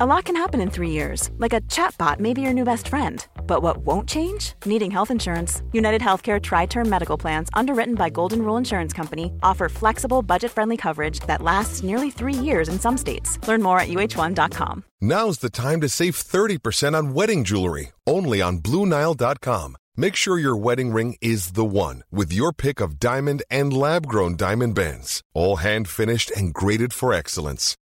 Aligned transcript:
A 0.00 0.06
lot 0.06 0.24
can 0.24 0.34
happen 0.34 0.60
in 0.60 0.70
three 0.70 0.90
years, 0.90 1.30
like 1.38 1.52
a 1.52 1.60
chatbot 1.60 2.18
may 2.18 2.34
be 2.34 2.40
your 2.40 2.52
new 2.52 2.64
best 2.64 2.88
friend. 2.88 3.24
But 3.46 3.62
what 3.62 3.76
won't 3.86 4.08
change? 4.08 4.54
Needing 4.66 4.90
health 4.90 5.12
insurance. 5.12 5.62
United 5.70 6.00
Healthcare 6.00 6.42
Tri 6.42 6.66
Term 6.66 6.88
Medical 6.88 7.16
Plans, 7.16 7.48
underwritten 7.54 7.94
by 7.94 8.10
Golden 8.10 8.42
Rule 8.42 8.56
Insurance 8.56 8.92
Company, 8.92 9.30
offer 9.44 9.68
flexible, 9.68 10.20
budget 10.20 10.50
friendly 10.50 10.76
coverage 10.76 11.20
that 11.28 11.42
lasts 11.42 11.84
nearly 11.84 12.10
three 12.10 12.34
years 12.34 12.68
in 12.68 12.80
some 12.80 12.98
states. 12.98 13.38
Learn 13.46 13.62
more 13.62 13.78
at 13.78 13.86
uh1.com. 13.88 14.82
Now's 15.00 15.38
the 15.38 15.50
time 15.50 15.80
to 15.80 15.88
save 15.88 16.16
30% 16.16 16.98
on 16.98 17.14
wedding 17.14 17.44
jewelry, 17.44 17.92
only 18.04 18.42
on 18.42 18.58
BlueNile.com. 18.58 19.76
Make 19.96 20.16
sure 20.16 20.40
your 20.40 20.56
wedding 20.56 20.90
ring 20.90 21.16
is 21.20 21.52
the 21.52 21.64
one 21.64 22.02
with 22.10 22.32
your 22.32 22.52
pick 22.52 22.80
of 22.80 22.98
diamond 22.98 23.44
and 23.48 23.72
lab 23.72 24.08
grown 24.08 24.34
diamond 24.34 24.74
bands, 24.74 25.22
all 25.34 25.58
hand 25.58 25.88
finished 25.88 26.32
and 26.32 26.52
graded 26.52 26.92
for 26.92 27.12
excellence. 27.12 27.76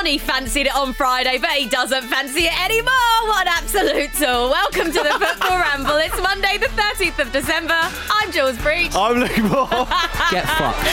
Donny 0.00 0.16
fancied 0.16 0.66
it 0.66 0.74
on 0.74 0.94
Friday, 0.94 1.36
but 1.36 1.50
he 1.50 1.68
doesn't 1.68 2.04
fancy 2.04 2.44
it 2.46 2.58
anymore. 2.64 2.90
What 3.26 3.46
an 3.46 3.52
absolute 3.54 4.10
tool. 4.14 4.48
Welcome 4.48 4.86
to 4.86 4.92
the 4.92 5.10
Football 5.10 5.58
Ramble. 5.58 5.96
It's 5.96 6.16
Monday, 6.22 6.56
the 6.56 6.68
13th 6.68 7.18
of 7.18 7.32
December. 7.32 7.76
I'm 8.10 8.32
Jules 8.32 8.56
Breach. 8.56 8.94
I'm 8.94 9.18
Luke 9.18 9.38
Moore. 9.40 9.68
Get 10.30 10.46
fucked. 10.56 10.86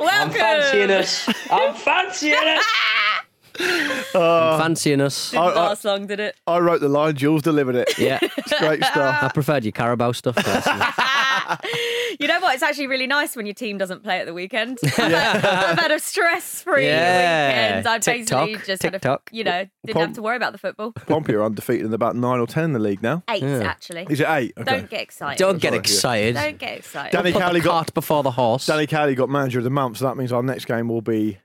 Welcome. 0.00 0.32
I'm 0.32 0.32
Fancying 0.32 0.90
us. 0.90 1.28
I'm 1.48 1.74
fancying 1.74 2.34
us. 2.34 2.64
I'm 3.60 4.04
ah. 4.14 4.58
fancying 4.58 5.00
us. 5.00 5.30
Didn't 5.30 5.54
last 5.54 5.84
long, 5.84 6.06
did 6.06 6.20
it? 6.20 6.36
I 6.46 6.58
wrote 6.58 6.80
the 6.80 6.88
line, 6.88 7.16
Jules 7.16 7.42
delivered 7.42 7.76
it. 7.76 7.98
Yeah. 7.98 8.18
It's 8.42 8.58
great 8.58 8.84
stuff. 8.84 9.22
I 9.22 9.28
preferred 9.28 9.64
your 9.64 9.72
Carabao 9.72 10.12
stuff. 10.12 10.36
personally. 10.36 10.84
You 12.20 12.28
know 12.28 12.40
what? 12.40 12.54
It's 12.54 12.62
actually 12.62 12.86
really 12.86 13.06
nice 13.06 13.34
when 13.34 13.46
your 13.46 13.54
team 13.54 13.78
doesn't 13.78 14.02
play 14.02 14.20
at 14.20 14.26
the 14.26 14.34
weekend. 14.34 14.78
I've 14.84 15.78
had 15.78 15.90
a 15.90 15.98
stress-free 15.98 16.86
Yeah. 16.86 17.48
weekend. 17.48 17.86
I 17.88 17.98
basically 17.98 18.20
TikTok, 18.20 18.66
just 18.66 18.82
had 18.82 18.94
a, 18.94 18.98
TikTok. 18.98 19.30
you 19.32 19.44
know, 19.44 19.66
didn't 19.84 20.00
have 20.00 20.12
to 20.14 20.22
worry 20.22 20.36
about 20.36 20.52
the 20.52 20.58
football. 20.58 20.92
Pompey 20.92 21.34
are 21.34 21.42
undefeated 21.42 21.86
in 21.86 21.94
about 21.94 22.14
nine 22.14 22.38
or 22.38 22.46
ten 22.46 22.64
in 22.64 22.72
the 22.72 22.78
league 22.78 23.02
now. 23.02 23.22
Eight, 23.28 23.42
actually. 23.42 24.06
Is 24.08 24.20
it 24.20 24.28
eight? 24.28 24.52
Okay. 24.56 24.70
Don't 24.70 24.90
get 24.90 25.00
excited. 25.00 25.38
Don't 25.38 25.58
get 25.58 25.70
Sorry, 25.70 25.78
excited. 25.78 26.34
Don't 26.34 26.58
get 26.58 26.78
excited. 26.78 27.12
Danny 27.12 27.32
Put 27.32 27.38
the 27.38 27.44
Cowley 27.44 27.60
got 27.60 27.70
cart 27.70 27.94
before 27.94 28.22
the 28.22 28.30
horse. 28.30 28.66
Danny 28.66 28.86
Cowley 28.86 29.14
got 29.14 29.28
manager 29.28 29.58
of 29.58 29.64
the 29.64 29.70
month, 29.70 29.96
so 29.96 30.04
that 30.04 30.16
means 30.16 30.32
our 30.32 30.42
next 30.42 30.66
game 30.66 30.88
will 30.88 31.02
be 31.02 31.38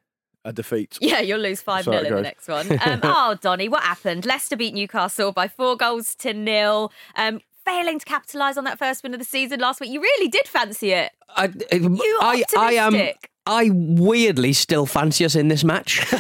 a 0.45 0.53
defeat. 0.53 0.97
Yeah, 1.01 1.19
you'll 1.21 1.39
lose 1.39 1.61
5 1.61 1.85
Sorry, 1.85 1.97
0 2.03 2.07
in 2.09 2.15
the 2.15 2.21
next 2.21 2.47
one. 2.47 2.71
Um, 2.85 2.99
oh, 3.03 3.35
Donny, 3.41 3.67
what 3.69 3.83
happened? 3.83 4.25
Leicester 4.25 4.55
beat 4.57 4.73
Newcastle 4.73 5.31
by 5.31 5.47
four 5.47 5.75
goals 5.75 6.15
to 6.15 6.33
nil. 6.33 6.91
Um, 7.15 7.41
failing 7.65 7.99
to 7.99 8.05
capitalise 8.05 8.57
on 8.57 8.63
that 8.63 8.79
first 8.79 9.03
win 9.03 9.13
of 9.13 9.19
the 9.19 9.25
season 9.25 9.59
last 9.59 9.81
week. 9.81 9.89
You 9.91 9.99
really 10.01 10.29
did 10.29 10.47
fancy 10.47 10.91
it. 10.91 11.11
I, 11.35 11.51
You 11.71 12.17
I, 12.21 12.43
I 12.57 12.71
am. 12.73 12.93
optimistic? 12.95 13.29
I 13.45 13.69
weirdly 13.73 14.51
still 14.53 14.85
fancy 14.85 15.23
us 15.25 15.35
in 15.35 15.47
this 15.49 15.63
match. 15.63 16.05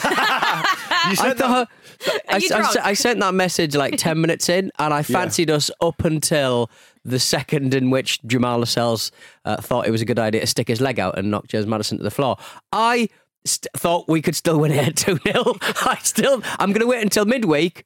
You 1.05 1.11
I 1.11 1.15
said 1.15 1.37
thought. 1.37 1.69
I, 2.27 2.37
you 2.37 2.45
I- 2.53 2.59
drunk? 2.59 2.77
I 2.83 2.93
sent 2.93 3.19
that 3.21 3.33
message 3.33 3.75
like 3.75 3.95
10 3.97 4.19
minutes 4.19 4.49
in, 4.49 4.71
and 4.77 4.93
I 4.93 5.03
fancied 5.03 5.49
us 5.49 5.71
up 5.79 6.03
until 6.03 6.69
the 7.05 7.19
second 7.19 7.73
in 7.73 7.91
which 7.91 8.21
Jamal 8.23 8.59
Lascelles 8.59 9.11
uh, 9.45 9.55
thought 9.57 9.87
it 9.87 9.91
was 9.91 10.01
a 10.01 10.05
good 10.05 10.19
idea 10.19 10.41
to 10.41 10.47
stick 10.47 10.67
his 10.67 10.81
leg 10.81 10.99
out 10.99 11.17
and 11.17 11.31
knock 11.31 11.47
James 11.47 11.65
Maddison 11.65 11.97
to 11.99 12.03
the 12.03 12.11
floor. 12.11 12.35
I 12.73 13.07
st- 13.47 13.67
thought 13.75 14.07
we 14.07 14.21
could 14.21 14.35
still 14.35 14.59
win 14.59 14.71
it 14.71 14.95
2 14.97 15.19
0. 15.25 15.57
I 15.61 15.97
still, 16.03 16.41
I'm 16.59 16.71
going 16.71 16.81
to 16.81 16.87
wait 16.87 17.01
until 17.01 17.25
midweek. 17.25 17.85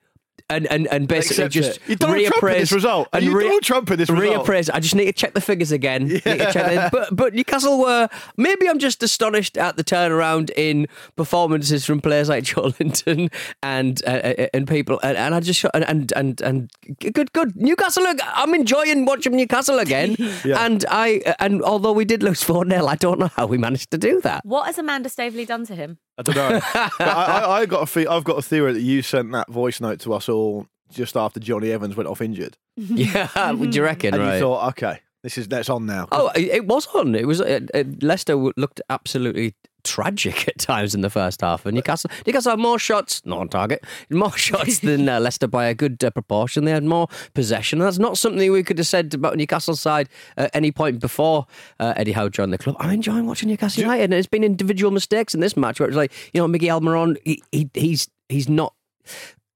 And, 0.51 0.67
and, 0.67 0.87
and 0.87 1.07
basically 1.07 1.45
Accept 1.45 1.53
just 1.53 1.77
it. 1.77 1.89
You 1.89 1.95
Donald 1.95 2.19
Trump 2.19 2.35
in 2.35 2.49
reappraise 2.49 2.59
this 2.59 2.71
result. 2.71 3.07
And 3.13 3.23
you 3.23 3.39
Donald 3.39 3.63
Trump 3.63 3.91
in 3.91 3.97
this 3.97 4.09
result? 4.09 4.45
reappraise. 4.45 4.69
I 4.73 4.79
just 4.79 4.95
need 4.95 5.05
to 5.05 5.13
check 5.13 5.33
the 5.33 5.41
figures 5.41 5.71
again. 5.71 6.07
Need 6.07 6.23
to 6.23 6.51
check. 6.51 6.91
But 6.91 7.15
but 7.15 7.33
Newcastle 7.33 7.79
were 7.79 8.09
maybe 8.37 8.67
I'm 8.67 8.79
just 8.79 9.01
astonished 9.01 9.57
at 9.57 9.77
the 9.77 9.83
turnaround 9.83 10.51
in 10.55 10.87
performances 11.15 11.85
from 11.85 12.01
players 12.01 12.29
like 12.29 12.43
Joelinton 12.51 13.31
and 13.63 14.01
uh, 14.05 14.09
uh, 14.09 14.47
and 14.53 14.67
people 14.67 14.99
and, 15.03 15.17
and 15.17 15.33
I 15.33 15.39
just 15.39 15.63
and 15.73 15.83
and 15.85 16.11
and, 16.15 16.41
and 16.41 16.69
good 16.99 17.31
good 17.33 17.55
Newcastle. 17.55 18.03
Look, 18.03 18.19
I'm 18.23 18.53
enjoying 18.53 19.05
watching 19.05 19.35
Newcastle 19.35 19.79
again. 19.79 20.17
Yeah. 20.43 20.65
And 20.65 20.83
I 20.89 21.21
and 21.39 21.61
although 21.61 21.91
we 21.91 22.03
did 22.03 22.23
lose 22.23 22.41
four 22.41 22.65
0 22.67 22.87
I 22.87 22.95
don't 22.95 23.19
know 23.19 23.27
how 23.27 23.45
we 23.45 23.57
managed 23.57 23.91
to 23.91 23.97
do 23.97 24.21
that. 24.21 24.43
What 24.43 24.65
has 24.65 24.77
Amanda 24.77 25.07
Staveley 25.09 25.45
done 25.45 25.65
to 25.65 25.75
him? 25.75 25.99
I 26.29 26.33
don't 26.33 26.35
know. 26.35 26.59
but 26.97 27.07
I, 27.07 27.39
I, 27.39 27.59
I 27.61 27.65
got 27.65 27.83
a 27.83 27.85
fe- 27.85 28.07
I've 28.07 28.23
got 28.23 28.37
a 28.37 28.41
theory 28.41 28.73
that 28.73 28.81
you 28.81 29.01
sent 29.01 29.31
that 29.31 29.49
voice 29.49 29.81
note 29.81 29.99
to 30.01 30.13
us 30.13 30.29
all 30.29 30.67
just 30.91 31.15
after 31.15 31.39
Jonny 31.39 31.71
Evans 31.71 31.95
went 31.95 32.07
off 32.09 32.21
injured, 32.21 32.57
Yeah, 32.75 33.51
would 33.51 33.73
you 33.75 33.83
reckon? 33.83 34.13
and 34.13 34.23
right? 34.23 34.33
you 34.35 34.39
thought, 34.41 34.67
okay, 34.69 34.99
this 35.23 35.37
is 35.37 35.47
that's 35.47 35.69
on 35.69 35.85
now. 35.85 36.07
Oh, 36.11 36.29
it 36.35 36.43
it 36.45 36.65
was 36.67 36.87
on. 36.87 37.15
It 37.15 37.27
was. 37.27 37.41
Uh, 37.41 37.61
uh, 37.73 37.83
Leicester 38.01 38.35
looked 38.35 38.81
absolutely 38.89 39.55
tragic 39.83 40.47
at 40.47 40.57
times 40.57 40.93
in 40.95 41.01
the 41.01 41.09
first 41.09 41.41
half, 41.41 41.65
and 41.65 41.75
Newcastle 41.75 42.09
Newcastle 42.25 42.51
had 42.51 42.59
more 42.59 42.79
shots, 42.79 43.21
not 43.25 43.39
on 43.39 43.49
target, 43.49 43.83
more 44.09 44.35
shots 44.37 44.79
than 44.87 45.07
uh, 45.09 45.19
Leicester 45.19 45.47
by 45.47 45.65
a 45.65 45.73
good 45.73 46.03
uh, 46.03 46.09
proportion. 46.11 46.65
They 46.65 46.71
had 46.71 46.83
more 46.83 47.07
possession. 47.33 47.79
And 47.81 47.87
That's 47.87 47.99
not 47.99 48.17
something 48.17 48.51
we 48.51 48.63
could 48.63 48.77
have 48.77 48.87
said 48.87 49.13
about 49.13 49.37
Newcastle's 49.37 49.79
side 49.81 50.09
at 50.37 50.49
any 50.55 50.71
point 50.71 50.99
before 50.99 51.45
uh, 51.79 51.93
Eddie 51.95 52.11
Howe 52.13 52.29
joined 52.29 52.53
the 52.53 52.57
club. 52.57 52.75
I'm 52.79 52.89
enjoying 52.91 53.25
watching 53.27 53.49
Newcastle 53.49 53.81
United, 53.83 54.03
and 54.05 54.13
it's 54.13 54.27
been 54.27 54.43
individual 54.43 54.91
mistakes 54.91 55.33
in 55.33 55.39
this 55.39 55.55
match 55.57 55.79
where 55.79 55.87
it's 55.89 55.97
like, 55.97 56.11
you 56.33 56.41
know, 56.41 56.47
Miguel 56.47 56.79
Almiron, 56.81 57.17
he, 57.25 57.41
he, 57.51 57.69
he's 57.73 58.09
he's 58.29 58.47
not 58.49 58.73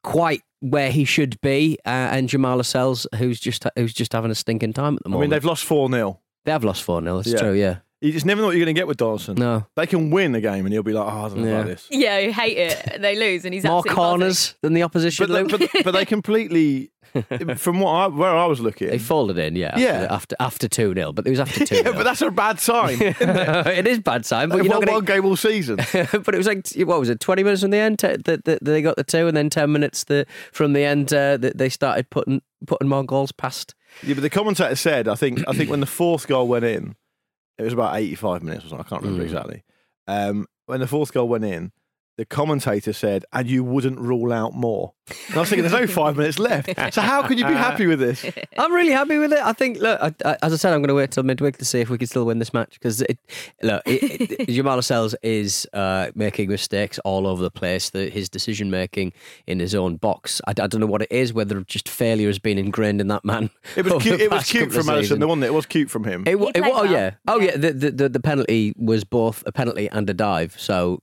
quite 0.04 0.42
where 0.62 0.92
he 0.92 1.06
should 1.06 1.40
be, 1.42 1.78
uh, 1.86 1.90
and 1.90 2.28
Jamal 2.30 2.58
Lascelles, 2.58 3.06
who's 3.18 3.40
just 3.40 3.66
who's 3.76 3.94
just 3.94 4.14
having 4.14 4.32
a 4.32 4.36
stinking 4.36 4.74
time 4.74 4.96
at 4.96 5.04
the 5.04 5.10
moment. 5.10 5.22
I 5.22 5.24
mean, 5.26 5.30
they've 5.32 5.46
lost 5.46 5.66
four 5.66 5.90
0 5.90 6.20
They 6.46 6.52
have 6.52 6.64
lost 6.64 6.84
4 6.84 7.02
0. 7.02 7.20
It's 7.20 7.28
Yeah. 7.30 7.38
true, 7.40 7.54
yeah. 7.54 7.78
You 8.06 8.12
just 8.12 8.26
never 8.26 8.42
know 8.42 8.48
what 8.48 8.56
you're 8.56 8.64
going 8.66 8.76
to 8.76 8.80
get 8.80 8.88
with 8.88 8.98
Donaldson. 8.98 9.36
No. 9.36 9.66
They 9.76 9.88
can 9.88 10.12
win 10.12 10.36
a 10.36 10.42
game, 10.42 10.66
and 10.66 10.72
he'll 10.74 10.84
be 10.84 10.94
like, 10.94 11.06
oh, 11.12 11.26
I 11.26 11.28
don't 11.30 11.38
know 11.40 11.48
Yeah. 11.48 11.54
about 11.56 11.66
this. 11.68 11.88
Yeah, 11.90 12.20
you 12.20 12.32
hate 12.34 12.58
it. 12.58 13.02
They 13.02 13.16
lose, 13.16 13.46
and 13.46 13.54
he's 13.54 13.64
More 13.64 13.80
absolutely 13.80 13.96
corners 13.96 14.56
than 14.62 14.74
the 14.74 14.84
opposition, 14.84 15.26
But, 15.28 15.34
they, 15.34 15.44
Luke. 15.44 15.72
but, 15.74 15.84
but 15.86 15.92
they 15.92 16.06
completely, 16.06 16.92
from 17.56 17.80
what 17.80 17.92
I, 17.92 18.08
where 18.08 18.30
I 18.30 18.46
was 18.46 18.60
looking, 18.60 18.90
They 18.90 19.00
folded 19.00 19.38
in, 19.40 19.56
yeah. 19.56 19.78
Yeah. 19.78 20.06
After 20.10 20.36
after 20.40 20.68
2 20.68 20.94
0, 20.94 21.14
but 21.14 21.26
it 21.26 21.32
was 21.32 21.40
after 21.40 21.66
2 21.66 21.76
yeah, 21.78 21.82
but 21.94 22.04
that's 22.04 22.22
a 22.22 22.30
bad 22.30 22.60
sign. 22.60 22.94
isn't 23.02 23.16
it? 23.20 23.68
it 23.68 23.88
is 23.88 24.00
bad 24.00 24.24
time, 24.24 24.50
but 24.50 24.58
They've 24.58 24.66
you're 24.66 24.74
not 24.74 24.80
won 24.82 24.86
gonna, 24.86 24.98
one 24.98 25.06
game 25.06 25.26
all 25.26 25.36
season. 25.36 25.78
but 25.78 26.34
it 26.34 26.38
was 26.38 26.46
like 26.48 26.68
what 26.88 27.00
was 27.00 27.10
it? 27.10 27.20
Twenty 27.20 27.42
minutes 27.44 27.62
from 27.64 27.72
the 27.72 27.78
end 27.78 27.98
that 28.00 28.24
the, 28.26 28.38
the, 28.46 28.60
they 28.62 28.82
got 28.84 28.98
the 28.98 29.04
two, 29.04 29.28
and 29.28 29.36
then 29.36 29.50
ten 29.50 29.72
minutes 29.72 30.04
the, 30.04 30.26
from 30.52 30.74
the 30.74 30.82
end 30.84 31.12
uh, 31.14 31.38
that 31.38 31.58
they 31.58 31.70
started 31.70 32.10
putting 32.12 32.42
putting 32.68 32.88
more 32.88 33.04
goals 33.04 33.32
past. 33.32 33.74
Yeah, 34.04 34.14
but 34.16 34.22
the 34.22 34.30
commentator 34.30 34.76
said, 34.76 35.08
I 35.08 35.16
think, 35.16 35.44
I 35.48 35.54
think 35.54 35.70
when 35.72 35.80
the 35.80 35.86
fourth 35.86 36.28
goal 36.28 36.48
went 36.50 36.66
in, 36.66 36.96
it 37.58 37.64
was 37.64 37.74
about 37.74 37.96
85 37.96 38.44
minutes 38.44 38.66
or 38.66 38.70
something. 38.70 38.86
I 38.86 38.90
can't 38.90 39.02
remember 39.02 39.24
Mm. 39.24 39.26
exactly. 39.28 39.64
Um, 40.08 40.46
when 40.68 40.80
the 40.80 40.88
fourth 40.88 41.14
goal 41.14 41.28
went 41.30 41.46
in, 41.46 41.72
the 42.18 42.26
commentator 42.26 42.94
said, 42.94 43.26
"And 43.34 43.48
you 43.50 43.64
wouldn't 43.64 44.00
rule 44.00 44.32
out 44.34 44.54
more." 44.54 44.94
And 45.28 45.38
I 45.38 45.40
was 45.42 45.50
thinking, 45.50 45.64
"There's 45.64 45.74
only 45.74 45.88
five 45.88 46.18
minutes 46.18 46.40
left, 46.40 46.70
so 46.94 47.02
how 47.02 47.22
can 47.28 47.38
you 47.38 47.46
be 47.46 47.54
happy 47.54 47.86
with 47.86 48.00
this?" 48.00 48.26
I'm 48.58 48.74
really 48.74 48.92
happy 48.92 49.18
with 49.18 49.34
it. 49.34 49.40
I 49.40 49.54
think, 49.54 49.78
look, 49.80 50.00
I, 50.02 50.14
I, 50.24 50.38
as 50.42 50.54
I 50.54 50.56
said, 50.56 50.74
I'm 50.74 50.80
going 50.82 50.88
to 50.90 50.96
wait 50.96 51.12
till 51.12 51.24
midweek 51.24 51.58
to 51.58 51.66
see 51.66 51.80
if 51.82 51.90
we 51.90 51.98
can 51.98 52.08
still 52.08 52.26
win 52.26 52.40
this 52.40 52.54
match 52.54 52.74
because, 52.74 53.02
it, 53.02 53.20
look, 53.62 53.84
it, 53.86 54.32
it, 54.42 54.50
Jamal 54.50 54.76
Lascelles 54.78 55.14
is 55.22 55.68
uh, 55.74 56.12
making 56.16 56.50
mistakes 56.50 56.98
all 57.00 57.28
over 57.28 57.44
the 57.44 57.52
place. 57.52 57.90
The, 57.92 58.10
his 58.10 58.30
decision 58.30 58.72
making 58.72 59.14
in 59.46 59.60
his 59.60 59.76
own 59.76 59.98
box, 59.98 60.42
I, 60.48 60.52
I 60.52 60.68
don't 60.68 60.80
know 60.80 60.88
what 60.88 61.02
it 61.04 61.12
is. 61.12 61.34
Whether 61.34 61.62
just 61.66 61.88
failure 61.90 62.28
has 62.28 62.40
been 62.40 62.58
ingrained 62.58 63.02
in 63.02 63.08
that 63.10 63.24
man. 63.26 63.50
It 63.76 63.84
was 63.86 63.94
over 63.96 64.02
cute. 64.04 64.18
the 64.20 64.24
It 64.26 64.32
was 64.32 64.40
past 64.40 64.52
cute 64.52 64.64
couple 64.66 64.80
of 64.80 64.86
from 64.86 64.96
Allison, 64.96 65.20
the 65.20 65.28
one 65.28 65.40
that 65.42 65.48
it 65.48 65.54
was 65.54 65.66
cute 65.66 65.92
from 65.92 66.04
him. 66.06 66.24
It, 66.26 66.40
wa- 66.40 66.48
He 66.56 66.60
it, 66.60 66.62
wa- 66.62 66.68
played 66.70 66.74
oh 66.80 66.84
well. 66.84 66.92
yeah, 66.92 67.12
oh 67.28 67.40
Yeah. 67.40 67.46
yeah. 67.52 67.58
The, 67.58 67.72
the 67.74 67.92
the 67.92 68.10
the 68.10 68.20
penalty 68.20 68.74
was 68.78 69.04
both 69.04 69.44
a 69.46 69.52
penalty 69.52 69.88
and 69.90 70.10
a 70.10 70.14
dive, 70.14 70.56
so 70.60 71.02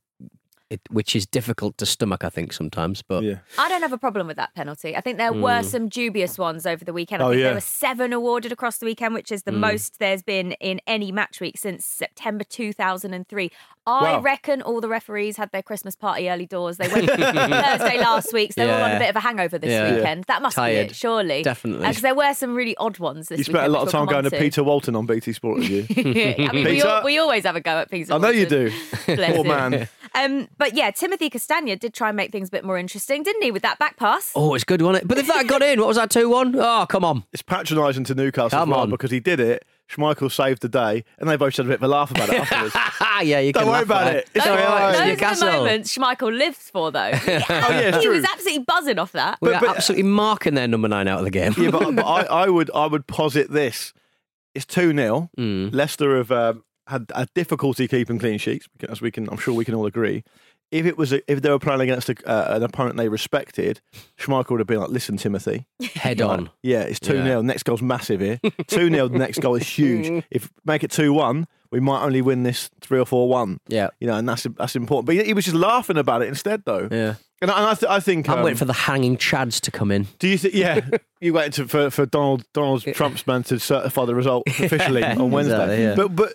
it, 0.72 0.80
which 0.90 1.14
is 1.14 1.26
difficult 1.26 1.76
to 1.78 1.86
stomach, 1.86 2.24
I 2.24 2.30
think 2.30 2.52
sometimes. 2.52 3.02
But 3.02 3.22
yeah. 3.22 3.36
I 3.58 3.68
don't 3.68 3.82
have 3.82 3.92
a 3.92 3.98
problem 3.98 4.26
with 4.26 4.36
that 4.38 4.54
penalty. 4.54 4.96
I 4.96 5.00
think 5.00 5.18
there 5.18 5.32
were 5.32 5.60
hmm. 5.60 5.66
some 5.66 5.88
dubious 5.88 6.38
ones 6.38 6.66
over 6.66 6.84
the 6.84 6.92
weekend. 6.92 7.22
I 7.22 7.26
Oh, 7.26 7.28
think 7.30 7.40
yeah. 7.40 7.46
there 7.46 7.54
were 7.54 7.60
seven 7.60 8.12
awarded 8.12 8.52
across 8.52 8.78
the 8.78 8.86
weekend, 8.86 9.14
which 9.14 9.30
is 9.30 9.42
the 9.42 9.52
hmm. 9.52 9.60
most 9.60 9.98
there's 9.98 10.22
been 10.22 10.52
in 10.52 10.80
any 10.86 11.12
match 11.12 11.40
week 11.40 11.58
since 11.58 11.84
September 11.84 12.44
2003. 12.44 13.50
I 13.84 14.12
Wow. 14.12 14.20
reckon 14.20 14.62
all 14.62 14.80
the 14.80 14.88
referees 14.88 15.36
had 15.36 15.50
their 15.50 15.62
Christmas 15.62 15.96
party 15.96 16.30
early 16.30 16.46
doors. 16.46 16.76
They 16.76 16.86
went 16.88 17.06
Thursday 17.10 17.98
last 17.98 18.32
week, 18.32 18.52
so 18.52 18.64
they're 18.64 18.74
all 18.76 18.82
on 18.84 18.92
a 18.92 18.98
bit 18.98 19.10
of 19.10 19.16
a 19.16 19.20
hangover 19.20 19.58
this 19.58 19.70
Yeah. 19.70 19.96
weekend. 19.96 20.24
That 20.24 20.40
must 20.40 20.56
be 20.56 20.62
it, 20.62 20.94
surely. 20.94 21.42
Definitely. 21.42 21.88
Because 21.88 22.02
there 22.02 22.14
were 22.14 22.32
some 22.34 22.54
really 22.54 22.76
odd 22.76 22.98
ones 22.98 23.28
this 23.28 23.38
You 23.38 23.44
spent 23.44 23.64
a 23.66 23.68
lot 23.68 23.82
of 23.82 23.90
time 23.90 24.06
going 24.06 24.24
to 24.24 24.30
come 24.30 24.36
on 24.38 24.42
Peter 24.42 24.62
Walton 24.62 24.94
on 24.94 25.06
BT 25.06 25.32
Sport, 25.32 25.62
did 25.62 25.70
you? 25.70 25.86
I 26.48 26.52
mean, 26.52 26.52
we, 26.64 26.64
Peter? 26.64 26.86
al- 26.86 27.02
we 27.04 27.18
always 27.18 27.44
have 27.44 27.56
a 27.56 27.60
go 27.60 27.72
at 27.78 27.90
Peter. 27.90 28.12
I 28.14 28.18
know 28.18 28.28
you 28.30 28.46
do. 28.46 28.70
Bless 29.06 29.34
Poor 29.34 29.44
man. 29.44 29.88
Um, 30.14 30.46
but 30.58 30.74
yeah, 30.74 30.90
Timothy 30.90 31.30
Castagne 31.30 31.78
did 31.80 31.94
try 31.94 32.08
and 32.10 32.16
make 32.16 32.30
things 32.32 32.48
a 32.48 32.50
bit 32.50 32.64
more 32.64 32.76
interesting, 32.78 33.22
didn't 33.22 33.42
he, 33.42 33.50
with 33.50 33.62
that 33.62 33.78
back 33.78 33.96
pass? 33.96 34.30
oh, 34.36 34.54
it's 34.54 34.62
good, 34.64 34.82
wasn't 34.82 35.04
it? 35.04 35.08
But 35.08 35.18
if 35.18 35.26
that 35.26 35.46
got 35.46 35.62
in, 35.62 35.80
what 35.80 35.88
was 35.88 35.96
that 35.96 36.10
two 36.10 36.28
one? 36.28 36.54
Oh, 36.54 36.86
come 36.88 37.02
on. 37.04 37.24
It's 37.32 37.42
patronising 37.42 38.04
to 38.04 38.14
Newcastle 38.14 38.50
Come 38.50 38.68
as 38.70 38.72
well 38.74 38.80
on. 38.82 38.90
because 38.90 39.10
he 39.10 39.20
did 39.20 39.40
it. 39.40 39.64
Schmeichel 39.90 40.32
saved 40.32 40.62
the 40.62 40.68
day, 40.68 41.04
and 41.18 41.28
they 41.28 41.36
both 41.36 41.56
had 41.56 41.66
a 41.66 41.68
bit 41.68 41.74
of 41.76 41.82
a 41.82 41.88
laugh 41.88 42.10
about 42.10 42.28
it 42.30 42.40
afterwards. 42.40 42.74
yeah, 43.28 43.40
you 43.40 43.52
Don't 43.52 43.64
can 43.64 43.70
worry 43.70 43.78
laugh 43.80 43.84
about 43.84 44.14
it. 44.14 44.30
It's 44.34 44.44
Don't 44.44 44.54
worry 44.56 44.64
about 44.64 44.94
it. 44.94 44.98
right. 44.98 45.08
It's 45.10 45.20
Those 45.20 45.42
are 45.42 45.44
the 45.44 45.50
Newcastle. 45.52 45.52
moments 45.64 45.96
Schmeichel 45.98 46.38
lives 46.38 46.70
for, 46.70 46.90
though. 46.92 47.00
Oh, 47.10 47.10
yeah, 47.28 47.78
it's 47.80 47.96
he 47.98 48.02
true. 48.04 48.14
was 48.14 48.24
absolutely 48.24 48.64
buzzing 48.66 48.98
off 48.98 49.12
that. 49.12 49.38
We 49.42 49.48
But- 49.50 49.56
are 49.56 49.60
but- 49.66 49.76
absolutely 49.76 50.04
marking 50.04 50.54
their 50.54 50.66
number 50.68 50.88
nine 50.88 51.08
out 51.08 51.18
of 51.18 51.24
the 51.24 51.30
game. 51.30 51.54
yeah, 51.58 51.70
but, 51.70 51.94
but 51.94 52.06
I, 52.06 52.22
I 52.44 52.48
would 52.48 52.70
I 52.74 52.86
would 52.86 53.06
posit 53.06 53.50
this: 53.50 53.92
it's 54.54 54.64
two 54.64 54.92
0 54.94 55.30
Mm. 55.38 55.74
Leicester 55.74 56.16
have 56.16 56.30
um, 56.32 56.64
had 56.86 57.10
a 57.14 57.26
difficulty 57.34 57.86
keeping 57.86 58.18
clean 58.18 58.38
sheets, 58.38 58.66
as 58.88 59.00
we 59.02 59.10
can, 59.10 59.28
I'm 59.30 59.36
sure 59.38 59.52
we 59.54 59.64
can 59.66 59.74
all 59.74 59.86
agree. 59.86 60.24
If 60.72 60.86
it 60.86 60.96
was 60.98 61.12
a, 61.12 61.30
if 61.30 61.42
they 61.42 61.50
were 61.50 61.58
playing 61.58 61.82
against 61.82 62.08
a, 62.08 62.16
uh, 62.28 62.56
an 62.56 62.62
opponent 62.62 62.96
they 62.96 63.08
respected, 63.08 63.80
Schmeichel 64.18 64.50
would 64.50 64.60
have 64.60 64.66
been 64.66 64.80
like, 64.80 64.90
"Listen, 64.90 65.16
Timothy, 65.18 65.66
Head 65.94 66.20
on. 66.20 66.50
yeah, 66.62 66.80
it's 66.80 66.98
two 66.98 67.12
0 67.12 67.24
Yeah. 67.24 67.40
Next 67.42 67.62
goal's 67.64 67.82
massive 67.82 68.20
here. 68.20 68.40
Two 68.66 68.88
0 68.90 69.08
The 69.08 69.18
next 69.26 69.40
goal 69.40 69.54
is 69.54 69.68
huge. 69.68 70.24
If 70.30 70.50
make 70.64 70.82
it 70.82 70.90
two 70.90 71.12
one, 71.12 71.46
we 71.70 71.78
might 71.80 72.02
only 72.02 72.22
win 72.22 72.42
this 72.42 72.70
three 72.80 72.98
or 72.98 73.06
four 73.06 73.28
one. 73.28 73.58
Yeah. 73.68 73.88
You 74.00 74.06
know, 74.06 74.14
and 74.14 74.28
that's 74.28 74.46
that's 74.56 74.74
important. 74.74 75.06
But 75.06 75.16
he, 75.16 75.24
he 75.24 75.34
was 75.34 75.44
just 75.44 75.56
laughing 75.56 75.98
about 75.98 76.22
it 76.22 76.28
instead, 76.28 76.64
though. 76.64 76.88
Yeah. 76.90 77.14
And 77.42 77.50
I, 77.50 77.58
and 77.58 77.66
I, 77.66 77.74
th- 77.74 77.90
I 77.90 77.98
think 77.98 78.28
I'm 78.28 78.38
um, 78.38 78.44
waiting 78.44 78.56
for 78.56 78.66
the 78.66 78.72
hanging 78.72 79.16
chads 79.16 79.60
to 79.62 79.72
come 79.72 79.90
in. 79.90 80.06
Do 80.20 80.28
you 80.28 80.38
think? 80.38 80.54
Yeah, 80.54 80.80
you 81.20 81.32
waited 81.34 81.52
to, 81.54 81.68
for 81.68 81.90
for 81.90 82.06
Donald 82.06 82.44
Donald 82.54 82.84
Trump's 82.94 83.26
man 83.26 83.42
to 83.44 83.58
certify 83.58 84.04
the 84.04 84.14
result 84.14 84.44
officially 84.46 85.02
on 85.02 85.30
Wednesday. 85.32 85.54
Exactly, 85.54 85.82
yeah. 85.82 85.94
But 85.96 86.14
but 86.14 86.32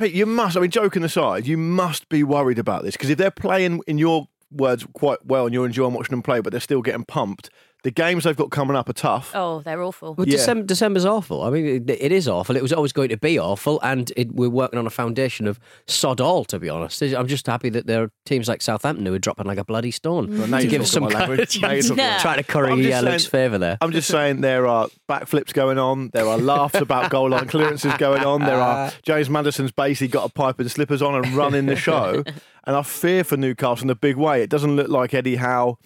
Pete, 0.00 0.14
you 0.14 0.24
must. 0.24 0.56
I 0.56 0.60
mean, 0.60 0.70
joking 0.70 1.04
aside, 1.04 1.46
you 1.46 1.58
must 1.58 2.08
be 2.08 2.22
worried 2.22 2.58
about 2.58 2.82
this 2.82 2.94
because 2.94 3.10
if 3.10 3.18
they're 3.18 3.30
playing 3.30 3.82
in 3.86 3.98
your 3.98 4.28
words 4.50 4.86
quite 4.94 5.18
well 5.26 5.44
and 5.44 5.52
you're 5.52 5.66
enjoying 5.66 5.92
watching 5.92 6.12
them 6.12 6.22
play, 6.22 6.40
but 6.40 6.52
they're 6.52 6.60
still 6.60 6.80
getting 6.80 7.04
pumped. 7.04 7.50
The 7.82 7.90
games 7.90 8.24
they've 8.24 8.36
got 8.36 8.50
coming 8.50 8.76
up 8.76 8.88
are 8.90 8.92
tough. 8.92 9.32
Oh, 9.34 9.60
they're 9.62 9.82
awful. 9.82 10.14
Well, 10.14 10.28
Yeah. 10.28 10.32
December, 10.36 10.64
December's 10.66 11.06
awful. 11.06 11.42
I 11.42 11.50
mean, 11.50 11.64
it, 11.88 11.90
it 11.90 12.12
is 12.12 12.28
awful. 12.28 12.54
It 12.56 12.62
was 12.62 12.72
always 12.74 12.92
going 12.92 13.08
to 13.08 13.16
be 13.16 13.38
awful, 13.38 13.80
and 13.82 14.12
it, 14.16 14.32
we're 14.34 14.50
working 14.50 14.78
on 14.78 14.86
a 14.86 14.90
foundation 14.90 15.46
of 15.46 15.58
sod 15.86 16.20
all. 16.20 16.44
To 16.44 16.58
be 16.58 16.68
honest, 16.68 17.00
I'm 17.02 17.26
just 17.26 17.46
happy 17.46 17.70
that 17.70 17.86
there 17.86 18.02
are 18.02 18.10
teams 18.26 18.48
like 18.48 18.60
Southampton 18.60 19.06
who 19.06 19.14
are 19.14 19.18
dropping 19.18 19.46
like 19.46 19.56
a 19.58 19.64
bloody 19.64 19.90
stone 19.90 20.36
Well, 20.38 20.46
now 20.46 20.58
to 20.58 20.64
you're 20.64 20.70
give 20.70 20.82
us 20.82 20.90
some 20.90 21.04
talking 21.04 21.18
my 21.18 21.26
kind 21.26 21.32
of 21.32 21.38
language. 21.38 21.60
Now 21.62 21.68
you're 21.70 21.76
chance. 21.82 21.88
talking 21.88 22.04
my- 22.12 22.18
Trying 22.18 22.34
to 22.34 22.38
I'm 22.40 22.44
curry 22.44 22.82
just 22.82 23.02
uh, 23.04 23.10
Luke's 23.10 23.22
saying- 23.22 23.30
favour 23.30 23.58
there. 23.58 23.78
I'm 23.80 23.92
just 23.92 24.08
saying 24.08 24.40
there 24.42 24.66
are 24.66 24.88
backflips 25.08 25.52
going 25.54 25.78
on. 25.78 26.10
There 26.12 26.26
are 26.26 26.36
laughs 26.38 26.74
about 26.80 27.10
goal 27.10 27.30
line 27.30 27.46
clearances 27.48 27.94
going 27.94 28.24
on. 28.24 28.42
There 28.42 28.60
are 28.60 28.92
James 29.04 29.30
Maddison's 29.30 29.72
basically 29.72 30.08
got 30.08 30.28
a 30.28 30.32
pipe 30.32 30.60
and 30.60 30.70
slippers 30.70 31.00
on 31.00 31.14
and 31.14 31.32
running 31.34 31.64
the 31.66 31.76
show. 31.76 32.24
And 32.64 32.76
I 32.76 32.82
fear 32.82 33.24
for 33.24 33.38
Newcastle 33.38 33.84
in 33.84 33.90
a 33.90 33.94
big 33.94 34.16
way. 34.16 34.42
It 34.42 34.50
doesn't 34.50 34.76
look 34.76 34.88
like 34.88 35.14
Eddie 35.14 35.36
Howe 35.36 35.78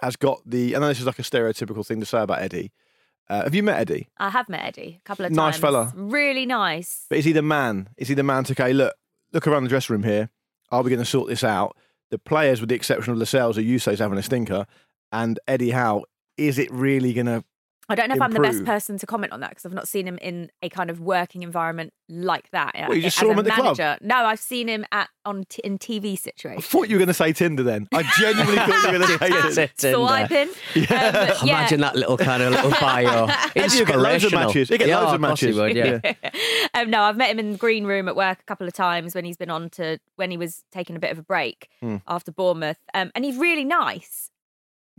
has 0.00 0.16
got 0.16 0.40
the. 0.46 0.76
I 0.76 0.78
know 0.78 0.88
this 0.88 1.00
is 1.00 1.06
like 1.06 1.18
a 1.18 1.22
stereotypical 1.22 1.86
thing 1.86 2.00
to 2.00 2.06
say 2.06 2.20
about 2.20 2.40
Eddie. 2.42 2.72
Uh, 3.28 3.42
have 3.44 3.54
you 3.54 3.62
met 3.62 3.80
Eddie? 3.80 4.08
I 4.18 4.30
have 4.30 4.48
met 4.48 4.64
Eddie 4.64 5.00
a 5.00 5.04
couple 5.06 5.24
of 5.24 5.32
Nice 5.32 5.54
times. 5.54 5.60
fella. 5.60 5.92
Really 5.96 6.46
nice. 6.46 7.06
But 7.08 7.18
is 7.18 7.24
he 7.24 7.32
the 7.32 7.42
man? 7.42 7.88
Is 7.96 8.08
he 8.08 8.14
the 8.14 8.22
man 8.22 8.44
to 8.44 8.52
okay? 8.52 8.72
Look, 8.72 8.94
look 9.32 9.46
around 9.48 9.64
the 9.64 9.68
dressing 9.68 9.94
room 9.94 10.04
here. 10.04 10.30
Are 10.70 10.82
we 10.82 10.90
going 10.90 11.00
to 11.00 11.04
sort 11.06 11.28
this 11.28 11.42
out? 11.42 11.76
The 12.10 12.18
players, 12.18 12.60
with 12.60 12.68
the 12.68 12.76
exception 12.76 13.12
of 13.12 13.18
Lascelles, 13.18 13.56
who 13.56 13.62
you 13.62 13.78
say 13.80 13.92
is 13.94 13.98
having 13.98 14.18
a 14.18 14.22
stinker, 14.22 14.66
and 15.10 15.40
Eddie 15.48 15.70
Howe, 15.70 16.04
is 16.36 16.58
it 16.58 16.70
really 16.70 17.12
going 17.12 17.26
to? 17.26 17.42
I 17.88 17.94
don't 17.94 18.08
know 18.08 18.16
if 18.16 18.20
I'm 18.22 18.32
the 18.32 18.40
best 18.40 18.64
person 18.64 18.98
to 18.98 19.06
comment 19.06 19.32
on 19.32 19.40
that 19.40 19.50
because 19.50 19.64
I've 19.64 19.72
not 19.72 19.86
seen 19.86 20.08
him 20.08 20.18
in 20.20 20.50
a 20.60 20.68
kind 20.68 20.90
of 20.90 20.98
working 21.00 21.42
environment 21.44 21.92
like 22.08 22.50
that. 22.50 22.72
Well, 22.74 22.94
you 22.96 23.02
just 23.02 23.16
as 23.18 23.20
saw 23.20 23.30
him 23.32 23.38
at 23.38 23.44
the 23.44 23.50
club? 23.52 23.78
No, 24.00 24.16
I've 24.24 24.40
seen 24.40 24.66
him 24.68 24.84
at 24.90 25.08
on 25.24 25.44
t- 25.48 25.60
in 25.62 25.78
TV 25.78 26.18
situations. 26.18 26.64
I 26.64 26.68
thought 26.68 26.88
you 26.88 26.96
were 26.96 27.00
going 27.00 27.08
to 27.08 27.14
say 27.14 27.32
Tinder. 27.32 27.62
Then 27.62 27.86
I 27.92 28.02
genuinely 28.18 28.56
thought 28.56 28.68
you 28.68 28.92
were 28.92 28.98
going 28.98 29.00
to 29.18 29.52
say 29.52 29.70
Tinder. 29.76 29.76
Tinder. 29.76 29.96
Swiping. 29.96 30.48
Um, 30.48 30.54
yeah. 30.90 31.42
Imagine 31.42 31.80
that 31.80 31.94
little 31.96 32.16
kind 32.16 32.42
of 32.42 32.50
little 32.52 32.70
bio. 32.72 33.26
He'd 33.54 33.70
get 33.86 33.98
loads 33.98 34.24
of 34.24 34.32
matches. 34.32 34.68
He'd 34.68 34.78
get 34.78 34.88
yeah, 34.88 34.98
loads 34.98 35.12
of 35.12 35.14
of 35.14 35.20
he 35.20 35.46
matches. 35.46 35.56
would, 35.56 35.76
yeah. 35.76 36.00
um, 36.74 36.90
no, 36.90 37.02
I've 37.02 37.16
met 37.16 37.30
him 37.30 37.38
in 37.38 37.52
the 37.52 37.58
green 37.58 37.84
room 37.84 38.08
at 38.08 38.16
work 38.16 38.40
a 38.40 38.44
couple 38.44 38.66
of 38.66 38.72
times 38.72 39.14
when 39.14 39.24
he's 39.24 39.36
been 39.36 39.50
on 39.50 39.70
to 39.70 39.98
when 40.16 40.30
he 40.32 40.36
was 40.36 40.64
taking 40.72 40.96
a 40.96 40.98
bit 40.98 41.12
of 41.12 41.18
a 41.18 41.22
break 41.22 41.68
Hmm. 41.80 41.96
after 42.08 42.32
Bournemouth, 42.32 42.78
um, 42.94 43.10
and 43.14 43.24
he's 43.24 43.36
really 43.36 43.64
nice. 43.64 44.30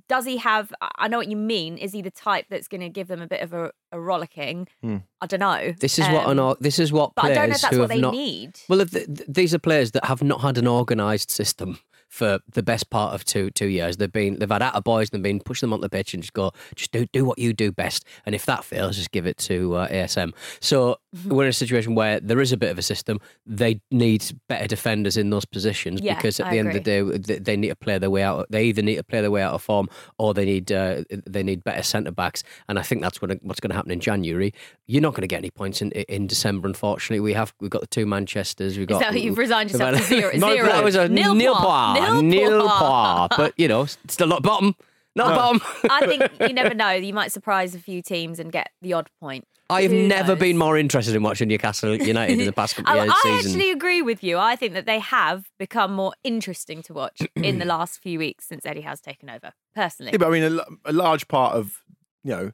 Does 0.07 0.25
he 0.25 0.37
have? 0.37 0.73
I 0.81 1.07
know 1.07 1.17
what 1.17 1.29
you 1.29 1.35
mean. 1.35 1.77
Is 1.77 1.91
he 1.91 2.01
the 2.01 2.11
type 2.11 2.45
that's 2.49 2.67
going 2.67 2.81
to 2.81 2.89
give 2.89 3.07
them 3.07 3.21
a 3.21 3.27
bit 3.27 3.41
of 3.41 3.53
a, 3.53 3.71
a 3.91 3.99
rollicking? 3.99 4.67
Hmm. 4.81 4.97
I 5.21 5.27
don't 5.27 5.39
know. 5.39 5.73
This 5.79 5.99
is 5.99 6.07
what 6.09 6.29
an 6.29 6.39
Um, 6.39 6.55
this 6.59 6.79
is 6.79 6.91
what 6.91 7.13
but 7.15 7.25
I 7.25 7.27
players 7.27 7.37
don't 7.37 7.49
know 7.49 7.55
if 7.55 7.61
that's 7.61 7.75
who 7.75 7.81
what 7.81 7.91
have 7.91 7.97
they 7.97 8.01
not 8.01 8.13
need. 8.13 8.59
Well, 8.69 8.85
th- 8.85 9.05
th- 9.05 9.27
these 9.27 9.53
are 9.53 9.59
players 9.59 9.91
that 9.91 10.05
have 10.05 10.23
not 10.23 10.41
had 10.41 10.57
an 10.57 10.67
organised 10.67 11.31
system 11.31 11.79
for 12.07 12.39
the 12.49 12.63
best 12.63 12.89
part 12.89 13.13
of 13.13 13.25
two 13.25 13.49
two 13.51 13.67
years. 13.67 13.97
They've 13.97 14.11
been 14.11 14.39
they've 14.39 14.49
had 14.49 14.61
out 14.61 14.75
of 14.75 14.83
boys. 14.83 15.09
They've 15.09 15.21
been 15.21 15.41
pushing 15.41 15.67
them 15.67 15.73
on 15.73 15.81
the 15.81 15.89
pitch 15.89 16.13
and 16.13 16.23
just 16.23 16.33
go, 16.33 16.51
just 16.75 16.91
do 16.91 17.05
do 17.11 17.25
what 17.25 17.37
you 17.37 17.51
do 17.51 17.71
best. 17.71 18.05
And 18.25 18.33
if 18.33 18.45
that 18.45 18.63
fails, 18.63 18.95
just 18.95 19.11
give 19.11 19.25
it 19.27 19.37
to 19.39 19.75
uh, 19.75 19.87
ASM. 19.89 20.33
So. 20.59 20.97
We're 21.25 21.43
in 21.43 21.49
a 21.49 21.53
situation 21.53 21.95
where 21.95 22.19
there 22.19 22.39
is 22.39 22.51
a 22.51 22.57
bit 22.57 22.69
of 22.71 22.77
a 22.77 22.81
system. 22.81 23.19
They 23.45 23.81
need 23.91 24.23
better 24.47 24.67
defenders 24.67 25.17
in 25.17 25.29
those 25.29 25.45
positions 25.45 26.01
Yeah, 26.01 26.15
because 26.15 26.39
at 26.39 26.47
I 26.47 26.51
the 26.51 26.59
end 26.59 26.67
of 26.69 26.73
the 26.75 26.79
day, 26.79 27.37
they 27.39 27.57
need 27.57 27.69
to 27.69 27.75
play 27.75 27.97
their 27.97 28.09
way 28.09 28.23
out. 28.23 28.47
They 28.49 28.65
either 28.65 28.81
need 28.81 28.95
to 28.95 29.03
play 29.03 29.21
their 29.21 29.31
way 29.31 29.41
out 29.41 29.53
of 29.53 29.61
form 29.61 29.89
or 30.17 30.33
they 30.33 30.45
need 30.45 30.71
uh, 30.71 31.03
they 31.25 31.43
need 31.43 31.63
better 31.63 31.83
centre 31.83 32.11
backs. 32.11 32.43
And 32.67 32.77
I 32.77 32.81
think 32.81 33.01
that's 33.01 33.21
what 33.21 33.31
what's 33.43 33.59
going 33.59 33.69
to 33.69 33.75
happen 33.75 33.91
in 33.91 33.99
January. 33.99 34.53
You're 34.85 35.01
not 35.01 35.13
going 35.13 35.21
to 35.21 35.27
get 35.27 35.37
any 35.37 35.51
points 35.51 35.81
in 35.81 35.91
in 35.91 36.27
December. 36.27 36.67
Unfortunately, 36.67 37.19
we 37.19 37.33
have 37.33 37.53
we've 37.59 37.69
got 37.69 37.81
the 37.81 37.87
two 37.87 38.05
Manchesters. 38.05 38.77
We've 38.77 38.87
got 38.87 38.95
Is 38.95 38.99
that 39.01 39.13
what 39.13 39.21
you've 39.21 39.37
resigned 39.37 39.71
yourself 39.71 39.97
to 39.97 40.03
zero? 40.03 40.31
Zero. 40.37 40.67
that 40.67 40.83
was 40.83 40.95
a 40.95 41.07
nil, 41.09 41.35
nil 41.35 41.53
point. 41.53 41.65
par, 41.65 42.21
nil 42.23 42.67
par. 42.67 43.29
But 43.35 43.53
you 43.57 43.67
know, 43.67 43.85
still 44.07 44.27
not 44.27 44.43
bottom, 44.43 44.75
not 45.17 45.35
bottom. 45.35 45.61
I 45.89 46.05
think 46.07 46.23
you 46.39 46.53
never 46.53 46.73
know. 46.73 46.91
You 46.91 47.13
might 47.13 47.31
surprise 47.31 47.75
a 47.75 47.79
few 47.79 48.01
teams 48.01 48.39
and 48.39 48.51
get 48.51 48.69
the 48.81 48.93
odd 48.93 49.09
point. 49.19 49.45
I 49.69 49.81
have 49.81 49.91
Who 49.91 50.07
never 50.07 50.29
knows? 50.29 50.39
been 50.39 50.57
more 50.57 50.77
interested 50.77 51.13
in 51.13 51.23
watching 51.23 51.49
Newcastle 51.49 51.93
United 52.01 52.39
in 52.39 52.45
the 52.45 52.53
past 52.53 52.77
couple 52.77 52.93
I, 52.93 53.03
of 53.03 53.09
I 53.09 53.19
seasons. 53.23 53.53
actually 53.55 53.71
agree 53.71 54.01
with 54.01 54.23
you. 54.23 54.37
I 54.37 54.55
think 54.55 54.73
that 54.75 54.85
they 54.85 54.99
have 54.99 55.49
become 55.59 55.91
more 55.91 56.13
interesting 56.23 56.81
to 56.83 56.93
watch 56.93 57.19
in 57.35 57.59
the 57.59 57.65
last 57.65 57.99
few 58.01 58.17
weeks 58.17 58.47
since 58.47 58.65
Eddie 58.65 58.81
has 58.81 59.01
taken 59.01 59.29
over. 59.29 59.51
Personally, 59.75 60.13
Yeah, 60.13 60.19
but 60.19 60.27
I 60.27 60.31
mean, 60.31 60.59
a 60.85 60.93
large 60.93 61.27
part 61.27 61.55
of 61.55 61.83
you 62.23 62.31
know, 62.31 62.51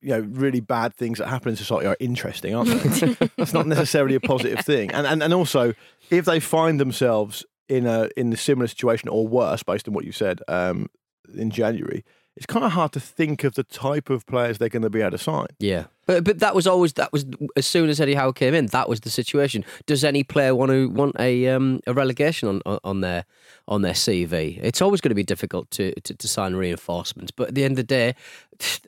you 0.00 0.08
know, 0.08 0.20
really 0.20 0.58
bad 0.60 0.92
things 0.94 1.18
that 1.18 1.28
happen 1.28 1.50
in 1.50 1.56
society 1.56 1.86
are 1.86 1.96
interesting, 2.00 2.54
aren't 2.54 2.70
they? 2.70 3.28
That's 3.36 3.52
not 3.52 3.66
necessarily 3.68 4.16
a 4.16 4.20
positive 4.20 4.64
thing. 4.64 4.90
And, 4.90 5.06
and 5.06 5.22
and 5.22 5.32
also, 5.32 5.74
if 6.10 6.24
they 6.24 6.40
find 6.40 6.80
themselves 6.80 7.44
in 7.68 7.86
a 7.86 8.08
in 8.16 8.32
a 8.32 8.36
similar 8.36 8.66
situation 8.66 9.08
or 9.08 9.26
worse, 9.28 9.62
based 9.62 9.86
on 9.86 9.94
what 9.94 10.04
you 10.04 10.10
said 10.12 10.40
um, 10.48 10.88
in 11.34 11.50
January, 11.50 12.04
it's 12.36 12.46
kind 12.46 12.64
of 12.64 12.72
hard 12.72 12.92
to 12.92 13.00
think 13.00 13.44
of 13.44 13.54
the 13.54 13.62
type 13.62 14.08
of 14.08 14.26
players 14.26 14.58
they're 14.58 14.70
going 14.70 14.82
to 14.82 14.90
be 14.90 15.00
able 15.00 15.10
to 15.12 15.18
sign. 15.18 15.48
Yeah, 15.58 15.84
but 16.06 16.24
but 16.24 16.38
that 16.38 16.54
was 16.54 16.66
always 16.66 16.94
that 16.94 17.12
was 17.12 17.26
as 17.56 17.66
soon 17.66 17.90
as 17.90 18.00
Eddie 18.00 18.14
Howe 18.14 18.32
came 18.32 18.54
in, 18.54 18.66
that 18.66 18.88
was 18.88 19.00
the 19.00 19.10
situation. 19.10 19.64
Does 19.84 20.02
any 20.02 20.24
player 20.24 20.54
want 20.54 20.70
to 20.70 20.88
want 20.88 21.16
a 21.18 21.48
um, 21.48 21.80
a 21.86 21.92
relegation 21.92 22.48
on, 22.48 22.62
on 22.64 22.78
on 22.84 23.00
their 23.02 23.26
on 23.68 23.82
their 23.82 23.92
CV? 23.92 24.58
It's 24.62 24.80
always 24.80 25.02
going 25.02 25.10
to 25.10 25.14
be 25.14 25.22
difficult 25.22 25.70
to, 25.72 25.92
to, 26.00 26.14
to 26.14 26.28
sign 26.28 26.54
reinforcements, 26.54 27.32
but 27.32 27.48
at 27.48 27.54
the 27.54 27.64
end 27.64 27.72
of 27.72 27.76
the 27.76 27.82
day, 27.82 28.14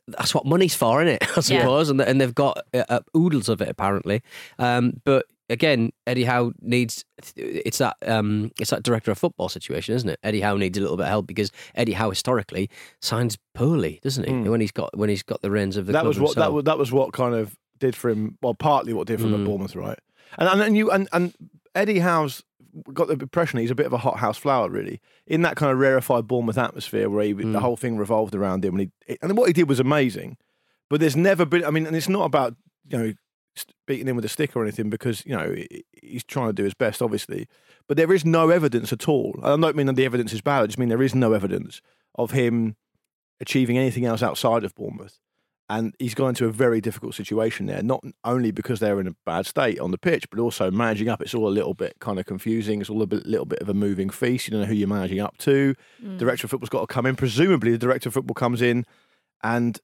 that's 0.09 0.35
what 0.35 0.47
money's 0.47 0.75
for, 0.75 1.03
isn't 1.03 1.23
it? 1.23 1.29
I 1.37 1.41
suppose, 1.41 1.91
and 1.91 2.01
and 2.01 2.21
they've 2.21 2.35
got 2.35 2.59
uh, 2.73 2.85
uh, 2.89 3.01
oodles 3.15 3.51
of 3.51 3.61
it 3.61 3.69
apparently. 3.69 4.23
Um, 4.59 5.03
but 5.05 5.27
again, 5.51 5.93
Eddie 6.07 6.25
Howe 6.25 6.53
needs 6.61 7.05
it's 7.37 7.79
that 7.79 7.97
um 8.07 8.51
it's 8.61 8.71
that 8.71 8.83
director 8.83 9.11
of 9.11 9.19
football 9.19 9.49
situation, 9.49 9.95
isn't 9.95 10.09
it? 10.09 10.19
Eddie 10.23 10.41
Howe 10.41 10.57
needs 10.57 10.79
a 10.79 10.81
little 10.81 10.97
bit 10.97 11.05
of 11.05 11.09
help 11.11 11.27
because 11.27 11.51
Eddie 11.75 11.93
Howe 11.93 12.11
historically 12.11 12.71
signs 13.01 13.37
poorly, 13.55 14.01
doesn't 14.03 14.27
he? 14.29 14.49
When 14.49 14.61
he's 14.61 14.73
got 14.73 14.97
when 14.97 15.09
he's 15.09 15.23
got 15.23 15.43
the 15.43 15.51
reins 15.51 15.77
of 15.77 15.87
the 15.87 15.93
Hmm. 15.93 15.95
that 15.95 16.01
club 16.01 16.09
was 16.09 16.21
what 16.21 16.37
that 16.37 16.53
was, 16.53 16.65
that 16.65 16.79
was 16.79 16.93
what 16.93 17.13
kind 17.13 17.35
of 17.35 17.57
did 17.79 17.95
for 17.97 18.09
him. 18.11 18.39
Well, 18.43 18.55
partly 18.55 18.93
what 18.93 19.07
did 19.07 19.21
for 19.21 19.27
him 19.27 19.33
Mm. 19.35 19.41
at 19.41 19.47
Bournemouth, 19.47 19.77
right? 19.77 19.99
And 20.39 20.49
and, 20.49 20.61
and 20.63 20.77
you 20.77 20.91
and, 20.91 21.09
and 21.13 21.35
Eddie 21.75 21.99
Howe's 22.01 22.43
got 22.93 23.07
the 23.07 23.13
impression 23.15 23.61
he's 23.61 23.71
a 23.71 23.75
bit 23.75 23.87
of 23.87 23.93
a 23.93 23.99
hothouse 23.99 24.37
flower, 24.37 24.69
really, 24.69 25.01
in 25.29 25.43
that 25.43 25.55
kind 25.57 25.71
of 25.71 25.79
rarefied 25.79 26.27
Bournemouth 26.27 26.59
atmosphere 26.59 27.09
where 27.09 27.25
he, 27.25 27.35
Mm. 27.35 27.53
the 27.53 27.61
whole 27.61 27.77
thing 27.77 27.97
revolved 27.97 28.35
around 28.35 28.65
him. 28.65 28.75
And 28.79 28.91
he 29.07 29.17
and 29.23 29.37
what 29.37 29.47
he 29.49 29.53
did 29.53 29.69
was 29.69 29.79
amazing, 29.81 30.37
but 30.91 31.01
there's 31.01 31.17
never 31.17 31.45
been. 31.45 31.65
I 31.65 31.71
mean, 31.71 31.87
and 31.87 31.95
it's 31.95 32.09
not 32.09 32.25
about 32.25 32.55
you 32.89 32.99
know 32.99 33.13
beating 33.87 34.09
him 34.09 34.17
with 34.17 34.25
a 34.25 34.29
stick 34.29 34.57
or 34.57 34.63
anything 34.63 34.91
because 34.91 35.25
you 35.27 35.37
know 35.37 35.55
he's 36.03 36.25
trying 36.25 36.49
to 36.49 36.53
do 36.53 36.65
his 36.65 36.75
best, 36.75 37.03
obviously. 37.03 37.49
But 37.87 37.97
there 37.97 38.13
is 38.13 38.25
no 38.25 38.51
evidence 38.51 38.93
at 38.93 39.09
all. 39.09 39.39
I 39.43 39.57
don't 39.57 39.77
mean 39.77 39.87
that 39.87 39.97
the 39.97 40.05
evidence 40.05 40.33
is 40.33 40.41
bad. 40.41 40.63
I 40.63 40.67
just 40.67 40.79
mean 40.79 40.89
there 40.89 41.03
is 41.03 41.15
no 41.15 41.33
evidence 41.33 41.81
of 42.15 42.31
him 42.31 42.77
achieving 43.41 43.77
anything 43.77 44.05
else 44.05 44.23
outside 44.23 44.65
of 44.65 44.75
Bournemouth. 44.75 45.19
And 45.69 45.95
he's 45.99 46.15
gone 46.15 46.31
into 46.31 46.45
a 46.45 46.53
very 46.53 46.83
difficult 46.83 47.15
situation 47.15 47.65
there, 47.65 47.83
not 47.83 48.05
only 48.23 48.51
because 48.51 48.81
they're 48.81 49.01
in 49.01 49.07
a 49.07 49.17
bad 49.25 49.47
state 49.47 49.81
on 49.81 49.93
the 49.93 49.99
pitch, 49.99 50.29
but 50.29 50.39
also 50.39 50.71
managing 50.71 51.09
up. 51.09 51.23
It's 51.23 51.35
all 51.35 51.49
a 51.49 51.51
little 51.51 51.73
bit 51.73 51.97
kind 52.01 52.19
of 52.19 52.27
confusing. 52.27 52.83
It's 52.83 52.91
all 52.91 53.01
a 53.01 53.07
bit, 53.07 53.25
little 53.25 53.47
bit 53.47 53.61
of 53.61 53.71
a 53.71 53.75
moving 53.75 54.11
feast. 54.11 54.47
You 54.47 54.53
don't 54.53 54.61
know 54.61 54.67
who 54.67 54.75
you're 54.75 54.87
managing 54.87 55.21
up 55.21 55.39
to. 55.39 55.75
Mm. 56.03 56.19
Director 56.19 56.47
of 56.47 56.51
football's 56.51 56.69
got 56.69 56.83
to 56.83 56.87
come 56.87 57.07
in. 57.07 57.17
Presumably, 57.17 57.73
the 57.73 57.79
director 57.79 58.11
of 58.11 58.13
football 58.13 58.35
comes 58.35 58.61
in, 58.61 58.85
and 59.43 59.81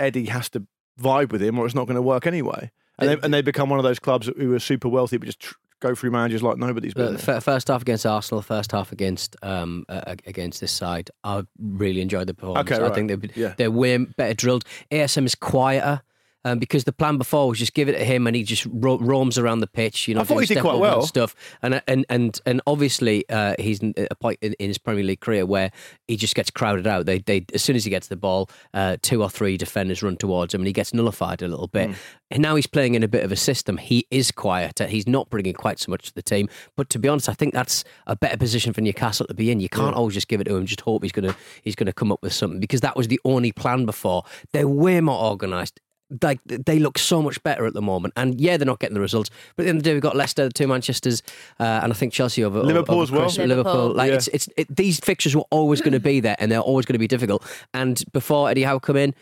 Eddie 0.00 0.26
has 0.26 0.48
to 0.50 0.66
vibe 1.00 1.30
with 1.30 1.42
him, 1.42 1.60
or 1.60 1.66
it's 1.66 1.76
not 1.76 1.86
going 1.86 1.94
to 1.94 2.02
work 2.02 2.26
anyway. 2.26 2.72
And 3.00 3.08
they, 3.10 3.16
and 3.22 3.34
they 3.34 3.42
become 3.42 3.68
one 3.70 3.78
of 3.78 3.82
those 3.84 3.98
clubs 3.98 4.30
who 4.36 4.54
are 4.54 4.58
super 4.60 4.88
wealthy, 4.88 5.16
but 5.16 5.26
just 5.26 5.40
tr- 5.40 5.54
go 5.80 5.94
through 5.94 6.10
managers 6.10 6.42
like 6.42 6.58
nobody's 6.58 6.92
business. 6.94 7.26
f- 7.26 7.42
first 7.42 7.68
half 7.68 7.82
against 7.82 8.04
Arsenal, 8.04 8.42
first 8.42 8.72
half 8.72 8.92
against 8.92 9.34
um, 9.42 9.84
uh, 9.88 10.14
against 10.26 10.60
this 10.60 10.72
side. 10.72 11.10
I 11.24 11.42
really 11.58 12.00
enjoyed 12.02 12.26
the 12.26 12.34
performance. 12.34 12.70
Okay, 12.70 12.84
I 12.84 12.90
think 12.90 13.08
they're, 13.08 13.30
Yeah. 13.34 13.54
they're 13.56 13.70
way 13.70 13.96
better 13.96 14.34
drilled. 14.34 14.64
ASM 14.90 15.24
is 15.24 15.34
quieter. 15.34 16.02
Um, 16.44 16.58
because 16.58 16.84
the 16.84 16.92
plan 16.92 17.18
before 17.18 17.48
was 17.48 17.58
just 17.58 17.74
give 17.74 17.88
it 17.90 17.98
to 17.98 18.04
him 18.04 18.26
and 18.26 18.34
he 18.34 18.42
just 18.42 18.66
ro- 18.70 18.98
roams 18.98 19.36
around 19.36 19.60
the 19.60 19.66
pitch, 19.66 20.08
you 20.08 20.14
know, 20.14 20.22
I 20.22 20.24
thought 20.24 20.38
he 20.38 20.46
did 20.46 20.60
quite 20.60 20.74
over 20.74 20.84
and 20.86 20.96
well. 20.96 21.02
stuff. 21.02 21.34
And 21.60 21.82
and 21.86 22.06
and 22.08 22.40
and 22.46 22.62
obviously 22.66 23.28
uh, 23.28 23.56
he's 23.58 23.80
in 23.80 23.92
a 24.10 24.14
point 24.14 24.38
in, 24.40 24.54
in 24.54 24.68
his 24.68 24.78
Premier 24.78 25.04
League 25.04 25.20
career 25.20 25.44
where 25.44 25.70
he 26.08 26.16
just 26.16 26.34
gets 26.34 26.50
crowded 26.50 26.86
out. 26.86 27.04
They 27.04 27.18
they 27.18 27.44
as 27.52 27.62
soon 27.62 27.76
as 27.76 27.84
he 27.84 27.90
gets 27.90 28.08
the 28.08 28.16
ball, 28.16 28.48
uh, 28.72 28.96
two 29.02 29.22
or 29.22 29.28
three 29.28 29.58
defenders 29.58 30.02
run 30.02 30.16
towards 30.16 30.54
him 30.54 30.62
and 30.62 30.66
he 30.66 30.72
gets 30.72 30.94
nullified 30.94 31.42
a 31.42 31.48
little 31.48 31.68
bit. 31.68 31.90
And 32.30 32.42
now 32.42 32.54
he's 32.54 32.66
playing 32.66 32.94
in 32.94 33.02
a 33.02 33.08
bit 33.08 33.24
of 33.24 33.32
a 33.32 33.36
system. 33.36 33.76
He 33.76 34.06
is 34.10 34.30
quieter. 34.30 34.86
He's 34.86 35.06
not 35.06 35.28
bringing 35.30 35.52
quite 35.52 35.78
so 35.78 35.90
much 35.90 36.06
to 36.06 36.14
the 36.14 36.22
team. 36.22 36.48
But 36.76 36.88
to 36.90 36.98
be 36.98 37.08
honest, 37.08 37.28
I 37.28 37.34
think 37.34 37.52
that's 37.52 37.84
a 38.06 38.16
better 38.16 38.36
position 38.36 38.72
for 38.72 38.80
Newcastle 38.80 39.26
to 39.26 39.34
be 39.34 39.50
in. 39.50 39.60
You 39.60 39.68
can't 39.68 39.94
always 39.96 40.14
just 40.14 40.28
give 40.28 40.40
it 40.40 40.44
to 40.44 40.56
him, 40.56 40.64
just 40.64 40.80
hope 40.80 41.02
he's 41.02 41.12
gonna 41.12 41.36
he's 41.62 41.74
gonna 41.74 41.92
come 41.92 42.10
up 42.10 42.22
with 42.22 42.32
something 42.32 42.60
because 42.60 42.80
that 42.80 42.96
was 42.96 43.08
the 43.08 43.20
only 43.24 43.52
plan 43.52 43.84
before. 43.84 44.22
They're 44.52 44.68
way 44.68 45.00
more 45.00 45.20
organised. 45.22 45.80
Like 46.22 46.40
they 46.44 46.78
look 46.78 46.98
so 46.98 47.22
much 47.22 47.42
better 47.42 47.66
at 47.66 47.74
the 47.74 47.82
moment, 47.82 48.14
and 48.16 48.40
yeah, 48.40 48.56
they're 48.56 48.66
not 48.66 48.80
getting 48.80 48.94
the 48.94 49.00
results. 49.00 49.30
But 49.56 49.62
at 49.62 49.64
the 49.64 49.68
end 49.70 49.78
of 49.78 49.84
the 49.84 49.90
day, 49.90 49.94
we've 49.94 50.02
got 50.02 50.16
Leicester, 50.16 50.44
the 50.44 50.52
two 50.52 50.66
Manchester's, 50.66 51.22
uh, 51.60 51.80
and 51.82 51.92
I 51.92 51.94
think 51.94 52.12
Chelsea 52.12 52.42
over 52.44 52.62
Liverpool 52.62 52.96
over 52.96 53.02
as 53.04 53.10
well. 53.12 53.22
Liverpool, 53.46 53.46
Liverpool. 53.46 53.94
like 53.94 54.08
Yeah. 54.08 54.14
it's 54.16 54.28
it's 54.28 54.48
it, 54.56 54.74
these 54.74 54.98
fixtures 55.00 55.36
were 55.36 55.44
always 55.50 55.80
going 55.80 55.92
to 55.92 56.00
be 56.00 56.18
there, 56.20 56.36
and 56.38 56.50
they're 56.50 56.58
always 56.60 56.84
going 56.86 56.94
to 56.94 56.98
be 56.98 57.06
difficult. 57.08 57.44
And 57.72 58.02
before 58.12 58.50
Eddie 58.50 58.62
Howe 58.64 58.78
come 58.80 58.96
in, 58.96 59.12
th- 59.12 59.16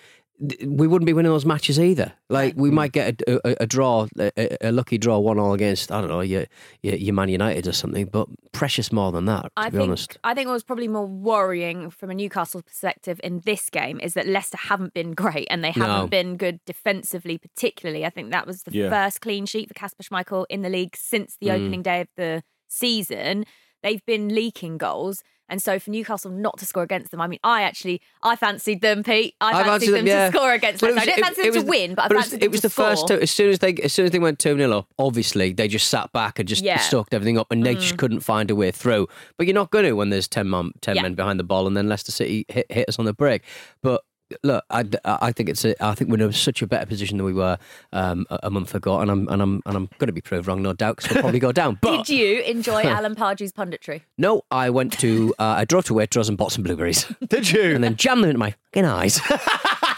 we 0.65 0.87
wouldn't 0.87 1.07
be 1.07 1.13
winning 1.13 1.33
those 1.33 1.45
matches 1.45 1.81
either. 1.81 2.13
Like 2.29 2.55
we 2.57 2.71
might 2.71 2.93
get 2.93 3.21
a, 3.27 3.49
a, 3.49 3.57
a 3.63 3.67
draw, 3.67 4.07
a, 4.19 4.31
a- 4.37 4.69
a 4.69 4.73
lucky 4.73 4.97
draw, 4.99 5.19
one 5.19 5.39
all 5.39 5.53
against 5.53 5.91
I 5.91 6.01
don't 6.01 6.11
know, 6.11 6.21
your, 6.21 6.47
your 6.83 6.95
your 6.95 7.15
Man 7.15 7.29
United 7.29 7.67
or 7.67 7.73
something. 7.73 8.07
But 8.07 8.29
precious 8.53 8.93
more 8.93 9.11
than 9.11 9.25
that, 9.25 9.43
to 9.45 9.51
I 9.57 9.71
be 9.71 9.79
think 9.79 9.89
honest. 9.89 10.19
I 10.23 10.35
think 10.35 10.47
what 10.47 10.53
was 10.53 10.63
probably 10.63 10.87
more 10.89 11.07
worrying 11.07 11.91
from 11.91 12.11
a 12.11 12.15
Newcastle 12.15 12.63
perspective 12.63 13.21
in 13.25 13.41
this 13.41 13.69
game 13.69 13.99
is 14.01 14.15
that 14.15 14.27
Leicester 14.29 14.59
haven't 14.59 14.95
been 14.95 15.13
great 15.13 15.49
and 15.51 15.65
they 15.65 15.73
haven't 15.73 15.89
No. 16.03 16.07
been 16.07 16.37
good 16.37 16.61
defensively, 16.65 17.37
particularly. 17.39 18.07
I 18.07 18.11
think 18.11 18.31
that 18.31 18.47
was 18.47 18.63
the 18.63 18.73
Yeah. 18.73 18.91
first 18.91 19.21
clean 19.21 19.45
sheet 19.47 19.69
for 19.69 19.75
Kasper 19.75 20.05
Schmeichel 20.05 20.47
in 20.49 20.63
the 20.63 20.69
league 20.71 20.97
since 20.97 21.37
the 21.41 21.49
Mm. 21.49 21.55
opening 21.55 21.83
day 21.83 22.01
of 22.03 22.09
the 22.17 22.43
season. 22.69 23.45
They've 23.83 24.05
been 24.07 24.29
leaking 24.29 24.79
goals. 24.79 25.23
And 25.49 25.63
so 25.63 25.79
for 25.79 25.91
Newcastle 25.91 26.31
not 26.31 26.59
to 26.59 26.67
score 26.67 26.83
against 26.83 27.11
them, 27.11 27.21
I 27.21 27.27
mean, 27.27 27.39
I 27.43 27.63
actually 27.63 28.01
I 28.23 28.37
fancied 28.37 28.81
them, 28.81 29.03
Pete. 29.03 29.35
I, 29.41 29.63
fancied 29.65 29.91
them, 29.91 30.07
yeah. 30.07 30.31
to 30.31 30.37
score 30.37 30.53
against 30.53 30.81
But 30.81 30.91
it 30.91 30.97
Leicester. 30.97 31.11
I 31.11 31.15
didn't 31.15 31.25
fancy 31.25 31.43
them 31.43 31.49
was 31.49 31.57
to 31.57 31.63
the- 31.63 31.71
win, 31.71 31.95
but 31.95 32.05
I 32.05 32.09
fancied 32.09 32.15
it 32.15 32.17
was, 32.17 32.25
fancied 32.25 32.37
it 32.37 32.41
them 32.41 32.51
was 32.53 32.61
to 32.61 32.67
the 32.67 32.71
first 32.71 33.01
score. 33.07 33.17
two. 33.17 33.23
As 33.23 33.31
soon 33.31 33.51
as 33.51 33.59
they 33.61 33.75
as 33.75 33.93
soon 33.93 34.05
as 34.07 34.11
they 34.11 34.19
went 34.19 34.39
two 34.39 34.57
0 34.57 34.71
up, 34.79 34.89
obviously 34.99 35.53
they 35.53 35.69
just 35.69 35.89
sat 35.89 36.13
back 36.13 36.39
and 36.39 36.49
just 36.49 36.63
Yeah. 36.63 36.79
soaked 36.79 37.15
everything 37.15 37.39
up, 37.39 37.51
and 37.51 37.65
they 37.65 37.75
just 37.75 37.95
mm. 37.95 37.99
couldn't 37.99 38.21
find 38.21 38.51
a 38.51 38.55
way 38.55 38.71
through. 38.71 39.09
But 39.37 39.47
you're 39.47 39.55
not 39.55 39.71
going 39.71 39.85
to 39.85 39.93
when 39.93 40.11
there's 40.11 40.29
ten 40.29 40.51
men, 40.51 40.73
10 40.81 40.97
Yeah. 40.97 41.03
men 41.03 41.15
behind 41.15 41.41
the 41.41 41.45
ball, 41.45 41.67
and 41.67 41.77
then 41.77 41.89
Leicester 41.89 42.13
City 42.13 42.45
hit, 42.49 42.67
hit 42.71 42.89
us 42.89 42.99
on 42.99 43.05
the 43.05 43.15
break. 43.15 43.43
But 43.83 44.03
look, 44.43 44.65
I, 44.71 44.85
I 45.05 45.33
think 45.33 45.49
it's 45.49 45.65
a, 45.65 45.75
I 45.85 45.95
think 45.95 46.11
we're 46.11 46.23
in 46.27 46.33
such 46.33 46.63
a 46.63 46.67
better 46.67 46.87
position 46.87 47.17
than 47.19 47.27
we 47.27 47.33
were 47.33 47.59
um, 47.93 48.27
a, 48.31 48.41
a 48.45 48.51
month 48.51 48.75
ago, 48.75 49.01
and 49.01 49.11
I'm 49.11 49.29
and 49.29 49.43
I'm 49.43 49.63
and 49.67 49.77
I'm 49.77 49.89
going 49.99 50.09
to 50.09 50.13
be 50.13 50.21
proved 50.21 50.47
wrong, 50.49 50.63
no 50.63 50.73
doubt, 50.73 50.97
because 50.97 51.13
we'll 51.13 51.23
probably 51.23 51.41
go 51.41 51.53
down. 51.53 51.79
But 51.81 52.05
Did 52.07 52.09
you 52.19 52.41
enjoy 52.43 52.83
Alan 52.85 53.15
Pardew's 53.15 53.53
punditry? 53.53 54.03
no, 54.17 54.43
I 54.51 54.71
went 54.71 54.99
to 55.01 55.35
uh, 55.39 55.45
I 55.45 55.65
drove 55.65 55.85
to 55.87 55.95
Waitrose 55.95 56.29
and 56.29 56.37
bought 56.37 56.53
some 56.53 56.63
blueberries, 56.65 57.05
Did 57.29 57.51
you? 57.51 57.75
and 57.75 57.83
then 57.83 57.97
jammed 57.97 58.23
them 58.23 58.31
into 58.31 58.39
my 58.39 58.55
fucking 58.73 58.85
eyes. 58.85 59.21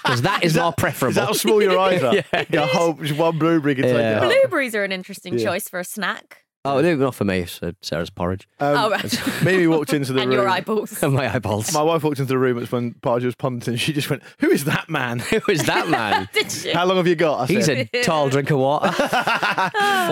Because 0.02 0.22
that 0.22 0.42
is, 0.42 0.56
more 0.56 0.72
preferable. 0.72 1.10
Is 1.10 1.16
that 1.16 1.26
how 1.26 1.32
small 1.32 1.62
your 1.62 1.78
eyes 1.78 2.02
are? 2.02 2.14
Yeah. 2.14 2.44
yeah. 2.50 2.66
whole, 2.66 2.94
one 2.94 3.38
blueberry 3.38 3.74
can 3.74 3.84
take 3.84 3.94
it 3.94 4.14
up. 4.14 4.24
Blueberries 4.24 4.74
are 4.74 4.82
an 4.82 4.92
interesting 4.92 5.38
Yeah. 5.38 5.44
choice 5.46 5.68
for 5.68 5.78
a 5.78 5.84
snack. 5.84 6.44
Oh, 6.62 6.80
no, 6.82 6.94
not 6.94 7.14
for 7.14 7.24
me. 7.24 7.38
It's 7.40 7.62
uh, 7.62 7.72
Sarah's 7.80 8.10
porridge. 8.10 8.46
Um, 8.58 8.76
oh, 8.76 8.90
right. 8.90 9.22
Mimi 9.44 9.66
walked 9.66 9.94
into 9.94 10.12
the 10.12 10.20
and 10.22 10.28
room. 10.30 10.40
your 10.40 10.48
eyeballs. 10.48 11.02
and 11.02 11.14
My 11.14 11.34
eyeballs. 11.34 11.72
My 11.72 11.82
wife 11.82 12.02
walked 12.02 12.18
into 12.18 12.28
the 12.28 12.38
room. 12.38 12.58
It's 12.58 12.70
when 12.70 12.92
Pardew 12.94 13.24
was 13.24 13.34
punting. 13.34 13.76
She 13.76 13.94
just 13.94 14.10
went, 14.10 14.22
"Who 14.40 14.50
is 14.50 14.64
that 14.66 14.90
man? 14.90 15.20
Who 15.20 15.40
is 15.50 15.62
that 15.64 15.88
man? 15.88 16.28
Did 16.34 16.64
you? 16.64 16.74
How 16.74 16.84
long 16.84 16.98
have 16.98 17.06
you 17.06 17.14
got?" 17.16 17.40
I 17.40 17.46
He's 17.46 17.64
said. 17.64 17.88
a 17.94 18.02
tall 18.02 18.28
drink 18.28 18.50
of 18.50 18.58
water. 18.58 18.92
For 18.92 19.02
Um, 19.04 19.10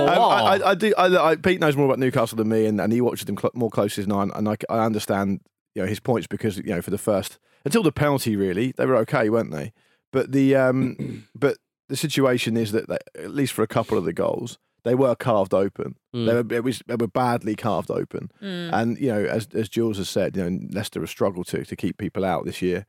I, 0.08 0.18
what? 0.18 0.62
I, 0.62 0.70
I 0.70 0.74
do. 0.74 0.94
I, 0.96 1.30
I, 1.32 1.36
Pete 1.36 1.60
knows 1.60 1.76
more 1.76 1.84
about 1.86 1.98
Newcastle 1.98 2.36
than 2.36 2.48
me, 2.48 2.64
and, 2.64 2.80
and 2.80 2.92
he 2.94 3.00
watches 3.02 3.26
them 3.26 3.36
cl- 3.36 3.52
more 3.54 3.70
closely 3.70 4.04
than 4.04 4.12
I. 4.12 4.22
And 4.38 4.48
I, 4.48 4.56
I 4.70 4.86
understand, 4.86 5.40
you 5.74 5.82
know, 5.82 5.88
his 5.88 6.00
points 6.00 6.26
because 6.26 6.56
you 6.56 6.64
know 6.74 6.80
for 6.80 6.90
the 6.90 6.98
first 6.98 7.38
until 7.66 7.82
the 7.82 7.92
penalty, 7.92 8.36
really, 8.36 8.72
they 8.72 8.86
were 8.86 8.96
okay, 8.96 9.28
weren't 9.28 9.50
they? 9.50 9.72
But 10.12 10.32
the 10.32 10.56
um, 10.56 11.26
but 11.34 11.58
the 11.90 11.96
situation 11.96 12.56
is 12.56 12.72
that 12.72 12.88
they, 12.88 12.96
at 13.22 13.30
least 13.34 13.52
for 13.52 13.62
a 13.62 13.66
couple 13.68 13.98
of 13.98 14.04
the 14.04 14.14
goals, 14.14 14.58
they 14.84 14.94
were 14.94 15.14
carved 15.14 15.54
open. 15.54 15.96
Mm. 16.14 16.26
They 16.26 16.34
were 16.34 16.54
it 16.58 16.64
was 16.64 16.82
they 16.86 16.96
were 16.96 17.08
badly 17.08 17.54
carved 17.56 17.90
open, 17.90 18.30
Mm. 18.42 18.70
and 18.72 18.98
you 18.98 19.08
know, 19.08 19.24
as 19.24 19.48
as 19.54 19.68
Jules 19.68 19.98
has 19.98 20.08
said, 20.08 20.36
you 20.36 20.48
know, 20.48 20.58
Leicester 20.72 21.00
have 21.00 21.10
struggled 21.10 21.46
to 21.48 21.64
to 21.64 21.76
keep 21.76 21.98
people 21.98 22.24
out 22.24 22.44
this 22.44 22.62
year. 22.62 22.86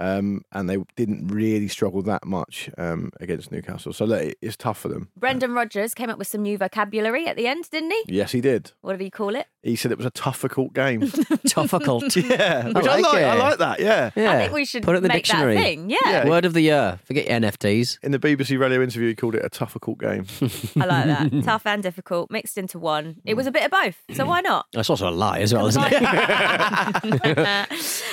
Um, 0.00 0.42
and 0.52 0.70
they 0.70 0.76
didn't 0.94 1.26
really 1.26 1.66
struggle 1.66 2.02
that 2.02 2.24
much 2.24 2.70
um, 2.78 3.10
against 3.18 3.50
Newcastle, 3.50 3.92
so 3.92 4.04
look, 4.04 4.32
it's 4.40 4.56
tough 4.56 4.78
for 4.78 4.86
them. 4.86 5.08
Brendan 5.16 5.52
Rodgers 5.54 5.92
came 5.92 6.08
up 6.08 6.18
with 6.18 6.28
some 6.28 6.42
new 6.42 6.56
vocabulary 6.56 7.26
at 7.26 7.36
the 7.36 7.48
end, 7.48 7.68
didn't 7.68 7.90
he? 7.90 8.04
Yes, 8.06 8.30
he 8.30 8.40
did. 8.40 8.70
What 8.80 8.92
did 8.92 9.00
he 9.00 9.10
call 9.10 9.34
it? 9.34 9.48
He 9.62 9.74
said 9.74 9.90
it 9.90 9.98
was 9.98 10.06
a 10.06 10.10
tough, 10.10 10.36
difficult 10.36 10.72
game. 10.72 11.00
Difficult. 11.44 12.14
yeah, 12.16 12.66
which 12.72 12.76
I 12.76 13.00
like 13.00 13.02
like. 13.02 13.24
I 13.24 13.34
like 13.34 13.58
that. 13.58 13.80
Yeah. 13.80 14.10
Yeah. 14.14 14.30
I 14.32 14.38
think 14.38 14.52
we 14.52 14.64
should 14.64 14.84
Put 14.84 14.94
it 14.94 14.98
in 14.98 15.02
the 15.02 15.08
make 15.08 15.24
dictionary. 15.24 15.56
that 15.56 15.62
thing. 15.62 15.90
Yeah, 15.90 15.96
Yeah. 16.06 16.28
Word 16.28 16.44
of 16.44 16.52
the 16.54 16.60
year. 16.60 17.00
Forget 17.04 17.26
your 17.28 17.40
NFTs. 17.40 17.98
In 18.04 18.12
the 18.12 18.20
BBC 18.20 18.56
radio 18.58 18.80
interview, 18.82 19.08
he 19.08 19.14
called 19.16 19.34
it 19.34 19.44
a 19.44 19.48
tough, 19.48 19.70
difficult 19.70 19.98
game. 19.98 20.26
I 20.80 20.84
like 20.86 21.06
that. 21.06 21.42
Tough 21.44 21.66
and 21.66 21.82
difficult 21.82 22.30
mixed 22.30 22.56
into 22.56 22.78
one. 22.78 23.16
It 23.24 23.34
was 23.34 23.46
a 23.46 23.50
bit 23.50 23.64
of 23.64 23.70
both, 23.72 23.96
so 24.14 24.24
why 24.24 24.40
not? 24.40 24.66
That's 24.72 24.88
also 24.90 25.08
a 25.08 25.10
lie 25.10 25.40
as 25.40 25.52
well, 25.52 25.66
isn't 25.66 25.82
it? 25.84 26.02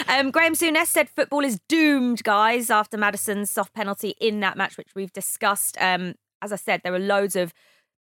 um, 0.08 0.32
Graham 0.32 0.54
Souness 0.54 0.88
said 0.88 1.10
football 1.10 1.44
is 1.44 1.60
doomed, 1.70 2.24
guys, 2.24 2.70
after 2.70 2.98
Maddison's 2.98 3.50
soft 3.50 3.74
penalty 3.74 4.16
in 4.20 4.40
that 4.42 4.58
match, 4.58 4.78
which 4.78 4.90
we've 4.96 5.14
discussed. 5.14 5.78
Um, 5.80 6.16
as 6.42 6.52
I 6.52 6.58
said, 6.58 6.82
there 6.84 6.92
were 6.92 7.00
loads 7.00 7.36
of 7.36 7.54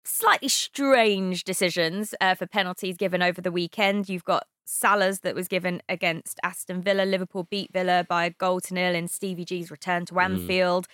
slightly 0.04 0.48
strange 0.48 1.44
decisions 1.44 2.14
uh, 2.20 2.34
for 2.34 2.46
penalties 2.46 2.96
given 2.96 3.22
over 3.22 3.40
the 3.40 3.52
weekend. 3.52 4.08
You've 4.08 4.24
got 4.24 4.46
Salah's 4.64 5.20
that 5.20 5.34
was 5.34 5.48
given 5.48 5.82
against 5.88 6.38
Aston 6.42 6.80
Villa. 6.82 7.02
Liverpool 7.04 7.46
beat 7.50 7.72
Villa 7.72 8.04
by 8.08 8.24
a 8.24 8.30
goal 8.30 8.60
to 8.60 8.74
nil 8.74 8.94
in 8.94 9.08
Stevie 9.08 9.44
G's 9.44 9.70
return 9.70 10.06
to 10.06 10.18
Anfield. 10.20 10.86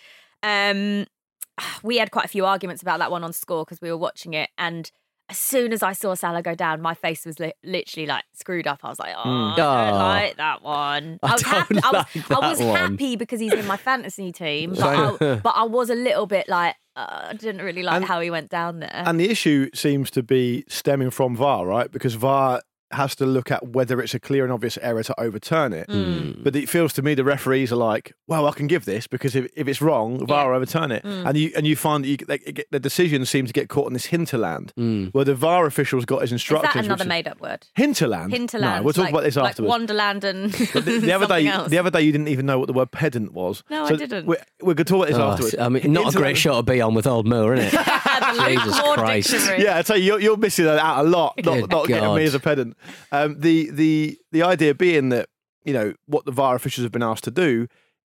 Um, 0.42 1.06
we 1.82 1.98
had 1.98 2.10
quite 2.10 2.24
a 2.24 2.28
few 2.28 2.44
arguments 2.44 2.82
about 2.82 2.98
that 2.98 3.10
one 3.10 3.24
on 3.24 3.32
score 3.32 3.64
because 3.64 3.80
we 3.80 3.90
were 3.90 3.98
watching 3.98 4.34
it 4.34 4.50
and 4.58 4.90
as 5.30 5.36
soon 5.36 5.74
as 5.74 5.82
I 5.82 5.92
saw 5.92 6.14
Salah 6.14 6.40
go 6.40 6.54
down, 6.54 6.80
my 6.80 6.94
face 6.94 7.26
was 7.26 7.38
li- 7.38 7.52
literally 7.62 8.06
like 8.06 8.24
screwed 8.32 8.66
up. 8.66 8.80
I 8.82 8.88
was 8.88 8.98
like, 8.98 9.14
"Oh, 9.14 9.20
I 9.52 9.54
don't 9.56 9.94
Oh. 9.94 9.98
like 9.98 10.36
that 10.38 10.62
one." 10.62 11.18
I 11.22 11.32
was 11.32 11.42
don't 11.42 11.50
happy. 11.52 11.78
I 11.84 11.90
was, 11.90 12.30
I 12.30 12.48
was 12.48 12.58
happy 12.60 13.16
because 13.16 13.38
he's 13.38 13.52
in 13.52 13.66
my 13.66 13.76
fantasy 13.76 14.32
team, 14.32 14.70
but 14.70 14.82
I, 15.22 15.34
but 15.34 15.52
I 15.54 15.64
was 15.64 15.90
a 15.90 15.94
little 15.94 16.24
bit 16.24 16.48
like, 16.48 16.76
I 16.98 17.32
didn't 17.38 17.62
really 17.64 17.82
like 17.82 17.96
And- 17.96 18.04
how 18.04 18.20
he 18.20 18.30
went 18.30 18.50
down 18.50 18.80
there. 18.80 19.02
and 19.06 19.20
the 19.20 19.30
issue 19.30 19.70
seems 19.74 20.10
to 20.12 20.22
be 20.22 20.64
stemming 20.68 21.10
from 21.10 21.36
VAR, 21.36 21.66
right? 21.66 21.90
Because 21.92 22.14
VAR 22.14 22.60
has 22.92 23.14
to 23.16 23.26
look 23.26 23.50
at 23.50 23.66
whether 23.68 24.00
it's 24.00 24.14
a 24.14 24.20
clear 24.20 24.44
and 24.44 24.52
obvious 24.52 24.78
error 24.80 25.02
to 25.02 25.20
overturn 25.20 25.72
it. 25.72 25.88
Mm. 25.88 26.42
But 26.42 26.56
it 26.56 26.68
feels 26.68 26.92
to 26.94 27.02
me 27.02 27.14
the 27.14 27.24
referees 27.24 27.70
are 27.72 27.76
like, 27.76 28.14
well, 28.26 28.46
I 28.46 28.52
can 28.52 28.66
give 28.66 28.84
this 28.84 29.06
because 29.06 29.36
if, 29.36 29.50
if 29.56 29.68
it's 29.68 29.82
wrong, 29.82 30.24
VAR 30.26 30.48
will 30.50 30.56
overturn 30.56 30.90
it. 30.92 31.02
Mm. 31.04 31.26
And 31.26 31.36
you 31.38 31.52
and 31.56 31.66
you 31.66 31.76
find 31.76 32.04
that 32.04 32.08
you, 32.08 32.16
they, 32.16 32.38
get- 32.38 32.70
the 32.70 32.80
decisions 32.80 33.28
seem 33.30 33.46
to 33.46 33.52
get 33.52 33.68
caught 33.68 33.86
in 33.88 33.92
this 33.92 34.06
hinterland 34.06 34.72
where 35.12 35.24
the 35.24 35.34
VAR 35.34 35.66
officials 35.66 36.04
got 36.04 36.22
his 36.22 36.32
instructions. 36.32 36.74
Is 36.74 36.88
instructions. 36.88 36.88
that 36.88 36.94
another 36.94 37.08
made 37.08 37.28
up 37.28 37.40
word? 37.40 37.66
Hinterland. 37.74 38.32
Hinterland. 38.32 38.76
No, 38.76 38.82
we'll 38.82 38.92
talk 38.94 39.04
like, 39.04 39.12
about 39.12 39.22
this 39.24 39.36
like 39.36 39.50
afterwards. 39.50 39.68
Wonderland 39.70 40.24
and 40.24 40.50
the, 40.52 40.98
the 41.00 41.12
other 41.12 41.26
day, 41.26 41.46
else. 41.46 41.70
the 41.70 41.78
other 41.78 41.90
day, 41.90 42.02
you 42.02 42.12
didn't 42.12 42.28
even 42.28 42.46
know 42.46 42.58
what 42.58 42.66
the 42.66 42.72
word 42.72 42.90
pedant 42.90 43.32
was. 43.32 43.62
No, 43.70 43.84
I 43.84 43.96
didn't. 43.96 44.26
We're, 44.26 44.36
we're 44.60 44.74
going 44.74 44.76
to 44.76 44.84
talk 44.84 44.98
about 44.98 45.08
this 45.08 45.18
Oh, 45.18 45.30
afterwards. 45.30 45.56
I 45.58 45.68
mean, 45.68 45.92
not 45.92 46.14
a 46.14 46.16
great 46.16 46.36
shot 46.36 46.56
to 46.56 46.62
be 46.62 46.80
on 46.80 46.94
with 46.94 47.06
old 47.06 47.26
Moore, 47.26 47.54
isn't 47.54 47.74
it? 47.74 47.74
The 48.34 48.42
Luke 48.42 48.48
Jesus 48.64 48.80
Christ. 48.80 49.30
Dictionary. 49.30 49.62
Yeah, 49.64 49.78
I 49.78 49.82
tell 49.82 49.96
you, 49.96 50.04
you're, 50.04 50.20
you're 50.20 50.36
missing 50.36 50.64
that 50.66 50.78
out 50.78 51.04
a 51.04 51.08
lot. 51.08 51.34
Not, 51.44 51.60
Good 51.60 51.70
not 51.70 51.86
getting 51.86 52.14
me 52.14 52.24
as 52.24 52.34
a 52.34 52.40
pedant. 52.40 52.76
Um, 53.12 53.40
the 53.40 53.70
the 53.70 54.18
the 54.32 54.42
idea 54.42 54.74
being 54.74 55.08
that 55.10 55.28
you 55.64 55.72
know 55.72 55.94
what 56.06 56.24
the 56.24 56.32
VAR 56.32 56.54
officials 56.54 56.84
have 56.84 56.92
been 56.92 57.02
asked 57.02 57.24
to 57.24 57.30
do 57.30 57.68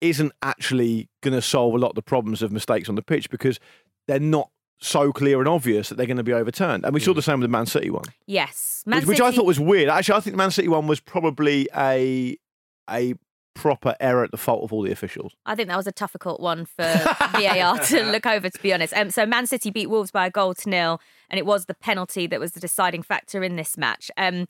isn't 0.00 0.32
actually 0.42 1.08
going 1.22 1.34
to 1.34 1.42
solve 1.42 1.74
a 1.74 1.78
lot 1.78 1.90
of 1.90 1.94
the 1.94 2.02
problems 2.02 2.42
of 2.42 2.50
mistakes 2.50 2.88
on 2.88 2.94
the 2.94 3.02
pitch 3.02 3.28
because 3.28 3.60
they're 4.08 4.18
not 4.18 4.50
so 4.80 5.12
clear 5.12 5.38
and 5.40 5.48
obvious 5.48 5.90
that 5.90 5.96
they're 5.96 6.06
going 6.06 6.16
to 6.16 6.22
be 6.22 6.32
overturned. 6.32 6.84
And 6.86 6.94
we 6.94 7.00
saw 7.00 7.12
the 7.12 7.20
same 7.20 7.38
with 7.40 7.44
the 7.50 7.52
Man 7.52 7.66
City 7.66 7.90
one, 7.90 8.04
Yes. 8.26 8.82
Man 8.86 9.00
which, 9.00 9.08
which 9.08 9.20
I 9.20 9.30
thought 9.30 9.44
was 9.44 9.60
weird. 9.60 9.90
Actually, 9.90 10.16
I 10.16 10.20
think 10.20 10.32
the 10.34 10.38
Man 10.38 10.50
City 10.50 10.68
one 10.68 10.86
was 10.86 11.00
probably 11.00 11.68
a 11.76 12.38
a 12.88 13.14
proper 13.54 13.94
error 14.00 14.24
at 14.24 14.30
the 14.30 14.36
fault 14.36 14.62
of 14.62 14.72
all 14.72 14.82
the 14.82 14.92
officials. 14.92 15.32
I 15.46 15.54
think 15.54 15.68
that 15.68 15.76
was 15.76 15.86
a 15.86 15.92
difficult 15.92 16.40
one 16.40 16.64
for 16.64 16.84
VAR 17.32 17.78
to 17.78 18.02
look 18.12 18.26
over, 18.26 18.48
to 18.48 18.62
be 18.62 18.72
honest. 18.72 18.94
Um, 18.94 19.10
so 19.10 19.26
Man 19.26 19.46
City 19.46 19.70
beat 19.70 19.88
Wolves 19.88 20.10
by 20.10 20.26
a 20.26 20.30
goal 20.30 20.54
to 20.54 20.68
nil, 20.68 21.00
and 21.28 21.38
it 21.38 21.46
was 21.46 21.66
the 21.66 21.74
penalty 21.74 22.26
that 22.26 22.40
was 22.40 22.52
the 22.52 22.60
deciding 22.60 23.02
factor 23.02 23.42
in 23.42 23.56
this 23.56 23.76
match. 23.76 24.10
Um, 24.16 24.46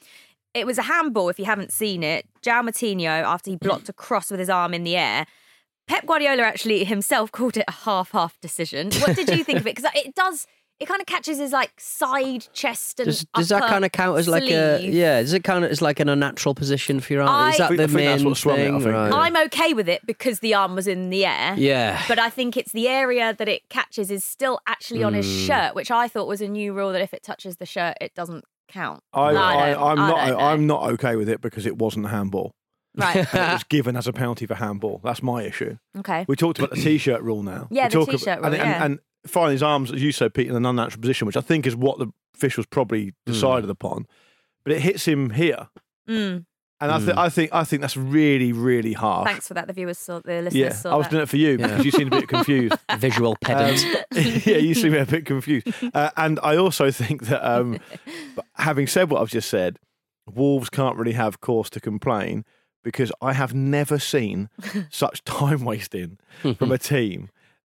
it 0.54 0.66
was 0.66 0.78
a 0.78 0.82
handball, 0.82 1.28
if 1.28 1.38
you 1.38 1.44
haven't 1.44 1.72
seen 1.72 2.02
it. 2.02 2.26
João 2.42 2.68
Moutinho, 2.68 3.22
after 3.22 3.50
he 3.50 3.56
blocked 3.56 3.88
a 3.88 3.92
cross 3.92 4.30
with 4.30 4.40
his 4.40 4.50
arm 4.50 4.74
in 4.74 4.84
the 4.84 4.96
air, 4.96 5.26
Pep 5.86 6.06
Guardiola 6.06 6.42
actually 6.42 6.84
himself 6.84 7.32
called 7.32 7.56
it 7.56 7.64
a 7.68 7.72
half-half 7.72 8.40
decision. 8.40 8.90
What 9.00 9.16
did 9.16 9.28
you 9.30 9.44
think 9.44 9.60
of 9.60 9.66
it? 9.66 9.76
Because 9.76 9.90
it 9.94 10.14
does, 10.14 10.46
it 10.80 10.86
kind 10.88 11.00
of 11.00 11.06
catches 11.06 11.38
his 11.38 11.52
like 11.52 11.72
side, 11.78 12.46
chest, 12.52 12.98
and 13.00 13.06
Does, 13.06 13.24
does 13.34 13.48
that 13.50 13.62
kind 13.68 13.84
of 13.84 13.92
count 13.92 14.18
as 14.18 14.26
like 14.26 14.44
a 14.50 14.80
yeah? 14.82 15.20
Does 15.20 15.32
it 15.34 15.44
count 15.44 15.64
as 15.66 15.80
like 15.82 16.00
an 16.00 16.08
unnatural 16.08 16.54
position 16.54 17.00
for 17.00 17.12
your 17.12 17.22
arm? 17.22 17.30
I- 17.30 17.50
Is 17.50 17.58
that 17.58 17.72
I 17.72 17.76
the 17.76 17.82
think 17.86 17.92
main 17.92 18.06
that's 18.06 18.24
what 18.24 18.36
swung 18.38 18.58
it, 18.58 18.62
I 18.62 18.64
thing? 18.70 18.80
think. 18.80 18.94
Right. 18.94 19.12
I'm 19.12 19.36
okay 19.46 19.74
with 19.74 19.88
it 19.88 20.04
because 20.06 20.40
the 20.40 20.54
arm 20.54 20.74
was 20.74 20.86
in 20.86 21.10
the 21.10 21.26
air. 21.26 21.54
yeah, 21.58 22.02
But 22.08 22.18
I 22.18 22.30
think 22.30 22.56
it's 22.56 22.72
the 22.72 22.88
area 22.88 23.34
that 23.38 23.48
it 23.48 23.68
catches 23.68 24.10
is 24.10 24.24
still 24.24 24.58
actually 24.66 25.02
on 25.02 25.14
his 25.14 25.26
Hmm. 25.26 25.46
shirt, 25.46 25.74
which 25.74 25.90
I 25.90 26.08
thought 26.08 26.26
was 26.26 26.40
a 26.40 26.48
new 26.48 26.72
rule 26.72 26.92
that 26.92 27.02
if 27.02 27.12
it 27.14 27.22
touches 27.22 27.58
the 27.58 27.66
shirt, 27.66 27.96
it 28.00 28.14
doesn't 28.14 28.44
count. 28.68 29.02
I, 29.12 29.20
I, 29.20 29.72
don't- 29.74 29.82
I'm 29.82 29.98
I 30.00 30.08
not. 30.30 30.40
I'm 30.42 30.66
not 30.66 30.82
okay 30.92 31.16
with 31.16 31.28
it 31.28 31.40
because 31.40 31.66
it 31.66 31.76
wasn't 31.76 32.06
a 32.06 32.08
handball. 32.08 32.52
right. 32.96 33.16
And 33.16 33.26
it 33.34 33.52
was 33.52 33.64
given 33.64 33.96
as 33.96 34.06
a 34.06 34.12
penalty 34.12 34.46
for 34.46 34.54
handball. 34.54 35.00
That's 35.04 35.22
my 35.22 35.42
issue. 35.42 35.76
Okay. 35.98 36.24
We 36.26 36.36
talked 36.36 36.58
about 36.58 36.70
the 36.70 36.76
t-shirt 36.82 37.20
rule 37.22 37.42
now. 37.42 37.68
Yeah, 37.70 37.84
we 37.84 37.88
the 37.90 37.94
talk 37.98 38.10
t-shirt 38.10 38.28
and, 38.28 38.44
rule, 38.44 38.54
and, 38.54 38.56
yeah. 38.56 38.84
and 38.84 38.98
finding 39.26 39.52
his 39.52 39.62
arms, 39.62 39.92
as 39.92 40.02
you 40.02 40.12
said, 40.12 40.34
Pete, 40.34 40.48
in 40.48 40.56
an 40.56 40.66
unnatural 40.66 41.00
position, 41.00 41.26
which 41.26 41.36
I 41.36 41.40
think 41.40 41.66
is 41.66 41.76
what 41.76 41.98
the 41.98 42.08
officials 42.34 42.66
probably 42.66 43.12
decided 43.26 43.68
upon. 43.70 44.06
But 44.64 44.72
it 44.74 44.80
hits 44.80 45.06
him 45.06 45.30
here, 45.30 45.68
Mm. 46.08 46.44
and 46.80 46.90
I, 46.92 46.98
th- 46.98 47.16
I 47.16 47.28
think 47.28 47.50
I 47.52 47.64
think 47.64 47.82
that's 47.82 47.96
really, 47.96 48.52
really 48.52 48.92
harsh. 48.94 49.28
Thanks 49.30 49.48
for 49.48 49.54
that. 49.54 49.66
The 49.66 49.72
viewers 49.72 49.98
saw, 49.98 50.20
the 50.20 50.42
listeners 50.42 50.54
Yeah, 50.54 50.72
saw 50.72 50.92
I 50.92 50.96
was 50.96 51.06
that. 51.06 51.10
doing 51.10 51.22
it 51.22 51.28
for 51.28 51.36
you 51.36 51.50
Yeah. 51.50 51.66
because 51.68 51.84
you 51.84 51.90
seemed 51.92 52.12
a 52.12 52.20
bit 52.20 52.28
confused. 52.36 52.74
visual 52.98 53.36
pedant. 53.42 53.84
Um, 53.84 54.02
yeah, 54.44 54.56
you 54.58 54.74
seem 54.74 54.94
a 54.94 55.04
bit 55.06 55.24
confused. 55.26 55.68
Uh, 55.94 56.10
and 56.16 56.38
I 56.42 56.56
also 56.56 56.90
think 56.90 57.24
that, 57.26 57.42
um, 57.48 57.78
having 58.54 58.86
said 58.86 59.10
what 59.10 59.20
I've 59.22 59.30
just 59.30 59.48
said, 59.48 59.78
Wolves 60.30 60.70
can't 60.70 60.96
really 60.96 61.12
have 61.14 61.40
cause 61.40 61.70
to 61.70 61.80
complain 61.80 62.44
because 62.82 63.12
I 63.20 63.32
have 63.34 63.52
never 63.54 63.98
seen 63.98 64.48
such 64.90 65.22
time 65.24 65.64
wasting 65.64 66.18
from 66.56 66.72
a 66.72 66.78
team. 66.78 67.28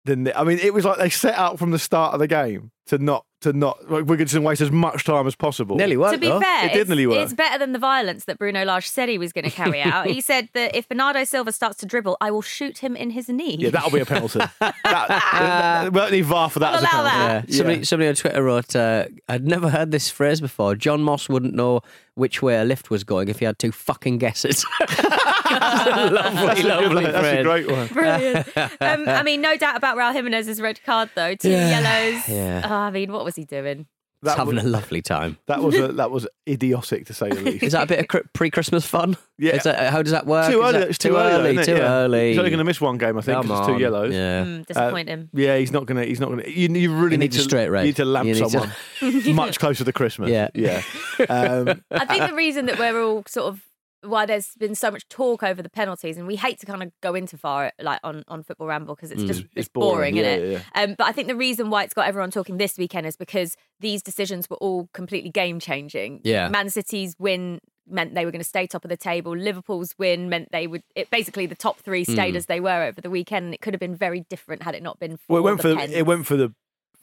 Than 0.09 0.25
the, 0.25 0.39
I 0.39 0.43
mean, 0.43 0.59
it 0.59 0.73
was 0.73 0.87
like 0.87 0.97
they 0.97 1.11
set 1.11 1.35
out 1.35 1.59
from 1.59 1.71
the 1.71 1.79
start 1.79 2.15
of 2.15 2.21
the 2.21 2.27
game 2.27 2.71
to 2.87 2.97
not 2.97 3.27
to 3.43 3.53
not 3.53 3.91
like, 3.91 4.07
we're 4.07 4.17
going 4.17 4.43
waste 4.43 4.61
as 4.63 4.71
much 4.71 5.05
time 5.05 5.27
as 5.27 5.37
possible. 5.37 5.77
Nearly 5.77 5.97
worked. 5.99 6.15
to 6.15 6.19
be 6.19 6.29
though. 6.29 6.41
fair, 6.41 6.65
It 6.67 6.73
did 6.73 6.81
it's, 6.81 6.89
nearly 6.89 7.07
work. 7.07 7.19
it's 7.19 7.35
better 7.35 7.59
than 7.59 7.73
the 7.73 7.79
violence 7.79 8.25
that 8.25 8.39
Bruno 8.39 8.65
Lage 8.65 8.89
said 8.89 9.09
he 9.11 9.19
was 9.19 9.33
going 9.35 9.45
to 9.45 9.51
carry 9.51 9.83
out. 9.83 10.07
he 10.07 10.21
said 10.23 10.49
that 10.55 10.75
if 10.75 10.89
Bernardo 10.89 11.23
Silva 11.25 11.53
starts 11.53 11.77
to 11.79 11.87
dribble, 11.87 12.17
I 12.21 12.31
will 12.31 12.43
shoot 12.43 12.79
him 12.79 12.97
in 12.97 13.11
his 13.11 13.29
knee. 13.29 13.57
Yeah, 13.59 13.71
that'll 13.71 13.91
be 13.91 14.01
a 14.01 14.07
penalty. 14.07 14.39
that, 14.61 14.75
that, 14.83 15.91
we 15.93 16.01
don't 16.01 16.11
need 16.11 16.25
VAR 16.25 16.49
for 16.49 16.59
that 16.61 16.73
We'll 16.73 16.87
as 16.87 16.93
a 16.95 16.97
allow 16.97 17.11
penalty. 17.11 17.47
that. 17.47 17.49
Yeah. 17.53 17.57
Somebody, 17.59 17.85
somebody 17.85 18.09
on 18.09 18.15
Twitter 18.15 18.43
wrote, 18.43 18.75
uh, 18.75 19.05
I'd 19.29 19.47
never 19.47 19.69
heard 19.69 19.91
this 19.91 20.09
phrase 20.09 20.41
before. 20.41 20.75
Jon 20.75 21.03
Moss 21.03 21.29
wouldn't 21.29 21.55
know 21.55 21.83
which 22.15 22.43
way 22.43 22.57
a 22.57 22.65
lift 22.65 22.91
was 22.91 23.05
going 23.05 23.29
if 23.29 23.39
he 23.39 23.45
had 23.45 23.59
to 23.61 23.71
fucking 23.71 24.19
guess 25.49 25.87
it. 25.87 26.13
lovely, 26.13 26.63
lovely 26.63 27.05
That's 27.07 27.39
a 27.39 27.43
great 27.43 27.71
one. 27.71 27.87
Brilliant. 27.89 28.49
um, 28.57 29.09
I 29.09 29.23
mean, 29.23 29.41
no 29.41 29.57
doubt 29.57 29.77
about 29.77 29.97
Raul 29.97 30.13
Jimenez's 30.13 30.61
red 30.61 30.83
card, 30.85 31.11
though. 31.15 31.35
Two 31.35 31.51
Yeah. 31.51 31.81
yellows. 31.81 32.29
Yeah. 32.29 32.63
Oh, 32.65 32.75
I 32.75 32.91
mean, 32.91 33.13
what 33.13 33.25
was 33.25 33.37
he 33.37 33.45
doing? 33.45 33.87
He's 34.21 34.33
That 34.33 34.39
having 34.39 34.57
was, 34.57 34.65
a 34.65 34.69
lovely 34.69 35.01
time. 35.01 35.39
that 35.47 35.63
was 35.63 35.77
a, 35.79 35.93
that 35.93 36.11
was 36.11 36.27
idiotic 36.49 37.07
to 37.07 37.15
say 37.15 37.29
the 37.29 37.41
least. 37.41 37.63
Is 37.63 37.73
that 37.73 37.85
a 37.85 37.87
bit 37.87 38.01
of 38.13 38.33
pre-Christmas 38.33 38.85
fun? 38.85 39.17
Yeah. 39.39 39.55
Is 39.55 39.63
that, 39.63 39.93
how 39.93 40.03
does 40.03 40.11
that 40.11 40.27
work? 40.27 40.51
too 40.51 40.61
early. 40.61 40.79
It's 40.81 40.99
too, 40.99 41.15
early. 41.17 41.55
though, 41.55 41.61
isn't 41.61 41.73
Too? 41.77 41.81
Yeah. 41.81 41.89
early. 41.89 42.31
He's 42.31 42.39
only 42.39 42.51
going 42.51 42.59
to 42.59 42.65
miss 42.65 42.81
one 42.81 42.99
game, 42.99 43.17
I 43.17 43.21
think, 43.21 43.37
Come 43.37 43.47
because 43.47 43.61
it's 43.61 43.69
two 43.69 43.81
yellows. 43.81 44.13
Yeah. 44.13 44.43
Mm, 44.45 44.67
disappoint 44.67 45.09
him. 45.09 45.31
Yeah, 45.33 45.57
he's 45.59 45.71
not 45.71 45.87
gonna. 45.87 46.05
He's 46.05 46.19
not 46.19 46.31
gonna. 46.31 46.49
You, 46.49 46.69
you 46.69 46.93
really 46.97 47.11
He 47.13 47.17
need 47.19 47.27
needs 47.27 47.37
to 47.37 47.43
a 47.43 47.45
straight 47.45 47.69
red. 47.69 47.83
You 47.83 47.87
need 47.91 47.97
to 47.97 48.05
lamp 48.07 48.27
You 48.27 48.35
need 48.35 48.41
to- 48.45 48.51
someone 48.51 48.73
much 49.37 49.61
closer 49.61 49.85
to 49.85 49.93
Christmas. 49.93 50.31
Yeah. 50.31 50.49
yeah. 50.53 50.83
Um, 51.31 51.83
I 51.93 52.05
think 52.07 52.29
the 52.29 52.35
reason 52.35 52.67
that 52.67 52.79
we're 52.81 53.01
all 53.03 53.23
sort 53.29 53.47
of 53.53 53.61
why 54.03 54.27
there's 54.27 54.53
been 54.59 54.75
so 54.75 54.91
much 54.91 55.09
talk 55.09 55.43
over 55.43 55.63
the 55.63 55.69
penalties, 55.71 56.17
and 56.17 56.27
we 56.27 56.37
hate 56.37 56.61
to 56.61 56.67
kind 56.67 56.83
of 56.83 56.93
go 57.01 57.15
into 57.15 57.37
far 57.37 57.73
like 57.81 58.01
on, 58.05 58.25
on 58.29 58.43
football 58.43 58.67
ramble 58.69 58.95
because 58.95 59.11
it's 59.11 59.23
just 59.25 59.41
Mm. 59.41 59.45
It's 59.45 59.53
it's, 59.57 59.69
boring, 59.69 60.15
boring, 60.15 60.17
yeah, 60.17 60.23
isn't 60.37 60.51
it? 60.51 60.53
yeah, 60.75 60.83
Um, 60.83 60.95
but 60.97 61.07
I 61.07 61.13
think 61.13 61.29
the 61.29 61.37
reason 61.37 61.71
why 61.71 61.85
it's 61.85 61.95
got 61.95 62.07
everyone 62.09 62.31
talking 62.31 62.57
this 62.59 62.77
weekend 62.79 63.07
is 63.07 63.17
because 63.17 63.57
these 63.81 64.03
decisions 64.03 64.49
were 64.49 64.57
all 64.59 64.89
completely 64.93 65.31
game 65.31 65.61
changing. 65.61 66.21
Yeah. 66.25 66.49
Man 66.49 66.71
City's 66.71 67.15
win 67.19 67.61
meant 67.91 68.15
they 68.15 68.25
were 68.25 68.31
going 68.31 68.41
to 68.43 68.49
stay 68.49 68.67
top 68.67 68.85
of 68.85 68.89
the 68.91 68.97
table. 68.97 69.35
Liverpool's 69.37 69.95
win 69.99 70.29
meant 70.29 70.51
they 70.53 70.67
would. 70.67 70.83
It 70.95 71.11
basically 71.11 71.47
the 71.47 71.55
top 71.55 71.79
three 71.79 72.05
stayed 72.05 72.37
as 72.37 72.47
they 72.47 72.61
were 72.61 72.83
over 72.83 73.01
the 73.01 73.11
weekend, 73.11 73.47
and 73.47 73.55
it 73.55 73.61
could 73.61 73.75
have 73.75 73.81
been 73.81 73.97
very 73.97 74.21
different 74.29 74.63
had 74.63 74.75
it 74.75 74.83
not 74.83 74.99
been 74.99 75.17
for 75.17 75.25
well, 75.35 75.39
it 75.39 75.45
went 75.45 75.63
the 75.63 75.71
for 75.71 75.77
pens. 75.77 75.93
it 75.93 76.07
went 76.07 76.27
for 76.27 76.37
the 76.37 76.55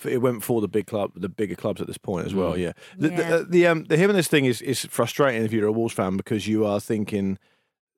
it 0.04 0.18
went 0.18 0.44
for 0.44 0.60
the 0.62 0.68
big 0.68 0.88
club, 0.88 1.12
the 1.16 1.30
bigger 1.30 1.56
clubs 1.56 1.80
at 1.80 1.88
this 1.88 1.98
point 1.98 2.26
as 2.26 2.34
well. 2.36 2.58
Yeah, 2.58 2.74
the 2.98 3.10
Yeah. 3.10 3.30
the, 3.38 3.44
the 3.46 3.68
um 3.68 3.84
the 3.86 3.98
Jimenez 3.98 4.28
thing 4.28 4.46
is 4.46 4.62
is 4.62 4.86
frustrating 4.86 5.44
if 5.44 5.54
you're 5.54 5.68
a 5.68 5.72
Wolves 5.72 5.94
fan 5.94 6.18
because 6.18 6.48
you 6.48 6.66
are 6.66 6.80
thinking 6.80 7.38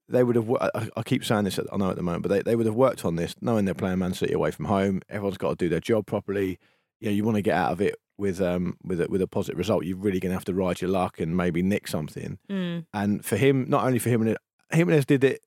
they 0.10 0.24
would 0.24 0.36
have. 0.36 0.48
wo- 0.48 0.70
I, 0.74 0.90
I 0.96 1.04
keep 1.04 1.26
saying 1.26 1.46
this, 1.46 1.60
I 1.72 1.76
know 1.78 1.90
at 1.90 1.96
the 1.98 2.04
moment, 2.04 2.24
but 2.24 2.30
they, 2.30 2.42
they 2.42 2.56
would 2.56 2.66
have 2.66 2.76
worked 2.76 3.04
on 3.04 3.16
this, 3.18 3.36
knowing 3.42 3.66
they're 3.66 3.74
playing 3.74 4.00
Man 4.00 4.14
City 4.14 4.34
away 4.34 4.52
from 4.52 4.66
home. 4.66 5.02
Everyone's 5.10 5.38
got 5.38 5.50
to 5.50 5.56
do 5.56 5.68
their 5.70 5.80
job 5.82 6.06
properly. 6.06 6.60
You 7.02 7.10
know, 7.10 7.16
you 7.16 7.24
want 7.26 7.36
to 7.36 7.42
get 7.42 7.56
out 7.56 7.72
of 7.74 7.82
it 7.82 7.96
with 8.18 8.40
um 8.42 8.78
with 8.84 9.02
a, 9.02 9.08
with 9.10 9.22
a 9.22 9.28
positive 9.28 9.58
result. 9.58 9.86
You're 9.86 9.98
really 9.98 10.20
going 10.20 10.32
to 10.32 10.36
have 10.36 10.46
to 10.46 10.54
ride 10.54 10.82
your 10.82 10.90
luck 10.92 11.20
and 11.20 11.36
maybe 11.36 11.62
nick 11.62 11.88
something. 11.88 12.38
Mm. 12.50 12.86
And 12.94 13.26
for 13.26 13.36
him, 13.38 13.66
not 13.70 13.86
only 13.86 14.00
for 14.00 14.10
him, 14.10 14.22
and 14.22 14.38
Jimenez 14.72 15.06
did 15.06 15.24
it 15.24 15.42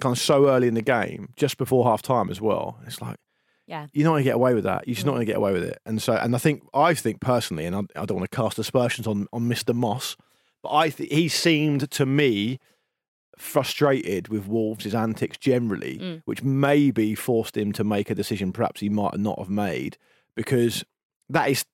kind 0.00 0.14
of 0.16 0.20
so 0.20 0.48
early 0.48 0.68
in 0.68 0.74
the 0.74 0.82
game, 0.82 1.28
just 1.36 1.56
before 1.58 1.84
half 1.84 2.02
time 2.02 2.30
as 2.30 2.40
well. 2.40 2.78
It's 2.86 3.00
like 3.02 3.16
Yeah. 3.66 3.86
you're 3.92 4.04
not 4.04 4.10
going 4.12 4.24
to 4.24 4.28
get 4.28 4.34
away 4.34 4.52
with 4.54 4.64
that. 4.64 4.86
You're 4.86 4.94
just 4.94 5.06
not 5.06 5.12
going 5.12 5.26
to 5.26 5.32
get 5.32 5.36
away 5.38 5.52
with 5.52 5.64
it. 5.64 5.78
And 5.86 6.00
so, 6.02 6.12
and 6.14 6.34
I 6.34 6.38
think, 6.38 6.62
I 6.74 6.92
think 6.94 7.20
personally, 7.20 7.64
and 7.64 7.74
I, 7.74 7.80
I 8.00 8.04
don't 8.04 8.18
want 8.18 8.30
to 8.30 8.36
cast 8.36 8.58
aspersions 8.58 9.06
on 9.06 9.26
on 9.32 9.48
Mr. 9.48 9.74
Moss, 9.74 10.16
but 10.62 10.70
I 10.72 10.90
think 10.90 11.10
he 11.10 11.28
seemed 11.28 11.90
to 11.90 12.04
me 12.06 12.58
frustrated 13.38 14.28
with 14.28 14.46
Wolves' 14.46 14.94
antics 14.94 15.36
generally, 15.38 15.98
Mm. 15.98 16.22
which 16.24 16.42
maybe 16.42 17.14
forced 17.14 17.56
him 17.56 17.72
to 17.72 17.84
make 17.84 18.10
a 18.10 18.14
decision 18.14 18.52
perhaps 18.52 18.80
he 18.80 18.88
might 18.88 19.18
not 19.18 19.38
have 19.38 19.50
made 19.50 19.96
because 20.34 20.84
that 21.28 21.48
is. 21.50 21.64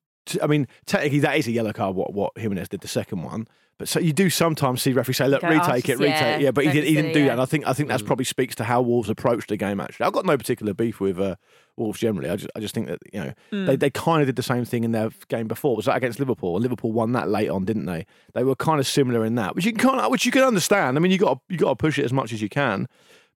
I 0.42 0.46
mean, 0.46 0.66
technically, 0.86 1.20
that 1.20 1.36
is 1.36 1.46
a 1.46 1.52
yellow 1.52 1.72
card. 1.72 1.96
What 1.96 2.12
what 2.14 2.32
Jimenez 2.36 2.68
did 2.68 2.80
the 2.80 2.88
second 2.88 3.22
one, 3.22 3.46
but 3.78 3.88
so 3.88 3.98
you 4.00 4.12
do 4.12 4.28
sometimes 4.30 4.82
see 4.82 4.92
referees 4.92 5.16
say, 5.16 5.26
"Look, 5.28 5.40
Go, 5.42 5.48
"Oh, 5.48 5.50
retake 5.50 5.84
it, 5.88 5.92
just- 5.92 6.00
retake." 6.00 6.20
yeah. 6.20 6.38
Yeah, 6.38 6.50
but 6.50 6.64
he 6.64 6.70
didn't. 6.72 6.88
He 6.88 6.94
didn't 6.94 7.12
do 7.12 7.20
yeah. 7.20 7.26
that. 7.26 7.32
And 7.32 7.40
I 7.40 7.44
think 7.46 7.66
I 7.66 7.72
think 7.72 7.88
that's 7.88 8.02
probably 8.02 8.24
speaks 8.26 8.54
to 8.56 8.64
how 8.64 8.82
Wolves 8.82 9.08
approached 9.10 9.48
the 9.48 9.56
game. 9.56 9.80
Actually, 9.80 10.06
I've 10.06 10.12
got 10.12 10.26
no 10.26 10.36
particular 10.36 10.74
beef 10.74 11.00
with 11.00 11.18
uh, 11.18 11.36
Wolves 11.76 11.98
generally. 11.98 12.28
I 12.30 12.36
just 12.36 12.50
I 12.54 12.60
just 12.60 12.74
think 12.74 12.88
that 12.88 12.98
you 13.12 13.20
know 13.20 13.32
Hmm. 13.50 13.66
they 13.66 13.76
they 13.76 13.90
kind 13.90 14.20
of 14.22 14.26
did 14.28 14.36
the 14.36 14.42
same 14.42 14.64
thing 14.64 14.84
in 14.84 14.92
their 14.92 15.08
game 15.28 15.48
before. 15.48 15.74
Was 15.74 15.86
that 15.86 15.96
against 15.96 16.18
Liverpool? 16.20 16.56
And 16.56 16.62
Liverpool 16.62 16.92
won 16.92 17.12
that 17.12 17.28
late 17.28 17.48
on, 17.48 17.64
didn't 17.64 17.86
they? 17.86 18.06
They 18.34 18.44
were 18.44 18.54
kind 18.56 18.78
of 18.78 18.86
similar 18.86 19.24
in 19.24 19.34
that, 19.36 19.54
which 19.56 19.64
you 19.64 19.72
can 19.72 19.80
kind 19.88 20.00
of 20.00 20.10
which 20.10 20.26
you 20.26 20.32
can 20.32 20.42
understand. 20.42 20.96
I 20.96 21.00
mean, 21.00 21.10
you 21.12 21.18
got 21.18 21.40
you 21.48 21.56
got 21.56 21.70
to 21.70 21.76
push 21.76 21.98
it 21.98 22.04
as 22.04 22.12
much 22.12 22.32
as 22.32 22.42
you 22.42 22.48
can, 22.48 22.86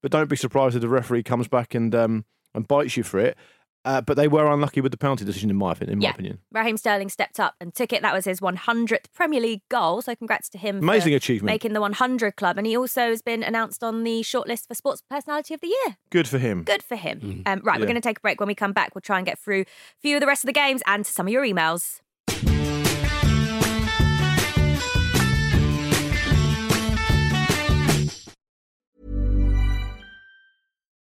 but 0.02 0.10
don't 0.12 0.28
be 0.28 0.36
surprised 0.36 0.76
if 0.76 0.82
the 0.82 0.88
referee 0.88 1.22
comes 1.22 1.48
back 1.48 1.74
and 1.74 1.94
um 1.94 2.24
and 2.54 2.68
bites 2.68 2.96
you 2.96 3.02
for 3.02 3.18
it. 3.18 3.36
Uh, 3.84 4.00
but 4.00 4.16
they 4.16 4.28
were 4.28 4.50
unlucky 4.50 4.80
with 4.80 4.92
the 4.92 4.98
penalty 4.98 5.24
decision, 5.24 5.50
in 5.50 5.56
my 5.56 5.72
opinion. 5.72 5.92
In 5.94 5.98
my 5.98 6.04
Yeah. 6.04 6.10
opinion, 6.12 6.38
Raheem 6.52 6.76
Sterling 6.76 7.08
stepped 7.10 7.38
up 7.38 7.54
and 7.60 7.74
took 7.74 7.92
it. 7.92 8.00
That 8.02 8.14
was 8.14 8.24
his 8.24 8.40
100th 8.40 9.12
Premier 9.12 9.40
League 9.40 9.60
goal. 9.68 10.00
So 10.02 10.14
congrats 10.14 10.48
to 10.50 10.58
him. 10.58 10.78
for 10.80 10.84
Amazing 10.84 11.14
achievement. 11.14 11.52
Making 11.52 11.72
the 11.74 11.80
100 11.80 12.36
club. 12.36 12.56
And 12.58 12.66
he 12.66 12.76
also 12.76 13.08
has 13.10 13.20
been 13.22 13.42
announced 13.42 13.84
on 13.84 14.02
the 14.04 14.22
shortlist 14.22 14.68
for 14.68 14.74
Sports 14.74 15.02
Personality 15.10 15.52
of 15.54 15.60
the 15.60 15.68
Year. 15.68 15.96
good 16.10 16.26
for 16.28 16.38
him. 16.38 16.62
Good 16.62 16.82
for 16.82 16.96
him. 16.96 17.42
Um, 17.46 17.60
right, 17.64 17.74
Yeah. 17.74 17.80
we're 17.80 17.86
going 17.86 17.94
to 17.96 18.00
take 18.00 18.18
a 18.18 18.20
break. 18.20 18.40
When 18.40 18.46
we 18.46 18.54
come 18.54 18.72
back, 18.72 18.94
we'll 18.94 19.02
try 19.02 19.18
and 19.18 19.26
get 19.26 19.38
through 19.38 19.62
a 19.62 19.64
few 20.00 20.16
of 20.16 20.20
the 20.20 20.26
rest 20.26 20.44
of 20.44 20.46
the 20.46 20.52
games 20.52 20.80
and 20.86 21.04
some 21.06 21.26
of 21.26 21.32
your 21.32 21.44
emails. 21.44 22.00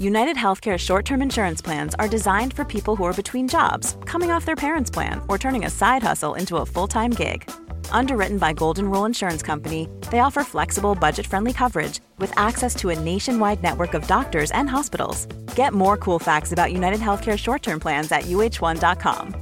United 0.00 0.36
Healthcare 0.36 0.78
short 0.78 1.04
term 1.04 1.20
insurance 1.20 1.60
plans 1.60 1.94
are 1.98 2.08
designed 2.08 2.54
for 2.54 2.64
people 2.64 2.96
who 2.96 3.04
are 3.04 3.12
between 3.12 3.46
jobs, 3.46 3.98
coming 4.06 4.30
off 4.30 4.46
their 4.46 4.56
parents' 4.56 4.90
plan, 4.90 5.20
or 5.28 5.36
turning 5.36 5.66
a 5.66 5.70
side 5.70 6.02
hustle 6.02 6.36
into 6.36 6.56
a 6.56 6.64
full 6.64 6.88
time 6.88 7.10
gig. 7.10 7.50
Underwritten 7.92 8.38
by 8.38 8.54
Golden 8.54 8.90
Rule 8.90 9.04
Insurance 9.04 9.42
Company, 9.42 9.90
they 10.10 10.20
offer 10.20 10.42
flexible, 10.42 10.94
budget 10.94 11.26
friendly 11.26 11.52
coverage 11.52 12.00
with 12.16 12.32
access 12.38 12.74
to 12.76 12.88
a 12.88 12.98
nationwide 12.98 13.62
network 13.62 13.92
of 13.92 14.06
doctors 14.06 14.50
and 14.52 14.70
hospitals. 14.70 15.26
Get 15.54 15.74
more 15.74 15.98
cool 15.98 16.18
facts 16.18 16.52
about 16.52 16.72
United 16.72 17.00
Healthcare 17.00 17.38
short 17.38 17.60
term 17.60 17.78
plans 17.78 18.10
at 18.10 18.22
uh1.com. 18.22 19.34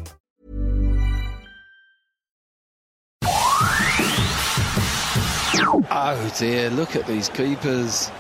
Oh 5.91 6.35
dear, 6.37 6.71
look 6.71 6.97
at 6.97 7.07
these 7.07 7.29
keepers. 7.29 8.11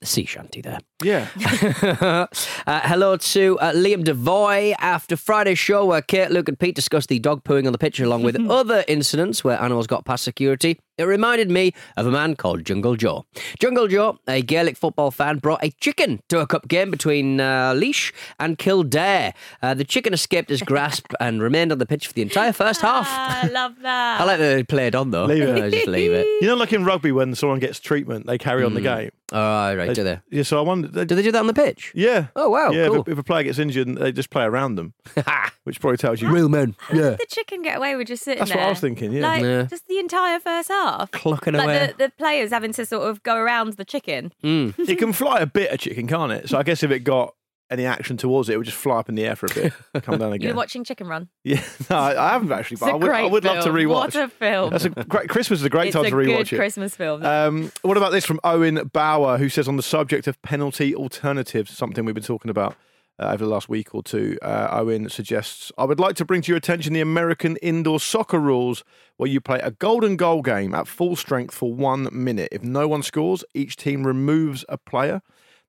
The 0.01 0.07
sea 0.07 0.27
shanty 0.27 0.61
there. 0.61 0.79
Yeah. 1.05 1.29
uh, 2.67 2.81
hello 2.89 3.19
to 3.19 3.59
uh, 3.59 3.73
Liam 3.73 4.05
Devoy. 4.05 4.75
After 4.79 5.17
Friday's 5.17 5.59
show, 5.59 5.85
where 5.85 6.01
Kate, 6.01 6.31
Luke, 6.31 6.49
and 6.49 6.59
Pete 6.59 6.75
discussed 6.75 7.11
the 7.11 7.19
dog 7.19 7.45
pooing 7.45 7.67
on 7.67 7.73
the 7.73 7.79
pitch 7.79 8.01
along 8.01 8.23
with 8.23 8.37
other 8.51 8.85
incidents 8.89 9.45
where 9.45 9.61
animals 9.61 9.87
got 9.87 10.07
past 10.07 10.25
security, 10.25 10.79
it 10.97 11.05
reminded 11.05 11.51
me 11.51 11.75
of 11.97 12.07
a 12.07 12.11
man 12.11 12.37
called 12.37 12.65
Jungle 12.65 12.97
Joe. 12.97 13.27
Jungle 13.59 13.89
Joe, 13.89 14.19
a 14.29 14.41
Gaelic 14.41 14.77
football 14.77 15.11
fan, 15.11 15.39
brought 15.39 15.63
a 15.63 15.71
chicken 15.73 16.21
to 16.29 16.39
a 16.41 16.47
cup 16.47 16.69
game 16.69 16.91
between 16.91 17.41
uh, 17.41 17.75
Laois 17.75 18.13
and 18.39 18.57
Kildare. 18.57 19.35
Uh, 19.61 19.75
the 19.75 19.85
chicken 19.85 20.15
escaped 20.15 20.49
his 20.49 20.63
grasp 20.63 21.13
and 21.21 21.43
remained 21.43 21.73
on 21.73 21.79
the 21.79 21.87
pitch 21.87 22.07
for 22.07 22.13
the 22.15 22.23
entire 22.23 22.53
first 22.53 22.81
half. 22.81 23.09
I 23.11 23.49
love 23.49 23.75
that. 23.83 24.21
I 24.21 24.25
like 24.25 24.39
that 24.39 24.55
they 24.55 24.63
played 24.63 24.95
on 24.95 25.11
though. 25.11 25.27
Leave 25.27 25.43
it. 25.43 25.63
I 25.63 25.69
just 25.69 25.87
leave 25.87 26.13
it. 26.13 26.27
You 26.41 26.49
know, 26.49 26.55
like 26.55 26.73
in 26.73 26.85
rugby, 26.85 27.13
when 27.13 27.35
someone 27.35 27.59
gets 27.59 27.81
treatment, 27.81 28.27
they 28.27 28.39
carry 28.39 28.65
on 28.65 28.75
the 28.75 28.81
game. 28.81 29.11
Oh, 29.33 29.75
right, 29.75 29.93
do 29.93 30.05
they? 30.05 30.21
Yeah, 30.31 30.45
so 30.45 30.59
I 30.59 30.61
wonder. 30.61 30.87
They, 30.95 31.05
Do 31.05 31.15
they 31.15 31.23
do 31.23 31.33
that 31.33 31.41
on 31.41 31.47
the 31.47 31.55
pitch? 31.55 31.93
yeah. 31.95 32.27
Oh, 32.37 32.49
wow, 32.51 32.71
Yeah, 32.71 32.87
cool. 32.89 33.01
if, 33.03 33.09
a, 33.09 33.11
if 33.13 33.19
a 33.19 33.23
player 33.23 33.43
gets 33.45 33.59
injured, 33.59 33.89
they 33.97 34.13
just 34.13 34.31
play 34.31 34.45
around 34.45 34.77
them, 34.77 34.95
which 35.65 35.81
probably 35.81 35.97
tells 35.99 36.21
you. 36.23 36.29
Real 36.31 36.49
men. 36.49 36.75
Yeah. 36.93 37.11
the 37.11 37.27
chicken 37.29 37.63
get 37.63 37.77
away 37.77 37.97
with 37.97 38.09
just 38.09 38.25
sitting 38.25 38.39
That's 38.39 38.51
there? 38.51 38.59
what 38.61 38.67
I 38.67 38.71
was 38.71 38.81
thinking, 38.81 39.13
yeah. 39.13 39.23
like 39.29 39.43
Yeah. 39.43 39.63
just 39.65 39.87
the 39.89 39.99
entire 39.99 40.41
first 40.41 40.69
half, 40.69 41.11
Clucking 41.11 41.55
like 41.55 41.65
away. 41.65 41.93
the, 41.99 42.05
the 42.07 42.11
players 42.17 42.51
having 42.51 42.73
to 42.75 42.87
sort 42.87 43.09
of 43.09 43.23
go 43.23 43.37
around 43.37 43.73
the 43.75 43.85
chicken. 43.85 44.33
Mm. 44.43 44.79
It 44.89 44.97
can 44.99 45.13
fly 45.13 45.41
a 45.41 45.47
bit, 45.47 45.73
a 45.73 45.77
chicken, 45.79 46.07
can't 46.07 46.33
it? 46.33 46.49
So 46.49 46.59
I 46.59 46.63
guess 46.63 46.83
if 46.83 46.91
it 46.91 47.01
got 47.01 47.35
any 47.71 47.87
action 47.87 48.17
towards 48.17 48.49
it, 48.49 48.55
it 48.55 48.57
would 48.57 48.67
just 48.67 48.77
fly 48.77 48.99
up 48.99 49.09
in 49.09 49.15
the 49.15 49.25
air 49.25 49.37
for 49.37 49.47
a 49.47 49.55
bit, 49.55 49.73
come 50.03 50.19
down 50.19 50.33
again. 50.33 50.33
You 50.33 50.35
again. 50.35 50.51
were 50.51 50.57
watching 50.57 50.85
Chicken 50.85 51.07
Run. 51.07 51.29
Yeah, 51.45 51.63
no, 51.91 51.97
I, 51.97 52.29
I 52.29 52.33
haven't 52.33 52.53
actually, 52.53 52.79
but 52.79 52.91
I 52.91 52.95
would, 52.95 53.11
I 53.11 53.25
would 53.25 53.45
love 53.45 53.65
to 53.65 53.71
rewatch. 53.71 53.89
What 53.89 54.15
a 54.17 54.29
film! 54.29 54.71
That's 54.71 54.85
a 54.85 54.91
great 54.91 55.29
Christmas 55.29 55.61
is 55.61 55.65
a 55.65 55.71
great 55.71 55.89
it's 55.89 55.97
time 55.97 56.07
a 56.07 56.11
to 56.11 56.17
rewatch 56.17 56.49
good 56.51 56.53
it. 56.53 56.57
Christmas 56.57 56.97
film. 56.97 57.25
Um, 57.25 57.73
what 57.83 57.97
about 57.97 58.13
this 58.13 58.25
from 58.25 58.41
Owen 58.45 58.91
Bauer, 58.93 59.39
who 59.39 59.49
says 59.49 59.69
on 59.69 59.77
the 59.77 59.83
subject 59.83 60.27
of 60.27 60.41
penalty 60.43 60.95
alternatives, 60.95 61.77
something 61.77 62.05
we've 62.05 62.15
been 62.15 62.25
talking 62.25 62.51
about 62.51 62.77
uh, 63.19 63.27
over 63.27 63.45
the 63.45 63.51
last 63.51 63.69
week 63.69 63.95
or 63.95 64.03
two. 64.03 64.39
Uh, 64.43 64.69
Owen 64.71 65.09
suggests, 65.09 65.71
I 65.79 65.85
would 65.85 66.01
like 66.01 66.17
to 66.17 66.25
bring 66.25 66.43
to 66.43 66.49
your 66.49 66.57
attention 66.57 66.93
the 66.93 67.01
American 67.01 67.57
indoor 67.59 68.01
soccer 68.01 68.39
rules, 68.39 68.85
where 69.17 69.29
you 69.29 69.41
play 69.41 69.61
a 69.61 69.71
golden 69.71 70.17
goal 70.17 70.43
game 70.43 70.75
at 70.75 70.89
full 70.89 71.17
strength 71.17 71.55
for 71.55 71.73
one 71.73 72.09
minute. 72.13 72.49
If 72.51 72.63
no 72.63 72.89
one 72.89 73.03
scores, 73.03 73.45
each 73.55 73.77
team 73.77 74.07
removes 74.07 74.65
a 74.69 74.77
player. 74.79 75.23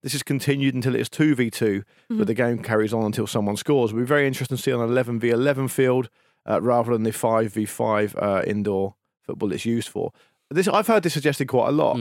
This 0.05 0.13
is 0.13 0.21
continued 0.21 0.75
until 0.75 0.93
it's 0.93 1.09
2v2, 1.09 1.83
but 2.09 2.27
the 2.27 2.35
game 2.35 2.61
carries 2.61 2.93
on 2.93 3.05
until 3.05 3.25
someone 3.25 3.57
scores. 3.57 3.89
It'll 3.89 4.01
be 4.01 4.05
very 4.05 4.27
interesting 4.27 4.55
to 4.55 4.61
see 4.61 4.71
on 4.71 4.79
an 4.87 4.95
11v11 4.95 5.67
field 5.71 6.09
uh, 6.47 6.61
rather 6.61 6.93
than 6.93 7.01
the 7.01 7.09
5v5 7.09 8.13
uh, 8.21 8.43
indoor 8.45 8.93
football 9.23 9.51
it's 9.51 9.65
used 9.65 9.89
for. 9.89 10.11
This 10.51 10.67
I've 10.67 10.85
heard 10.85 11.01
this 11.01 11.13
suggested 11.13 11.47
quite 11.47 11.69
a 11.69 11.71
lot. 11.71 11.95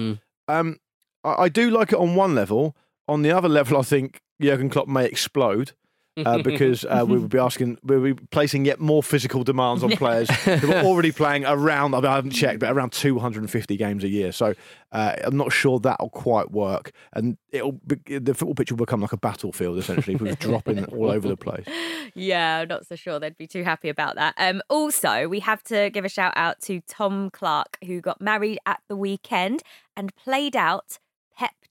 Um, 0.49 0.77
I, 1.25 1.45
I 1.45 1.49
do 1.49 1.71
like 1.71 1.93
it 1.93 1.99
on 1.99 2.15
one 2.15 2.35
level. 2.35 2.77
On 3.09 3.23
the 3.23 3.31
other 3.31 3.49
level, 3.49 3.79
I 3.79 3.83
think 3.83 4.21
Jurgen 4.39 4.69
Klopp 4.69 4.87
may 4.87 5.07
explode. 5.07 5.73
Uh, 6.17 6.43
because 6.43 6.85
uh, 6.85 7.05
we 7.07 7.19
would 7.19 7.31
be 7.31 7.39
asking, 7.39 7.79
we 7.83 7.99
would 7.99 8.17
be 8.17 8.27
placing 8.31 8.65
yet 8.65 8.81
more 8.81 9.03
physical 9.03 9.43
demands 9.43 9.83
on 9.83 9.91
players 9.97 10.31
who 10.31 10.73
are 10.73 10.85
already 10.85 11.13
playing 11.13 11.45
around. 11.45 11.95
I, 11.95 12.15
haven't 12.15 12.31
checked, 12.31 12.61
but 12.61 12.71
around 12.71 12.93
250 12.93 13.77
games 13.77 14.05
a 14.05 14.09
year. 14.09 14.33
So 14.33 14.55
uh, 14.93 15.17
I'm 15.25 15.37
not 15.37 15.53
sure 15.53 15.81
that'll 15.81 16.11
quite 16.11 16.53
work, 16.53 16.93
and 17.13 17.37
it'll 17.51 17.73
be, 17.73 18.19
the 18.19 18.35
football 18.35 18.55
pitch 18.55 18.71
will 18.71 18.79
become 18.79 19.01
like 19.01 19.13
a 19.13 19.17
battlefield 19.17 19.79
essentially, 19.79 20.17
with 20.17 20.39
dropping 20.39 20.85
all 20.93 21.11
over 21.11 21.27
the 21.27 21.37
place. 21.37 21.67
Yeah, 22.15 22.59
I'm 22.59 22.69
not 22.69 22.87
so 22.87 22.95
sure 22.95 23.19
they'd 23.19 23.37
be 23.37 23.47
too 23.47 23.65
happy 23.65 23.89
about 23.89 24.15
that. 24.17 24.35
Um, 24.39 24.63
also, 24.71 25.29
we 25.29 25.41
have 25.41 25.63
to 25.65 25.91
give 25.91 26.05
a 26.05 26.09
shout 26.09 26.33
out 26.37 26.61
to 26.63 26.81
Tom 26.83 27.31
Clark, 27.31 27.79
who 27.85 28.01
got 28.01 28.21
married 28.21 28.59
at 28.67 28.81
the 28.89 28.97
weekend 28.97 29.63
and 29.97 30.15
played 30.17 30.57
out 30.57 30.99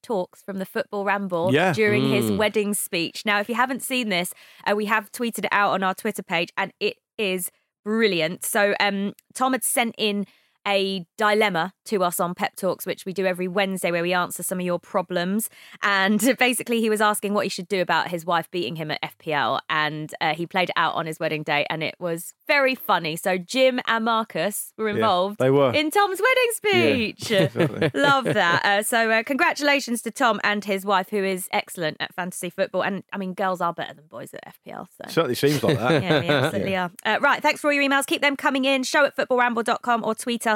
talks 0.04 0.44
from 0.44 0.60
the 0.60 0.66
football 0.66 1.04
ramble 1.06 1.52
Yeah. 1.54 1.74
during 1.74 2.10
his 2.10 2.30
Mm. 2.30 2.38
wedding 2.38 2.74
speech. 2.76 3.24
Now, 3.26 3.40
if 3.40 3.50
you 3.50 3.56
haven't 3.56 3.82
seen 3.82 4.10
this, 4.10 4.34
uh, 4.70 4.76
we 4.76 4.86
have 4.86 5.12
tweeted 5.12 5.46
it 5.46 5.52
out 5.52 5.72
on 5.72 5.82
our 5.82 5.96
Twitter 5.96 6.22
page, 6.24 6.50
and 6.58 6.72
it 6.80 6.98
is 7.18 7.50
brilliant. 7.84 8.46
So, 8.46 8.76
um, 8.80 9.14
Tom 9.34 9.54
had 9.54 9.64
sent 9.64 9.96
in 9.98 10.26
a 10.68 11.06
dilemma 11.18 11.74
to 11.86 12.04
us 12.04 12.20
on 12.20 12.34
Pep 12.34 12.56
Talks, 12.56 12.86
which 12.86 13.06
we 13.06 13.14
do 13.14 13.26
every 13.26 13.48
Wednesday, 13.48 13.92
where 13.92 14.02
we 14.04 14.14
answer 14.14 14.44
some 14.44 14.60
of 14.60 14.66
your 14.66 14.80
problems. 14.80 15.50
And 15.82 16.36
basically, 16.40 16.80
he 16.82 16.90
was 16.90 17.02
asking 17.02 17.34
what 17.34 17.46
he 17.46 17.50
should 17.50 17.68
do 17.68 17.82
about 17.82 18.10
his 18.10 18.26
wife 18.26 18.50
beating 18.52 18.76
him 18.78 18.92
at 18.92 19.02
FPL, 19.02 19.60
and 19.70 20.14
uh, 20.22 20.34
he 20.36 20.46
played 20.46 20.70
it 20.70 20.76
out 20.78 20.96
on 20.96 21.06
his 21.06 21.20
wedding 21.20 21.44
day, 21.44 21.66
and 21.70 21.84
it 21.84 21.96
was 22.00 22.34
very 22.48 22.76
funny. 22.76 23.16
So 23.16 23.38
Jim 23.38 23.80
and 23.88 24.06
Marcus 24.06 24.74
were 24.78 24.90
Yeah, 24.90 24.96
involved 24.96 25.40
they 25.40 25.50
were. 25.50 25.72
in 25.74 25.92
Tom's 25.92 26.22
wedding 26.22 26.52
speech. 26.52 27.32
exactly. 27.32 27.92
Love 28.00 28.26
that. 28.26 28.66
Uh, 28.66 28.84
so, 28.84 29.10
uh, 29.10 29.24
congratulations 29.24 30.02
to 30.04 30.12
Tom 30.12 30.40
and 30.44 30.64
his 30.64 30.86
wife, 30.86 31.10
who 31.10 31.24
is 31.24 31.48
excellent 31.52 31.98
at 32.00 32.14
fantasy 32.14 32.50
football. 32.50 32.84
And 32.84 33.04
I 33.12 33.18
mean, 33.18 33.34
girls 33.34 33.62
are 33.62 33.74
better 33.74 33.94
than 33.94 34.06
boys 34.08 34.34
at 34.34 34.54
FPL. 34.66 34.88
So. 35.02 35.10
Certainly 35.10 35.36
seems 35.36 35.64
like 35.64 35.78
that. 35.78 36.04
Yeah, 36.04 36.20
we 36.22 36.28
absolutely 36.30 36.76
are. 36.76 36.92
Uh, 37.06 37.18
right, 37.22 37.42
thanks 37.42 37.62
for 37.62 37.68
all 37.68 37.74
your 37.74 37.84
emails. 37.84 38.06
Keep 38.06 38.22
them 38.22 38.36
coming 38.36 38.66
in. 38.66 38.84
Show 38.84 39.06
at 39.06 39.16
footballramble.com 39.16 40.04
or 40.04 40.14
tweet 40.16 40.46
us 40.48 40.53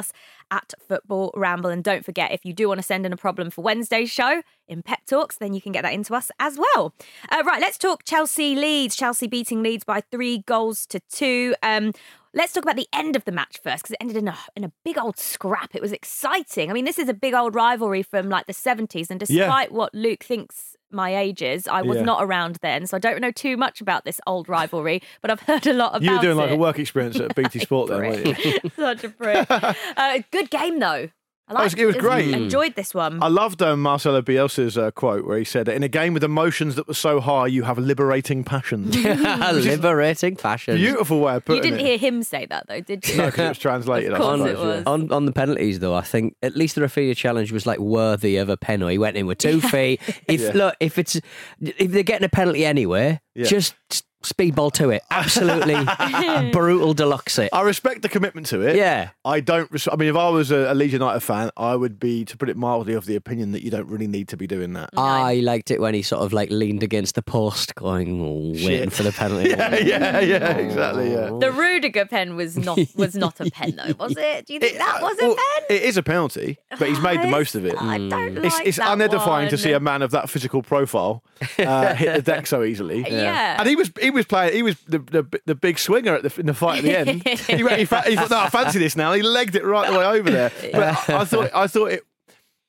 at 0.50 0.72
Football 0.86 1.32
Ramble. 1.36 1.70
And 1.70 1.84
don't 1.84 2.04
forget, 2.04 2.32
if 2.32 2.44
you 2.44 2.52
do 2.52 2.68
want 2.68 2.78
to 2.78 2.82
send 2.82 3.04
in 3.06 3.12
a 3.12 3.16
problem 3.16 3.50
for 3.50 3.62
Wednesday's 3.62 4.10
show 4.10 4.42
in 4.66 4.82
Pep 4.82 5.00
Talks, 5.06 5.36
then 5.36 5.52
you 5.54 5.60
can 5.60 5.72
get 5.72 5.82
that 5.82 5.92
into 5.92 6.14
us 6.14 6.30
as 6.38 6.58
well. 6.58 6.94
Uh, 7.30 7.42
right, 7.46 7.60
let's 7.60 7.78
talk 7.78 8.04
Chelsea 8.04 8.54
Leeds. 8.54 8.96
Chelsea 8.96 9.26
beating 9.26 9.62
Leeds 9.62 9.84
by 9.84 10.00
three 10.10 10.38
goals 10.46 10.86
to 10.86 11.00
two. 11.10 11.54
Um, 11.62 11.92
Let's 12.34 12.52
talk 12.52 12.62
about 12.62 12.76
the 12.76 12.86
end 12.92 13.16
of 13.16 13.24
the 13.24 13.32
match 13.32 13.58
first 13.64 13.84
because 13.84 13.92
it 13.92 13.96
ended 14.02 14.18
in 14.18 14.28
a 14.28 14.36
in 14.54 14.62
a 14.62 14.70
big 14.84 14.98
old 14.98 15.18
scrap. 15.18 15.74
It 15.74 15.80
was 15.80 15.92
exciting. 15.92 16.70
I 16.70 16.74
mean, 16.74 16.84
this 16.84 16.98
is 16.98 17.08
a 17.08 17.14
big 17.14 17.32
old 17.32 17.54
rivalry 17.54 18.02
from 18.02 18.28
like 18.28 18.46
the 18.46 18.52
70s 18.52 19.10
and 19.10 19.20
Yeah. 19.28 19.44
despite 19.46 19.72
what 19.72 19.94
Luke 19.94 20.22
thinks 20.22 20.76
my 20.90 21.14
ages. 21.16 21.66
I 21.68 21.82
was 21.82 21.98
Yeah. 21.98 22.04
not 22.04 22.22
around 22.22 22.56
then, 22.62 22.86
so 22.86 22.96
I 22.96 23.00
don't 23.00 23.20
know 23.20 23.30
too 23.30 23.56
much 23.56 23.80
about 23.80 24.04
this 24.04 24.20
old 24.26 24.48
rivalry, 24.48 25.02
but 25.20 25.30
I've 25.30 25.40
heard 25.40 25.66
a 25.66 25.72
lot 25.72 25.90
about 25.90 26.02
You 26.02 26.12
were 26.12 26.18
doing 26.22 26.36
like 26.36 26.50
a 26.50 26.56
work 26.56 26.78
experience 26.78 27.18
at 27.20 27.34
BT 27.34 27.58
Sport 27.60 27.88
then, 27.90 27.98
weren't 28.00 28.26
you? 28.44 28.58
Such 28.76 29.04
a 29.04 29.08
prick. 29.10 29.46
uh, 29.50 30.18
good 30.30 30.50
game 30.50 30.78
though. 30.78 31.08
I 31.48 31.54
That 31.54 31.64
was- 31.64 31.74
it 31.74 31.84
was 31.86 31.96
great. 31.96 32.34
Enjoyed 32.34 32.74
this 32.74 32.92
one. 32.94 33.22
I 33.22 33.28
loved 33.28 33.62
um, 33.62 33.80
Marcelo 33.80 34.20
Bielsa's 34.22 34.76
uh, 34.76 34.90
quote 34.90 35.26
where 35.26 35.38
he 35.38 35.44
said, 35.44 35.68
"In 35.68 35.82
a 35.82 35.88
game 35.88 36.12
with 36.14 36.22
emotions 36.24 36.74
that 36.76 36.86
were 36.86 36.94
so 36.94 37.20
high, 37.20 37.46
you 37.46 37.62
have 37.62 37.78
liberating 37.78 38.44
passions." 38.44 38.94
Liberating 39.52 40.36
fashion. 40.36 40.76
Beautiful 40.76 41.20
way 41.20 41.36
of 41.36 41.44
putting 41.44 41.62
it. 41.62 41.64
you 41.64 41.70
didn't 41.70 41.86
it. 41.86 41.88
hear 41.88 41.98
him 41.98 42.22
say 42.22 42.46
that 42.46 42.66
though, 42.68 42.80
did 42.80 43.08
you? 43.08 43.16
No, 43.16 43.26
because 43.26 43.44
it 43.44 43.48
was 43.48 43.58
translated. 43.58 44.12
Of 44.12 44.16
I 44.16 44.18
course 44.18 44.38
suppose, 44.40 44.50
it 44.58 44.58
was. 44.66 44.82
yeah. 44.86 44.92
On 44.92 45.12
on 45.12 45.26
the 45.26 45.32
penalties 45.32 45.78
though, 45.78 45.94
I 45.94 46.02
think 46.02 46.34
at 46.42 46.56
least 46.56 46.74
the 46.74 46.82
Raphinha 46.82 47.16
challenge 47.16 47.52
was 47.52 47.66
like 47.66 47.78
worthy 47.78 48.36
of 48.36 48.48
a 48.48 48.56
penalty. 48.56 48.94
He 48.94 48.98
went 48.98 49.16
in 49.16 49.26
with 49.26 49.38
two 49.38 49.60
feet. 49.60 50.00
If 50.26 50.40
Yeah. 50.40 50.50
look, 50.54 50.76
if 50.80 50.98
it's 50.98 51.20
if 51.60 51.90
they're 51.90 52.02
getting 52.02 52.24
a 52.24 52.28
penalty 52.28 52.64
anyway, 52.64 53.20
Yeah. 53.34 53.46
just 53.46 53.74
speedball 54.22 54.72
to 54.72 54.90
it. 54.90 55.02
Absolutely 55.10 55.76
brutal 56.52 56.94
deluxe 56.94 57.38
it. 57.38 57.50
I 57.52 57.62
respect 57.62 58.02
the 58.02 58.08
commitment 58.08 58.46
to 58.48 58.60
it. 58.62 58.76
Yeah. 58.76 59.10
I 59.24 59.40
don't. 59.40 59.70
Res- 59.70 59.88
I 59.90 59.96
mean, 59.96 60.08
if 60.08 60.16
I 60.16 60.28
was 60.28 60.50
a, 60.50 60.72
a 60.72 60.74
Leeds 60.74 60.92
United 60.92 61.20
fan, 61.20 61.50
I 61.56 61.76
would 61.76 61.98
be, 62.00 62.24
to 62.24 62.36
put 62.36 62.48
it 62.48 62.56
mildly, 62.56 62.94
of 62.94 63.06
the 63.06 63.16
opinion 63.16 63.52
that 63.52 63.62
you 63.62 63.70
don't 63.70 63.86
really 63.88 64.06
need 64.06 64.28
to 64.28 64.36
be 64.36 64.46
doing 64.46 64.72
that. 64.74 64.90
I 64.96 65.36
liked 65.36 65.70
it 65.70 65.80
when 65.80 65.94
he 65.94 66.02
sort 66.02 66.22
of 66.22 66.32
like 66.32 66.50
leaned 66.50 66.82
against 66.82 67.14
the 67.14 67.22
post, 67.22 67.74
going 67.74 68.20
oh, 68.20 68.50
waiting 68.50 68.58
Shit. 68.90 68.92
for 68.92 69.02
the 69.02 69.12
penalty. 69.12 69.50
yeah, 69.50 69.76
yeah, 69.76 70.20
yeah, 70.20 70.50
exactly. 70.56 71.12
Yeah. 71.12 71.30
The 71.38 71.52
Rudiger 71.52 72.06
pen 72.06 72.36
was 72.36 72.56
not 72.56 72.78
was 72.96 73.14
not 73.14 73.38
a 73.40 73.50
pen 73.50 73.76
though, 73.76 73.94
was 73.98 74.16
it? 74.16 74.46
Do 74.46 74.54
you 74.54 74.60
think 74.60 74.78
that 74.78 75.00
was 75.02 75.16
a 75.20 75.26
Well, 75.26 75.36
pen? 75.36 75.76
It 75.76 75.82
is 75.82 75.96
a 75.96 76.02
penalty, 76.02 76.58
but 76.78 76.88
he's 76.88 77.00
made 77.00 77.20
the 77.22 77.28
most 77.28 77.54
of 77.54 77.64
it. 77.64 77.74
I 77.80 77.98
don't 77.98 78.38
It's, 78.44 78.56
like 78.58 78.66
it's 78.66 78.78
that 78.78 78.88
unedifying 78.98 79.48
to 79.50 79.56
one. 79.56 79.58
see 79.62 79.72
a 79.72 79.80
man 79.80 80.02
of 80.02 80.10
that 80.12 80.28
physical 80.30 80.62
profile 80.62 81.22
uh, 81.58 81.94
hit 81.94 82.14
the 82.16 82.22
deck 82.22 82.46
so 82.46 82.62
easily. 82.64 83.04
Yeah. 83.18 83.56
And 83.58 83.68
he 83.68 83.74
was 83.74 83.90
he 84.00 84.07
was 84.10 84.26
playing 84.26 84.54
he 84.54 84.62
was 84.62 84.78
the 84.82 84.98
the, 84.98 85.40
the 85.46 85.54
big 85.54 85.78
swinger 85.78 86.14
at 86.14 86.22
the, 86.22 86.40
in 86.40 86.46
the 86.46 86.54
fight 86.54 86.78
at 86.78 86.84
the 86.84 86.96
end. 86.96 87.22
he, 87.46 87.62
went- 87.64 87.78
he, 87.78 87.84
fa- 87.84 88.02
he 88.06 88.16
thought, 88.16 88.30
no, 88.30 88.38
I 88.40 88.48
fancy 88.50 88.78
this 88.78 88.96
now. 88.96 89.12
He 89.12 89.22
legged 89.22 89.54
it 89.56 89.64
right 89.64 89.90
the 89.90 89.98
way 89.98 90.04
over 90.06 90.30
there. 90.30 90.52
But 90.72 90.82
I, 91.10 91.20
I 91.20 91.24
thought 91.24 91.50
I 91.54 91.66
thought 91.66 91.92
it 91.92 92.04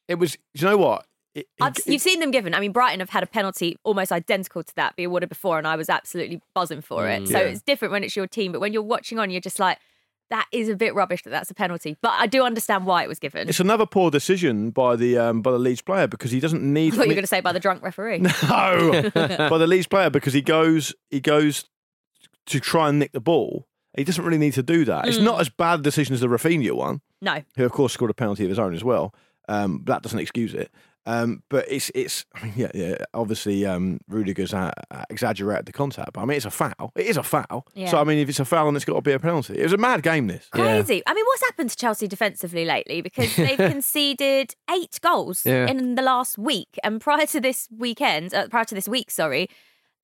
it 0.08 0.16
was. 0.16 0.32
Do 0.34 0.38
you 0.56 0.66
know 0.68 0.78
what? 0.78 1.06
It, 1.36 1.48
I've, 1.62 1.78
it- 1.78 1.88
you've 1.88 2.02
seen 2.02 2.20
them 2.20 2.32
given. 2.32 2.54
I 2.56 2.60
mean, 2.60 2.72
Brighton 2.72 3.00
have 3.02 3.10
had 3.12 3.22
a 3.24 3.28
penalty 3.28 3.78
almost 3.84 4.12
identical 4.12 4.64
to 4.64 4.76
that 4.76 4.96
be 4.96 5.04
awarded 5.04 5.30
before, 5.30 5.58
and 5.58 5.68
I 5.68 5.76
was 5.76 5.90
absolutely 5.90 6.42
buzzing 6.56 6.82
for 6.82 7.08
it. 7.08 7.24
Mm. 7.24 7.28
So 7.28 7.40
Yeah. 7.40 7.46
it's 7.48 7.62
different 7.62 7.92
when 7.92 8.04
it's 8.04 8.16
your 8.16 8.26
team, 8.28 8.52
but 8.52 8.60
when 8.62 8.74
you're 8.74 8.82
watching 8.82 9.20
on, 9.20 9.30
you're 9.30 9.40
just 9.42 9.60
like, 9.60 9.78
that 10.30 10.48
is 10.52 10.70
a 10.70 10.76
bit 10.76 10.94
rubbish 10.94 11.24
that 11.24 11.30
that's 11.32 11.50
a 11.50 11.54
penalty. 11.54 11.98
But 12.02 12.14
I 12.18 12.28
do 12.28 12.44
understand 12.44 12.86
why 12.86 13.04
it 13.04 13.08
was 13.10 13.20
given. 13.20 13.50
it's 13.50 13.60
another 13.60 13.86
poor 13.86 14.12
decision 14.12 14.70
by 14.72 14.96
the 14.96 15.18
um, 15.18 15.42
by 15.42 15.52
the 15.52 15.60
Leeds 15.60 15.82
player 15.82 16.08
because 16.08 16.32
he 16.32 16.40
doesn't 16.40 16.62
need. 16.62 16.94
I 16.94 16.98
thought 16.98 17.04
you 17.04 17.10
were 17.10 17.16
going 17.16 17.24
to 17.24 17.28
say 17.28 17.42
by 17.42 17.52
the 17.54 17.60
drunk 17.60 17.82
referee. 17.84 18.20
No, 18.50 19.10
by 19.14 19.58
the 19.58 19.68
Leeds 19.68 19.88
player 19.88 20.10
because 20.10 20.34
he 20.34 20.42
goes 20.42 20.94
he 21.10 21.20
goes 21.20 21.66
to 22.48 22.60
try 22.60 22.90
and 22.90 23.00
nick 23.00 23.12
the 23.12 23.20
ball. 23.20 23.68
He 23.98 24.04
doesn't 24.04 24.24
really 24.24 24.38
need 24.38 24.54
to 24.54 24.64
do 24.64 24.86
that. 24.86 25.08
It's 25.08 25.18
Mm. 25.18 25.24
not 25.24 25.42
as 25.42 25.50
bad 25.50 25.80
a 25.80 25.84
decision 25.84 26.14
as 26.14 26.22
the 26.22 26.28
Raphinha 26.28 26.74
one, 26.74 27.02
No. 27.22 27.42
who 27.58 27.66
of 27.66 27.72
course 27.72 27.94
scored 27.94 28.12
a 28.12 28.14
penalty 28.14 28.44
of 28.44 28.50
his 28.50 28.60
own 28.60 28.74
as 28.74 28.84
well. 28.84 29.14
Um, 29.48 29.82
that 29.88 30.04
doesn't 30.04 30.20
excuse 30.20 30.54
it. 30.54 30.72
Um, 31.06 31.42
but 31.50 31.66
it's 31.68 31.90
it's 31.96 32.26
I 32.36 32.44
mean 32.46 32.54
yeah 32.56 32.72
yeah 32.76 32.98
obviously 33.14 33.66
um, 33.66 34.00
Rudiger's 34.10 34.54
uh, 34.54 34.72
exaggerated 35.10 35.66
the 35.66 35.72
contact. 35.72 36.14
But 36.14 36.22
I 36.22 36.26
mean 36.26 36.38
it's 36.38 36.46
a 36.46 36.52
foul. 36.52 36.92
It 36.96 37.08
is 37.08 37.18
a 37.18 37.24
foul. 37.24 37.66
Yeah. 37.74 37.88
So 37.90 37.98
I 38.00 38.04
mean 38.04 38.20
if 38.20 38.30
it's 38.30 38.40
a 38.40 38.46
foul 38.46 38.66
then 38.66 38.76
it's 38.76 38.86
got 38.86 38.96
to 38.96 39.02
be 39.02 39.14
a 39.14 39.20
penalty. 39.20 39.58
It 39.58 39.64
was 39.64 39.74
a 39.74 39.78
mad 39.78 40.04
game. 40.04 40.28
This. 40.28 40.48
Crazy. 40.52 41.02
I 41.08 41.14
mean, 41.14 41.26
what's 41.26 41.42
happened 41.44 41.70
to 41.72 41.76
Chelsea 41.76 42.08
defensively 42.08 42.66
lately? 42.66 43.02
Because 43.02 43.36
they've 43.36 43.58
conceded 43.72 44.54
eight 44.70 45.00
goals 45.02 45.46
Yeah. 45.46 45.68
in 45.68 45.96
the 45.96 46.02
last 46.04 46.38
week, 46.38 46.78
and 46.84 47.02
prior 47.02 47.26
to 47.28 47.40
this 47.42 47.68
weekend, 47.76 48.34
uh, 48.34 48.48
prior 48.50 48.66
to 48.66 48.76
this 48.76 48.88
week, 48.88 49.10
sorry, 49.10 49.50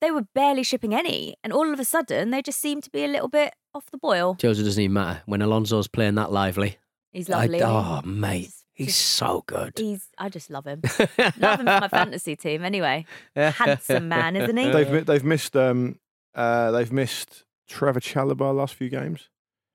they 0.02 0.12
were 0.12 0.24
barely 0.34 0.64
shipping 0.64 0.94
any, 0.96 1.36
and 1.44 1.54
all 1.54 1.72
of 1.72 1.80
a 1.80 1.86
sudden 1.86 2.32
they 2.32 2.42
just 2.42 2.60
seem 2.60 2.82
to 2.82 2.90
be 2.90 3.04
a 3.04 3.08
little 3.08 3.28
bit 3.30 3.54
off 3.74 3.92
the 3.92 3.98
boil. 3.98 4.38
Jose 4.42 4.64
doesn't 4.64 4.82
even 4.82 4.94
matter 4.94 5.22
when 5.26 5.42
Alonso's 5.42 5.88
playing 5.88 6.16
that 6.16 6.32
lively. 6.32 6.78
He's 7.12 7.30
I- 7.30 7.42
lovely. 7.46 7.62
oh 7.64 8.02
mate, 8.04 8.52
he's 8.76 8.96
so 8.96 9.44
good. 9.48 9.74
He's. 9.78 10.08
I 10.20 10.30
just 10.30 10.50
love 10.52 10.66
him. 10.66 10.82
love 11.40 11.60
him 11.60 11.66
for 11.66 11.80
my 11.82 11.88
fantasy 11.88 12.36
team. 12.36 12.64
Anyway, 12.64 13.06
handsome 13.36 14.08
man, 14.08 14.36
isn't 14.36 14.56
he? 14.58 14.70
They've 14.70 15.06
they've 15.06 15.24
missed 15.24 15.56
um 15.56 16.00
uh 16.36 16.72
they've 16.72 16.92
missed 16.92 17.44
Trevor 17.68 18.00
Chalobah 18.00 18.56
last 18.56 18.76
few 18.76 18.90
games. 18.90 19.30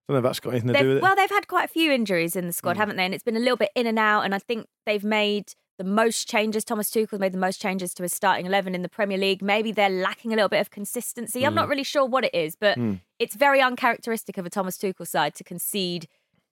I 0.08 0.12
don't 0.12 0.22
know 0.22 0.28
if 0.28 0.30
that's 0.30 0.40
got 0.40 0.50
anything 0.50 0.68
to 0.68 0.72
They've- 0.74 0.82
do 0.82 0.88
with 0.88 0.96
it. 0.98 1.02
well, 1.02 1.16
they've 1.16 1.30
had 1.30 1.46
quite 1.48 1.64
a 1.64 1.68
few 1.72 1.92
injuries 1.92 2.34
in 2.36 2.46
the 2.46 2.52
Mm. 2.52 2.56
squad, 2.56 2.76
haven't 2.76 2.96
they? 2.96 3.04
And 3.04 3.14
it's 3.14 3.22
been 3.24 3.36
a 3.36 3.40
little 3.40 3.56
bit 3.56 3.70
in 3.76 3.86
and 3.86 3.98
out. 3.98 4.22
And 4.22 4.34
I 4.34 4.38
think 4.40 4.66
they've 4.84 5.04
made 5.04 5.54
the 5.78 5.84
most 5.84 6.28
changes. 6.28 6.64
Thomas 6.64 6.90
Tuchel's 6.90 7.20
made 7.20 7.32
the 7.32 7.38
most 7.38 7.60
changes 7.62 7.94
to 7.94 8.02
his 8.02 8.12
starting 8.12 8.44
eleven 8.44 8.74
in 8.74 8.82
the 8.82 8.88
Premier 8.88 9.16
League. 9.16 9.40
Maybe 9.40 9.72
they're 9.72 9.88
lacking 9.88 10.32
a 10.32 10.36
little 10.36 10.48
bit 10.48 10.60
of 10.60 10.70
consistency. 10.70 11.46
I'm 11.46 11.54
not 11.54 11.66
Mm. 11.66 11.70
really 11.70 11.84
sure 11.84 12.04
what 12.04 12.24
it 12.24 12.34
is, 12.34 12.54
but 12.56 12.76
Mm. 12.76 13.00
it's 13.20 13.34
very 13.36 13.60
uncharacteristic 13.62 14.36
of 14.36 14.44
a 14.44 14.50
Thomas 14.50 14.76
Tuchel 14.76 15.06
side 15.06 15.34
to 15.36 15.44
concede 15.44 16.06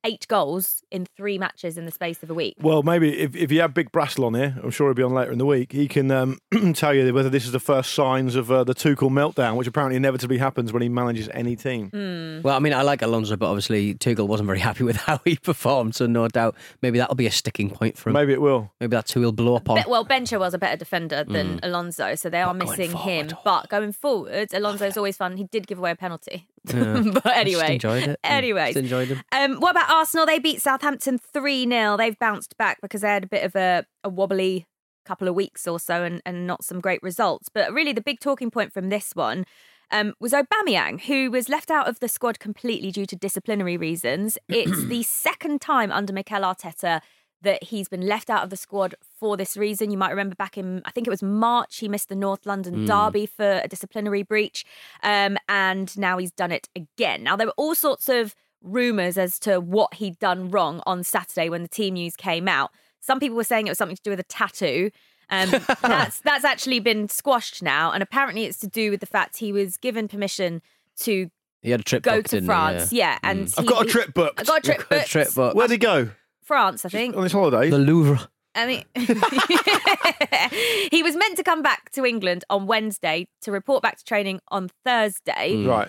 eight 0.05 0.27
goals 0.29 0.83
in 0.91 1.07
three 1.17 1.39
matches 1.39 1.77
in 1.77 1.85
the 1.85 1.91
space 1.91 2.23
of 2.23 2.31
a 2.31 2.35
week. 2.35 2.55
Well, 2.61 2.83
maybe 2.83 3.19
if, 3.19 3.35
if 3.35 3.53
you 3.53 3.61
have 3.61 3.75
Big 3.75 3.91
Brassel 3.93 4.25
on 4.25 4.35
here, 4.35 4.59
I'm 4.63 4.71
sure 4.71 4.89
he'll 4.89 4.95
be 4.95 5.03
on 5.03 5.13
later 5.13 5.33
in 5.33 5.39
the 5.39 5.47
week. 5.47 5.73
He 5.73 5.89
can 5.89 6.11
um, 6.11 6.39
tell 6.75 6.95
you 6.95 7.13
whether 7.13 7.31
this 7.31 7.45
is 7.45 7.53
the 7.53 7.61
first 7.61 7.93
signs 7.93 8.37
of 8.37 8.51
uh, 8.51 8.65
the 8.65 8.75
Tuchel 8.75 9.11
meltdown, 9.11 9.57
which 9.57 9.67
apparently 9.67 9.97
inevitably 9.97 10.39
happens 10.39 10.73
when 10.73 10.83
he 10.83 10.89
manages 10.89 11.29
any 11.33 11.57
team. 11.57 11.91
Hmm. 11.91 12.43
Well, 12.43 12.55
I 12.55 12.59
mean, 12.61 12.73
I 12.73 12.83
like 12.83 13.03
Alonso, 13.03 13.37
but 13.37 13.47
obviously 13.47 13.95
Tuchel 13.95 14.27
wasn't 14.29 14.47
very 14.47 14.59
happy 14.69 14.85
with 14.85 14.97
how 14.97 15.21
he 15.25 15.37
performed, 15.37 15.95
so 15.95 16.07
no 16.07 16.29
doubt 16.29 16.55
maybe 16.83 16.99
that'll 16.99 17.15
be 17.15 17.27
a 17.27 17.31
sticking 17.31 17.71
point 17.71 17.97
for 17.97 18.11
him. 18.11 18.15
Maybe 18.15 18.33
it 18.33 18.41
will. 18.41 18.71
Maybe 18.81 18.91
that's 18.91 19.13
who 19.13 19.21
he'll 19.21 19.33
blow 19.33 19.57
up 19.57 19.69
on. 19.69 19.77
Be- 19.77 19.85
well, 19.89 20.05
Bencher 20.05 20.39
was 20.39 20.55
a 20.55 20.59
better 20.59 20.77
defender 20.77 21.25
than 21.25 21.61
Alonso, 21.63 22.15
so 22.15 22.31
they 22.31 22.41
are 22.41 22.55
Not 22.55 22.67
going 22.67 22.79
missing 22.79 22.97
him. 22.97 23.31
But 23.45 23.69
going 23.69 23.93
forward, 23.93 24.53
Alonso's 24.53 24.97
always 24.97 25.17
fun. 25.17 25.37
He 25.37 25.45
did 25.45 25.67
give 25.67 25.79
away 25.79 25.91
a 25.91 25.97
penalty. 25.97 26.49
Yeah. 26.65 27.01
but 27.13 27.25
Just 27.25 27.37
anyway, 27.37 27.75
enjoyed 27.75 28.09
it. 28.09 28.21
Anyways, 28.25 28.75
Just 28.75 28.85
enjoyed 28.85 29.09
him. 29.09 29.23
Um, 29.33 29.57
what 29.61 29.71
about 29.71 29.88
Arsenal? 29.89 30.27
They 30.27 30.39
beat 30.39 30.61
Southampton 30.63 31.19
3 31.19 31.69
0. 31.69 31.97
They've 31.97 32.19
bounced 32.19 32.57
back 32.57 32.79
because 32.81 33.01
they 33.01 33.09
had 33.09 33.25
a 33.25 33.29
bit 33.29 33.45
of 33.45 33.57
a, 33.57 33.87
a 34.05 34.09
wobbly 34.09 34.67
couple 35.05 35.27
of 35.29 35.35
weeks 35.35 35.67
or 35.67 35.81
so 35.81 36.05
and, 36.05 36.21
and 36.27 36.47
not 36.47 36.65
some 36.65 36.81
great 36.81 37.03
results. 37.03 37.49
But 37.53 37.73
really, 37.73 37.93
the 37.93 38.01
big 38.03 38.21
talking 38.21 38.51
point 38.51 38.73
from 38.73 38.91
this 38.91 39.13
one 39.15 39.45
um, 39.91 40.15
was 40.21 40.33
Aubameyang, 40.33 41.03
who 41.03 41.31
was 41.31 41.49
left 41.49 41.71
out 41.71 41.89
of 41.89 42.01
the 42.01 42.09
squad 42.09 42.39
completely 42.39 42.91
due 42.91 43.07
to 43.07 43.17
disciplinary 43.17 43.77
reasons. 43.77 44.39
It's 44.49 44.85
the 44.85 45.03
second 45.03 45.61
time 45.61 45.91
under 45.91 46.13
Mikel 46.13 46.43
Arteta 46.43 47.01
that 47.41 47.63
he's 47.63 47.89
been 47.89 48.07
left 48.07 48.31
out 48.31 48.43
of 48.43 48.51
the 48.51 48.57
squad 48.57 48.97
for 49.19 49.37
this 49.37 49.57
reason. 49.57 49.93
You 49.93 49.97
might 49.97 50.11
remember 50.11 50.35
back 50.35 50.59
in, 50.59 50.83
I 50.85 50.91
think 50.91 51.07
it 51.07 51.11
was 51.11 51.23
March, 51.23 51.79
he 51.79 51.89
missed 51.89 52.09
the 52.09 52.17
North 52.17 52.45
London 52.47 52.79
Mm. 52.79 52.87
Derby 52.87 53.27
for 53.27 53.61
a 53.63 53.69
disciplinary 53.69 54.25
breach. 54.25 54.65
Um, 55.05 55.39
and 55.49 55.97
now 55.97 56.19
he's 56.19 56.33
done 56.33 56.51
it 56.51 56.69
again. 56.75 57.23
Now, 57.23 57.37
there 57.37 57.47
were 57.47 57.55
all 57.57 57.77
sorts 57.77 58.09
of 58.09 58.35
rumours 58.63 59.17
as 59.19 59.39
to 59.41 59.61
what 59.61 59.95
he'd 59.95 60.19
done 60.19 60.51
wrong 60.51 60.83
on 60.87 61.05
Saturday 61.05 61.49
when 61.49 61.63
the 61.63 61.69
team 61.69 61.95
news 61.95 62.17
came 62.17 62.49
out. 62.49 62.71
Some 63.01 63.21
people 63.21 63.37
were 63.37 63.45
saying 63.45 63.67
it 63.67 63.71
was 63.71 63.79
something 63.79 63.97
to 63.97 64.03
do 64.03 64.11
with 64.11 64.21
a 64.21 64.25
tattoo. 64.25 64.91
Um, 65.31 65.51
that's 65.83 66.21
that's 66.21 66.45
actually 66.45 66.81
been 66.81 67.09
squashed 67.09 67.63
now, 67.63 67.93
and 67.93 68.03
apparently 68.03 68.45
it's 68.45 68.59
to 68.61 68.67
do 68.67 68.91
with 68.91 69.01
the 69.01 69.07
fact 69.07 69.37
he 69.37 69.53
was 69.53 69.77
given 69.77 70.09
permission 70.09 70.63
to 71.01 71.31
He 71.63 71.71
had 71.71 71.81
a 71.81 71.85
trip 71.85 72.03
go 72.03 72.17
booked, 72.17 72.31
to 72.31 72.37
didn't 72.37 72.45
he? 72.45 72.47
France. 72.47 72.93
Yeah, 72.93 73.19
and 73.23 73.53
I've 73.59 73.67
got 73.67 73.87
a 73.87 73.89
trip 73.89 74.15
booked. 74.15 74.41
I 74.41 74.45
got 74.45 74.59
a 74.59 74.63
trip 74.63 74.89
Got 74.89 75.03
a 75.05 75.09
trip 75.09 75.35
booked. 75.35 75.57
Where'd 75.57 75.71
he 75.71 75.79
go? 75.79 76.11
France, 76.43 76.85
I 76.85 76.89
think. 76.89 77.15
On 77.17 77.23
his 77.23 77.33
holiday? 77.33 77.69
The 77.69 77.79
Louvre. 77.79 78.29
I 78.55 78.67
mean, 78.67 78.85
he 80.91 81.03
was 81.03 81.15
meant 81.15 81.37
to 81.37 81.45
come 81.45 81.63
back 81.63 81.91
to 81.93 82.05
England 82.05 82.45
on 82.51 82.67
Wednesday 82.67 83.29
to 83.43 83.53
report 83.53 83.83
back 83.83 83.99
to 83.99 84.05
training 84.05 84.41
on 84.49 84.71
Thursday. 84.85 85.53
Mm. 85.53 85.69
Right. 85.69 85.89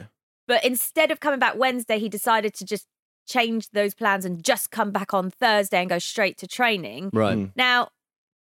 But 0.49 0.65
instead 0.65 1.11
of 1.11 1.19
coming 1.19 1.39
back 1.39 1.55
Wednesday, 1.55 1.99
he 1.99 2.09
decided 2.09 2.55
to 2.55 2.65
just 2.65 2.87
change 3.27 3.69
those 3.69 3.93
plans 3.93 4.25
and 4.25 4.43
just 4.43 4.71
come 4.71 4.91
back 4.91 5.13
on 5.13 5.29
Thursday 5.29 5.79
and 5.79 5.87
go 5.87 5.99
straight 5.99 6.39
to 6.39 6.47
training. 6.47 7.11
Right. 7.13 7.37
Mm. 7.37 7.51
Now, 7.55 7.89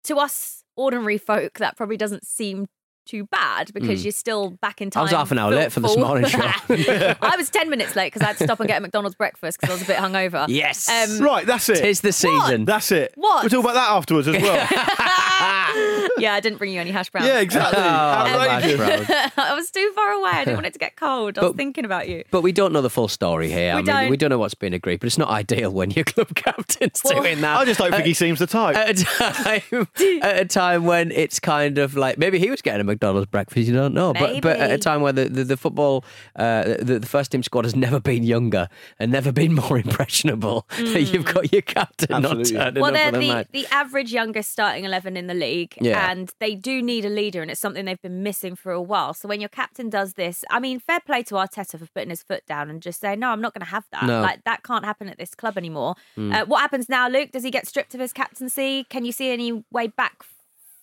to 0.05 0.17
us 0.17 0.65
ordinary 0.75 1.17
folk, 1.17 1.59
that 1.61 1.77
probably 1.77 1.97
doesn't 1.97 2.27
seem 2.27 2.67
too 3.07 3.27
bad 3.27 3.73
because 3.75 4.01
Mm. 4.01 4.05
you're 4.05 4.13
still 4.13 4.51
back 4.63 4.81
in 4.81 4.91
time. 4.91 5.05
I 5.05 5.07
time. 5.11 5.13
was 5.15 5.19
half 5.19 5.33
an 5.33 5.39
hour 5.39 5.51
late 5.53 5.73
for 5.73 5.81
this 5.81 5.97
morning 5.97 6.29
show. 6.29 6.39
I 6.41 7.35
was 7.37 7.51
10 7.51 7.69
minutes 7.71 7.97
late 7.97 8.13
because 8.13 8.23
I 8.23 8.27
had 8.29 8.39
to 8.39 8.45
stop 8.45 8.61
and 8.61 8.69
get 8.69 8.79
a 8.79 8.81
McDonald's 8.81 9.17
breakfast 9.17 9.59
because 9.61 9.71
I 9.71 9.75
was 9.75 9.83
a 9.83 9.87
bit 9.87 9.97
hungover. 9.97 10.47
Yes. 10.49 10.89
Um, 10.89 11.21
Right, 11.25 11.47
that's 11.47 11.69
it. 11.69 11.77
Tis 11.83 12.01
the 12.01 12.13
season. 12.13 12.65
That's 12.65 12.91
it. 12.93 13.13
What? 13.17 13.43
We'll 13.43 13.51
talk 13.51 13.65
about 13.65 13.75
that 13.75 13.91
afterwards 13.91 14.29
as 14.29 14.41
well. 14.41 14.67
yeah, 16.19 16.35
I 16.35 16.41
didn't 16.41 16.59
bring 16.59 16.73
you 16.73 16.81
any 16.81 16.91
hash 16.91 17.11
browns. 17.11 17.27
yeah, 17.27 17.41
exactly. 17.41 17.83
Oh, 17.83 17.85
Outrageous. 17.85 18.79
hash 18.81 19.07
browns. 19.07 19.33
I 19.37 19.55
was 19.55 19.71
too 19.71 19.91
far 19.95 20.11
away. 20.13 20.31
I 20.31 20.45
didn't 20.45 20.57
want 20.57 20.67
it 20.67 20.73
to 20.75 20.79
get 20.79 20.97
cold. 20.97 21.39
I 21.39 21.43
was 21.43 21.51
But- 21.53 21.57
thinking 21.57 21.85
about 21.85 22.09
you. 22.09 22.25
But 22.31 22.43
we 22.43 22.53
don't 22.53 22.73
know 22.73 22.83
the 22.83 22.91
full 22.91 23.09
story 23.09 23.49
here. 23.51 23.59
We 23.59 23.71
I 23.71 23.77
mean, 23.77 23.85
don't. 23.87 24.11
we 24.11 24.17
don't 24.17 24.31
know 24.31 24.39
what's 24.39 24.55
been 24.55 24.73
agreed, 24.75 25.01
but 25.01 25.07
it's 25.07 25.19
not 25.19 25.29
ideal 25.29 25.71
when 25.73 25.91
your 25.91 26.05
club 26.05 26.35
captain's 26.35 27.01
Well, 27.05 27.23
doing 27.23 27.41
that. 27.41 27.59
I 27.59 27.65
just 27.65 27.79
don't 27.81 27.91
think 27.91 28.01
at- 28.01 28.07
he 28.07 28.15
seems 28.15 28.39
the 28.39 28.47
type. 28.47 28.77
at 28.77 28.91
a 28.91 29.05
time 29.05 29.89
at 30.23 30.41
a 30.41 30.45
time 30.45 30.85
when 30.85 31.11
it's 31.13 31.41
kind 31.41 31.79
of 31.79 31.97
like 31.97 32.19
maybe 32.19 32.39
he 32.39 32.51
was 32.51 32.63
getting 32.63 32.81
a 32.81 32.85
McDonald's 33.03 33.31
breakfast. 33.31 33.67
You 33.69 33.75
don't 33.75 33.95
know, 33.95 34.13
but 34.13 34.41
but 34.43 34.59
at 34.59 34.71
a 34.71 34.79
time 34.79 35.01
where 35.03 35.13
the 35.13 35.29
the, 35.29 35.45
the 35.45 35.57
football 35.57 36.05
uh, 36.37 36.77
the, 36.81 37.01
the 37.01 37.07
first 37.07 37.33
team 37.33 37.43
squad 37.43 37.65
has 37.65 37.75
never 37.75 38.01
been 38.01 38.23
younger 38.23 38.69
and 38.99 39.11
never 39.11 39.33
been 39.33 39.55
more 39.63 39.79
impressionable. 39.79 40.67
that 40.79 41.03
you've 41.13 41.25
got 41.25 41.53
your 41.53 41.63
captain 41.63 42.13
Absolutely. 42.13 42.53
not 42.55 42.65
turning 42.65 42.73
Mm. 42.73 42.81
Well, 42.81 42.93
they're 42.93 43.13
for 43.13 43.19
the, 43.19 43.29
the, 43.53 43.63
the 43.65 43.67
average 43.75 44.13
youngest 44.13 44.51
starting 44.51 44.85
11 44.85 45.17
in 45.17 45.27
the 45.27 45.35
league, 45.35 45.75
Yeah. 45.81 46.11
and 46.11 46.33
they 46.39 46.55
do 46.55 46.81
need 46.83 47.05
a 47.05 47.09
leader, 47.09 47.43
and 47.43 47.51
it's 47.51 47.61
something 47.61 47.85
they've 47.85 48.01
been 48.01 48.23
missing 48.23 48.55
for 48.57 48.73
a 48.73 48.81
while. 48.81 49.15
So 49.15 49.29
when 49.29 49.41
your 49.41 49.49
captain 49.49 49.91
does 49.91 50.15
this, 50.15 50.45
I 50.51 50.59
mean, 50.61 50.79
fair 50.81 51.01
play 51.01 51.23
to 51.25 51.35
Arteta 51.35 51.79
for 51.79 51.87
putting 51.87 52.11
his 52.11 52.23
foot 52.23 52.47
down 52.47 52.71
and 52.71 52.81
just 52.81 53.01
saying, 53.01 53.19
no, 53.21 53.31
I'm 53.31 53.41
not 53.41 53.53
going 53.55 53.65
to 53.65 53.71
have 53.71 53.85
that. 53.93 54.05
No. 54.05 54.21
Like, 54.23 54.45
that 54.45 54.63
can't 54.63 54.85
happen 54.85 55.09
at 55.09 55.19
this 55.19 55.35
club 55.35 55.57
anymore. 55.59 55.95
Mm. 56.17 56.33
Uh, 56.35 56.45
what 56.47 56.61
happens 56.61 56.89
now, 56.89 57.09
Luke? 57.09 57.31
Does 57.33 57.43
he 57.45 57.51
get 57.51 57.67
stripped 57.67 57.95
of 57.95 58.01
his 58.01 58.13
captaincy? 58.13 58.85
Can 58.85 59.05
you 59.05 59.13
see 59.13 59.31
any 59.31 59.65
way 59.71 59.87
back 59.89 60.23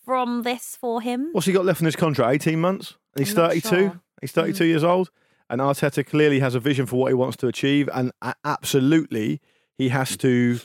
from 0.09 0.41
this 0.41 0.75
for 0.75 1.01
him? 1.01 1.29
What's 1.33 1.45
he 1.45 1.53
got 1.53 1.65
left 1.65 1.81
in 1.81 1.85
his 1.85 1.95
contract? 1.95 2.33
18 2.33 2.59
months? 2.59 2.95
And 3.15 3.23
he's 3.23 3.37
I'm 3.37 3.43
not 3.43 3.51
32. 3.51 3.69
sure. 3.69 4.01
He's 4.21 4.31
32 4.31 4.63
hmm. 4.63 4.67
years 4.67 4.83
old. 4.83 5.11
And 5.51 5.61
Arteta 5.61 6.03
clearly 6.03 6.39
has 6.39 6.55
a 6.55 6.59
vision 6.59 6.87
for 6.87 6.95
what 6.95 7.09
he 7.09 7.13
wants 7.13 7.37
to 7.37 7.47
achieve. 7.47 7.87
And 7.93 8.11
a- 8.23 8.33
absolutely, 8.43 9.39
he 9.77 9.89
has 9.89 10.17
to 10.17 10.59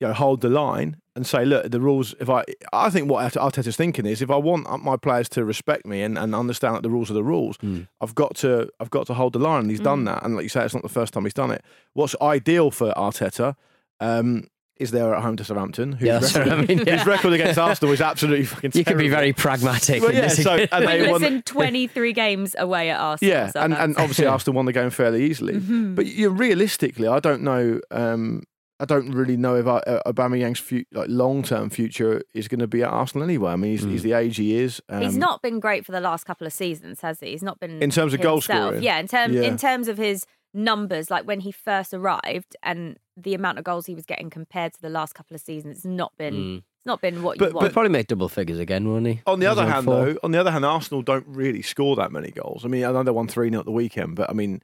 you 0.00 0.06
know, 0.06 0.12
hold 0.12 0.42
the 0.42 0.50
line 0.50 0.98
and 1.16 1.26
say, 1.26 1.46
look, 1.46 1.70
the 1.70 1.80
rules, 1.80 2.14
if 2.20 2.28
I, 2.28 2.44
I 2.74 2.90
think 2.90 3.10
what 3.10 3.32
Arteta's 3.32 3.74
thinking 3.74 4.04
is 4.04 4.20
if 4.20 4.30
I 4.30 4.36
want 4.36 4.66
my 4.84 4.98
players 4.98 5.30
to 5.30 5.46
respect 5.46 5.86
me 5.86 6.02
and, 6.02 6.18
and 6.18 6.34
understand 6.34 6.74
that 6.74 6.82
the 6.82 6.90
rules 6.90 7.10
are 7.10 7.14
the 7.14 7.24
rules, 7.24 7.56
hmm. 7.56 7.84
I've 8.02 8.14
got 8.14 8.34
to, 8.36 8.68
I've 8.80 8.90
got 8.90 9.06
to 9.06 9.14
hold 9.14 9.32
the 9.32 9.38
line. 9.38 9.62
And 9.62 9.70
he's 9.70 9.80
done 9.80 10.00
hmm. 10.00 10.04
that. 10.06 10.24
And 10.24 10.36
like 10.36 10.42
you 10.42 10.50
say, 10.50 10.62
it's 10.62 10.74
not 10.74 10.82
the 10.82 10.90
first 10.90 11.14
time 11.14 11.24
he's 11.24 11.32
done 11.32 11.52
it. 11.52 11.64
What's 11.94 12.14
ideal 12.20 12.70
for 12.70 12.92
Arteta, 12.98 13.56
um, 13.98 14.48
is 14.80 14.90
there 14.90 15.14
at 15.14 15.22
home 15.22 15.36
to 15.36 15.44
Southampton, 15.44 15.92
whose, 15.92 16.06
Yeah, 16.08 16.18
that's 16.18 16.34
what 16.34 16.48
I 16.48 16.50
record, 16.56 16.68
mean, 16.68 16.78
whose 16.86 17.06
record 17.06 17.32
against 17.34 17.58
Arsenal 17.58 17.92
is 17.92 18.00
absolutely 18.00 18.46
fucking 18.46 18.72
you 18.74 18.84
can 18.84 18.96
be 18.98 19.08
very 19.08 19.32
pragmatic. 19.32 20.02
Well, 20.02 20.12
yeah, 20.12 20.22
this. 20.22 20.42
so- 20.42 20.54
and 20.54 20.86
they 20.88 21.00
Winless 21.00 21.10
won- 21.10 21.24
in 21.24 21.42
23 21.42 22.12
games 22.12 22.56
away 22.58 22.90
at 22.90 22.98
Arsenal. 22.98 23.30
Yeah, 23.34 23.52
and, 23.54 23.74
and 23.74 23.96
obviously 23.98 24.26
Arsenal 24.34 24.56
won 24.56 24.64
the 24.66 24.72
game 24.72 24.90
fairly 24.90 25.24
easily. 25.24 25.54
Mhm. 25.60 25.94
But 25.94 26.06
you 26.06 26.30
realistically, 26.30 27.06
I 27.06 27.20
don't 27.20 27.42
know. 27.42 27.80
Um, 27.90 28.42
I 28.82 28.86
don't 28.86 29.10
really 29.10 29.36
know 29.36 29.56
if 29.56 29.66
uh, 29.66 29.82
Aubameyang's 30.06 30.58
fu- 30.58 30.84
like 30.92 31.06
long 31.10 31.42
term 31.42 31.68
future 31.68 32.22
is 32.34 32.48
going 32.48 32.60
to 32.60 32.66
be 32.66 32.82
at 32.82 32.88
Arsenal 32.88 33.22
anyway. 33.24 33.52
I 33.52 33.56
mean, 33.56 33.72
he's, 33.72 33.82
he's 33.82 34.02
the 34.02 34.14
age 34.14 34.38
he 34.38 34.56
is. 34.56 34.80
Um, 34.88 35.02
He's 35.02 35.18
not 35.18 35.42
been 35.42 35.60
great 35.60 35.84
for 35.84 35.92
the 35.92 36.00
last 36.00 36.24
couple 36.24 36.46
of 36.46 36.52
seasons, 36.54 37.02
has 37.02 37.20
he? 37.20 37.32
He's 37.32 37.42
not 37.42 37.60
been 37.60 37.82
In 37.82 37.90
terms 37.90 38.14
of 38.14 38.22
goal 38.22 38.40
scoring? 38.40 38.82
Yeah, 38.82 38.98
in 38.98 39.06
terms 39.06 39.34
Yeah. 39.34 39.42
in 39.42 39.58
terms 39.58 39.86
of 39.88 39.98
his 39.98 40.24
numbers, 40.52 41.10
like 41.10 41.26
when 41.26 41.40
he 41.40 41.52
first 41.52 41.94
arrived 41.94 42.56
and 42.62 42.98
the 43.16 43.34
amount 43.34 43.58
of 43.58 43.64
goals 43.64 43.86
he 43.86 43.94
was 43.94 44.04
getting 44.06 44.30
compared 44.30 44.72
to 44.72 44.82
the 44.82 44.88
last 44.88 45.14
couple 45.14 45.34
of 45.34 45.40
seasons, 45.40 45.76
it's 45.78 45.84
not 45.84 46.12
been 46.16 46.34
Mm. 46.34 46.56
it's 46.58 46.86
not 46.86 47.00
been 47.02 47.22
what 47.22 47.38
But- 47.38 47.44
you 47.46 47.50
He'll 47.52 47.60
want. 47.60 47.72
probably 47.72 47.90
make 47.90 48.06
double 48.06 48.28
figures 48.28 48.58
again, 48.58 48.88
won't 48.88 49.06
he? 49.06 49.20
On 49.26 49.38
the 49.38 49.46
other 49.46 49.66
hand, 49.66 49.84
four. 49.84 49.94
though, 50.06 50.18
on 50.22 50.30
the 50.32 50.40
other 50.40 50.50
hand, 50.50 50.64
Arsenal 50.64 51.02
don't 51.02 51.26
really 51.28 51.62
score 51.62 51.94
that 51.96 52.10
many 52.10 52.30
goals. 52.30 52.64
I 52.64 52.68
mean, 52.68 52.84
I 52.84 52.90
know 52.92 53.02
they 53.02 53.10
won 53.10 53.28
three 53.28 53.50
0 53.50 53.60
at 53.60 53.66
the 53.66 53.72
weekend, 53.72 54.16
but 54.16 54.30
I 54.30 54.32
mean, 54.32 54.62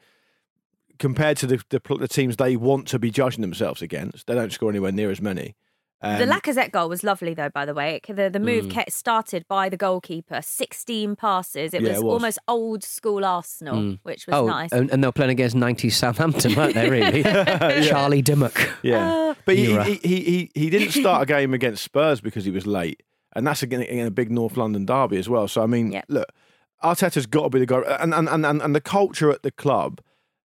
compared 0.98 1.36
to 1.38 1.46
the, 1.46 1.62
the 1.68 1.80
the 1.98 2.08
teams 2.08 2.36
they 2.36 2.56
want 2.56 2.88
to 2.88 2.98
be 2.98 3.10
judging 3.10 3.42
themselves 3.42 3.82
against, 3.82 4.26
they 4.26 4.34
don't 4.34 4.52
score 4.52 4.70
anywhere 4.70 4.92
near 4.92 5.10
as 5.10 5.20
many. 5.20 5.54
Um, 6.02 6.18
the 6.18 6.26
Lacazette 6.26 6.72
goal 6.72 6.88
was 6.90 7.02
lovely, 7.02 7.32
though. 7.32 7.48
By 7.48 7.64
the 7.64 7.72
way, 7.72 8.00
the 8.06 8.28
the 8.28 8.38
move 8.38 8.66
Mm. 8.66 8.70
kept 8.70 8.92
started 8.92 9.46
by 9.48 9.68
the 9.70 9.76
goalkeeper. 9.78 10.40
Sixteen 10.42 11.16
passes. 11.16 11.72
It, 11.72 11.80
Yeah, 11.80 11.88
was, 11.90 11.98
it 11.98 12.04
was. 12.04 12.12
almost 12.12 12.38
old 12.46 12.84
school 12.84 13.24
Arsenal, 13.24 13.76
Mm. 13.76 13.98
which 14.02 14.26
was 14.26 14.34
oh, 14.36 14.46
nice. 14.46 14.72
and, 14.72 14.90
and 14.90 15.02
they 15.02 15.08
were 15.08 15.12
playing 15.12 15.30
against 15.30 15.56
90s 15.56 15.92
Southampton, 15.94 16.54
weren't 16.54 16.74
they, 16.74 16.90
really? 16.90 17.22
Charlie 17.88 18.20
Dimmock. 18.22 18.70
Yeah, 18.82 19.34
but 19.46 19.56
he, 19.56 19.74
he, 19.82 19.94
he, 20.02 20.20
he, 20.24 20.50
he 20.54 20.70
didn't 20.70 20.92
start 20.92 21.22
a 21.22 21.26
game 21.26 21.54
against 21.54 21.82
Spurs 21.82 22.20
because 22.20 22.44
he 22.44 22.50
was 22.50 22.66
late, 22.66 23.02
and 23.34 23.46
that's 23.46 23.62
again 23.62 23.80
in 23.82 24.06
a 24.06 24.10
big 24.10 24.30
North 24.30 24.56
London 24.58 24.84
derby 24.84 25.16
as 25.16 25.28
well. 25.30 25.48
So 25.48 25.62
I 25.62 25.66
mean, 25.66 25.92
Yep. 25.92 26.04
look, 26.08 26.26
Arteta's 26.84 27.26
got 27.26 27.44
to 27.44 27.48
be 27.50 27.58
the 27.60 27.66
guy, 27.66 27.80
and 28.00 28.12
and, 28.12 28.28
and 28.28 28.44
and 28.44 28.60
and 28.60 28.74
the 28.74 28.82
culture 28.82 29.30
at 29.30 29.42
the 29.42 29.50
club 29.50 30.00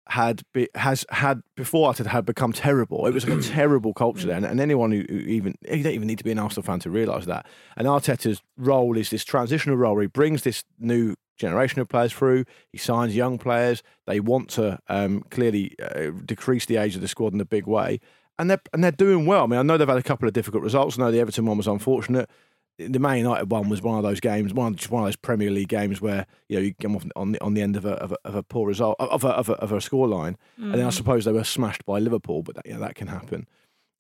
had 0.09 0.43
be, 0.55 0.69
has 0.75 1.05
had 1.11 1.43
before 1.55 1.93
Arteta 1.93 2.07
had 2.07 2.25
become 2.25 2.53
terrible. 2.53 3.07
It 3.07 3.13
was 3.13 3.29
like 3.29 3.39
a 3.39 3.43
terrible 3.49 3.93
culture 3.93 4.27
there, 4.27 4.37
and, 4.37 4.47
and 4.47 4.61
anyone 4.61 4.91
who, 4.91 5.05
who 5.09 5.19
even 5.19 5.55
you 5.71 5.83
don't 5.83 5.93
even 5.93 6.09
need 6.09 6.19
to 6.19 6.25
be 6.25 6.31
an 6.31 6.39
Arsenal 6.39 6.65
fan 6.65 6.81
to 6.81 6.91
realise 6.91 7.27
that. 7.27 7.47
And 7.77 7.87
Arteta's 7.87 8.43
role 8.57 8.97
is 8.97 9.11
this 9.11 9.25
transitional 9.25 9.77
role. 9.77 9.95
Where 9.95 10.03
he 10.03 10.09
brings 10.09 10.43
this 10.43 10.65
new 10.79 11.15
generation 11.37 11.81
of 11.81 11.89
players 11.89 12.13
through. 12.13 12.45
He 12.73 12.79
signs 12.79 13.15
young 13.15 13.39
players. 13.39 13.83
They 14.07 14.21
want 14.21 14.49
to 14.51 14.79
um, 14.89 15.25
clearly 15.31 15.77
uh, 15.81 16.11
decrease 16.25 16.67
the 16.67 16.77
age 16.77 16.95
of 16.95 17.01
the 17.01 17.09
squad 17.09 17.35
in 17.35 17.41
a 17.41 17.47
big 17.47 17.67
way, 17.67 18.01
and 18.39 18.51
they're 18.51 18.63
and 18.73 18.83
they're 18.83 18.91
doing 18.91 19.27
well. 19.27 19.45
I 19.45 19.47
mean, 19.47 19.61
I 19.61 19.63
know 19.63 19.77
they've 19.77 19.89
had 19.89 19.99
a 19.99 20.03
couple 20.03 20.27
of 20.27 20.35
difficult 20.35 20.63
results. 20.63 20.99
I 20.99 21.03
know 21.03 21.11
the 21.11 21.21
Everton 21.21 21.47
one 21.47 21.59
was 21.59 21.67
unfortunate. 21.67 22.31
The 22.79 22.99
Man 23.01 23.19
United 23.19 23.51
one 23.51 23.69
was 23.69 23.83
one 23.83 23.97
of 23.97 24.05
those 24.05 24.21
games, 24.21 24.55
one 24.55 24.77
just 24.77 24.91
one 24.91 25.03
of 25.03 25.09
those 25.09 25.17
Premier 25.17 25.51
League 25.51 25.69
games 25.69 26.01
where 26.01 26.27
you 26.49 26.57
know 26.57 26.63
you 26.63 26.75
come 26.75 26.95
off 26.95 27.05
on 27.17 27.33
the 27.33 27.43
on 27.43 27.55
the 27.55 27.61
end 27.61 27.77
of 27.77 27.85
a 27.85 27.95
of 27.95 28.13
a, 28.13 28.17
of 28.25 28.35
a 28.37 28.43
poor 28.43 28.69
result 28.69 28.95
of 29.01 29.25
a 29.25 29.29
of 29.29 29.49
a, 29.49 29.55
of 29.55 29.73
a 29.73 29.77
scoreline, 29.77 30.37
and 30.57 30.75
then 30.75 30.85
I 30.85 30.91
mm. 30.91 30.93
suppose 30.93 31.25
they 31.25 31.33
were 31.33 31.43
smashed 31.45 31.85
by 31.85 31.99
Liverpool, 31.99 32.43
but 32.43 32.55
that, 32.55 32.67
yeah, 32.67 32.79
that 32.79 32.95
can 32.95 33.09
happen. 33.09 33.49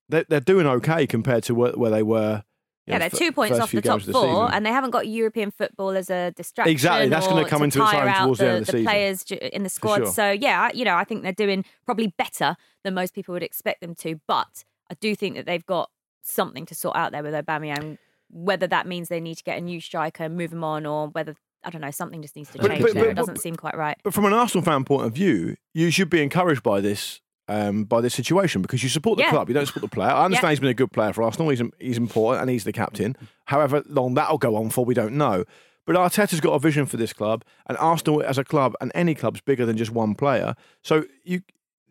They're, 0.08 0.24
they're 0.28 0.40
doing 0.40 0.66
okay 0.66 1.06
compared 1.06 1.42
to 1.44 1.54
where, 1.54 1.72
where 1.72 1.90
they 1.90 2.02
were. 2.02 2.44
yeah, 2.86 2.94
know, 2.94 2.98
they're 3.00 3.06
f- 3.06 3.18
two 3.18 3.32
points 3.32 3.58
off 3.58 3.72
the 3.72 3.82
top 3.82 4.00
of 4.00 4.06
four, 4.06 4.22
season. 4.22 4.50
and 4.52 4.64
they 4.64 4.70
haven't 4.70 4.90
got 4.90 5.08
European 5.08 5.50
football 5.50 5.90
as 5.90 6.08
a 6.08 6.30
distraction. 6.30 6.70
Exactly, 6.70 7.08
that's 7.08 7.26
gonna 7.26 7.48
come 7.48 7.64
into 7.64 7.82
its 7.82 7.92
own 7.92 8.14
towards 8.14 8.38
the 8.38 8.44
the, 8.44 8.50
end 8.50 8.60
of 8.60 8.66
the 8.66 8.72
season. 8.72 8.86
players 8.86 9.22
in 9.32 9.62
the 9.64 9.68
squad. 9.68 9.96
sure. 9.96 10.06
So 10.06 10.30
yeah, 10.30 10.62
I- 10.62 10.72
you 10.72 10.84
know, 10.84 10.94
I 10.94 11.04
think 11.04 11.22
they're 11.24 11.32
doing 11.32 11.64
probably 11.84 12.14
better 12.16 12.56
than 12.84 12.94
most 12.94 13.12
people 13.12 13.32
would 13.32 13.42
expect 13.42 13.80
them 13.80 13.94
to. 13.96 14.20
But 14.28 14.64
I 14.88 14.94
do 14.94 15.16
think 15.16 15.34
that 15.34 15.46
they've 15.46 15.66
got 15.66 15.90
something 16.22 16.64
to 16.66 16.74
sort 16.74 16.96
out 16.96 17.10
there 17.10 17.22
with 17.22 17.34
Aubameyang. 17.34 17.98
Whether 18.30 18.66
that 18.66 18.86
means 18.86 19.08
they 19.08 19.20
need 19.20 19.36
to 19.36 19.44
get 19.44 19.58
a 19.58 19.60
new 19.60 19.80
striker 19.80 20.24
and 20.24 20.36
move 20.36 20.52
him 20.52 20.64
on, 20.64 20.86
or 20.86 21.08
whether 21.08 21.34
I 21.64 21.70
don't 21.70 21.80
know, 21.80 21.90
something 21.90 22.22
just 22.22 22.36
needs 22.36 22.50
to 22.52 22.58
change 22.58 22.80
but- 22.82 22.94
there. 22.94 23.02
but- 23.04 23.10
it 23.10 23.14
doesn't 23.14 23.34
but- 23.34 23.42
seem 23.42 23.56
quite 23.56 23.76
right. 23.76 23.96
But 24.04 24.14
from 24.14 24.24
an 24.26 24.32
Arsenal 24.32 24.64
fan 24.64 24.84
point 24.84 25.04
of 25.06 25.12
view, 25.12 25.56
you 25.74 25.90
should 25.90 26.08
be 26.08 26.22
encouraged 26.22 26.62
by 26.62 26.80
this. 26.80 27.20
Um, 27.50 27.84
by 27.84 28.02
this 28.02 28.12
situation, 28.12 28.60
because 28.60 28.82
you 28.82 28.90
support 28.90 29.16
the 29.16 29.22
Yeah. 29.22 29.30
club, 29.30 29.48
you 29.48 29.54
don't 29.54 29.64
support 29.64 29.80
the 29.80 29.88
player. 29.88 30.10
I 30.10 30.26
understand 30.26 30.48
Yeah. 30.48 30.50
he's 30.50 30.60
been 30.60 30.68
a 30.68 30.74
good 30.74 30.92
player 30.92 31.14
for 31.14 31.22
Arsenal. 31.22 31.48
He's 31.48 31.62
he's 31.81 31.96
important 31.96 32.42
and 32.42 32.50
he's 32.50 32.64
the 32.64 32.72
captain. 32.74 33.16
However 33.46 33.83
long 33.88 34.12
that'll 34.12 34.37
go 34.37 34.54
on 34.54 34.68
for, 34.68 34.85
we 34.85 34.92
don't 34.92 35.14
know. 35.14 35.44
But 35.87 35.96
Arteta's 35.96 36.40
got 36.40 36.52
a 36.52 36.58
vision 36.58 36.85
for 36.85 36.98
this 36.98 37.14
club, 37.14 37.46
and 37.66 37.79
Arsenal 37.79 38.22
as 38.22 38.37
a 38.37 38.44
club 38.44 38.74
and 38.83 38.92
any 38.94 39.14
club's 39.14 39.40
bigger 39.40 39.64
than 39.64 39.79
just 39.79 39.90
one 39.90 40.14
player. 40.14 40.56
So 40.83 41.04
you, 41.24 41.40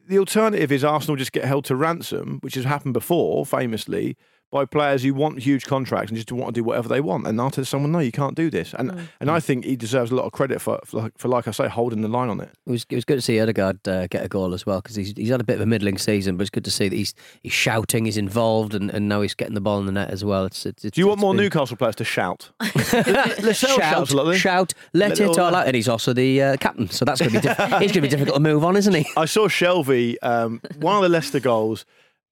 the 0.08 0.20
alternative 0.20 0.72
is 0.72 0.84
Arsenal 0.84 1.16
just 1.16 1.32
get 1.32 1.46
held 1.46 1.66
to 1.66 1.76
ransom, 1.76 2.38
which 2.42 2.54
has 2.54 2.66
happened 2.66 2.94
before, 2.94 3.44
famously, 3.44 4.16
by 4.50 4.64
players 4.64 5.04
who 5.04 5.14
want 5.14 5.40
huge 5.40 5.66
contracts 5.66 6.10
and 6.10 6.16
just 6.18 6.32
want 6.32 6.56
to 6.56 6.60
do 6.62 6.64
whatever 6.64 6.88
they 6.88 7.02
want. 7.02 7.28
And 7.28 7.38
Arteta's 7.38 7.68
someone, 7.68 7.92
no, 7.92 8.00
you 8.00 8.14
can't 8.14 8.34
do 8.36 8.50
this. 8.50 8.74
And 8.74 8.92
Mm. 8.92 9.08
and 9.20 9.30
I 9.30 9.42
think 9.42 9.66
he 9.66 9.76
deserves 9.76 10.10
a 10.12 10.16
lot 10.16 10.24
of 10.26 10.32
credit 10.32 10.62
for, 10.62 10.80
for, 10.86 11.12
for 11.18 11.28
like 11.28 11.48
I 11.50 11.52
say, 11.52 11.68
holding 11.68 12.02
the 12.02 12.08
line 12.08 12.30
on 12.30 12.40
it. 12.40 12.50
It 12.66 12.72
was, 12.72 12.86
it 12.90 12.96
was 12.96 13.04
good 13.04 13.16
to 13.18 13.22
see 13.22 13.40
Odegaard 13.42 13.86
uh, 13.88 14.08
get 14.08 14.24
a 14.24 14.30
goal 14.30 14.54
as 14.54 14.66
well 14.66 14.80
because 14.82 14.96
he's, 14.96 15.12
he's 15.18 15.30
had 15.30 15.42
a 15.42 15.44
bit 15.44 15.56
of 15.56 15.62
a 15.62 15.66
middling 15.66 15.98
season, 15.98 16.38
but 16.38 16.44
it's 16.44 16.50
good 16.50 16.64
to 16.64 16.72
see 16.72 16.88
that 16.88 16.96
he's 16.96 17.14
he's 17.44 17.52
shouting, 17.52 18.06
he's 18.06 18.16
involved, 18.18 18.74
and, 18.74 18.90
and 18.92 19.10
now 19.10 19.20
he's 19.22 19.34
getting 19.36 19.54
the 19.56 19.60
ball 19.62 19.80
in 19.80 19.86
the 19.86 19.92
net 19.92 20.10
as 20.12 20.24
well. 20.24 20.46
It's, 20.46 20.66
it's, 20.66 20.84
Do 20.84 20.92
you 21.02 21.08
want 21.08 21.18
it's 21.18 21.22
more 21.24 21.34
been- 21.34 21.44
Newcastle 21.44 21.76
players 21.76 21.96
to 21.98 22.06
shout? 22.06 22.50
Lascelles 22.62 23.58
shout, 23.58 23.80
shouts 23.80 24.14
lot, 24.14 24.34
shout, 24.36 24.74
let, 24.94 25.10
Let 25.10 25.20
it 25.20 25.24
it 25.24 25.28
all 25.28 25.40
all 25.40 25.46
out. 25.48 25.54
out. 25.56 25.68
And 25.68 25.76
he's 25.76 25.90
also 25.90 26.14
the 26.14 26.42
uh, 26.42 26.58
captain, 26.58 26.90
so 26.90 27.04
that's 27.06 27.20
going 27.20 27.34
to 27.34 27.40
be 27.42 27.48
diff- 27.48 27.58
he's 27.58 27.92
going 27.92 27.94
to 27.94 28.02
be 28.02 28.08
difficult 28.08 28.36
to 28.36 28.42
move 28.42 28.64
on, 28.64 28.78
isn't 28.78 28.94
he? 28.94 29.06
I 29.18 29.26
saw 29.26 29.48
Shelvey, 29.50 30.16
um, 30.22 30.62
one 30.80 30.96
of 30.96 31.02
the 31.04 31.10
Leicester 31.10 31.40
goals. 31.40 31.86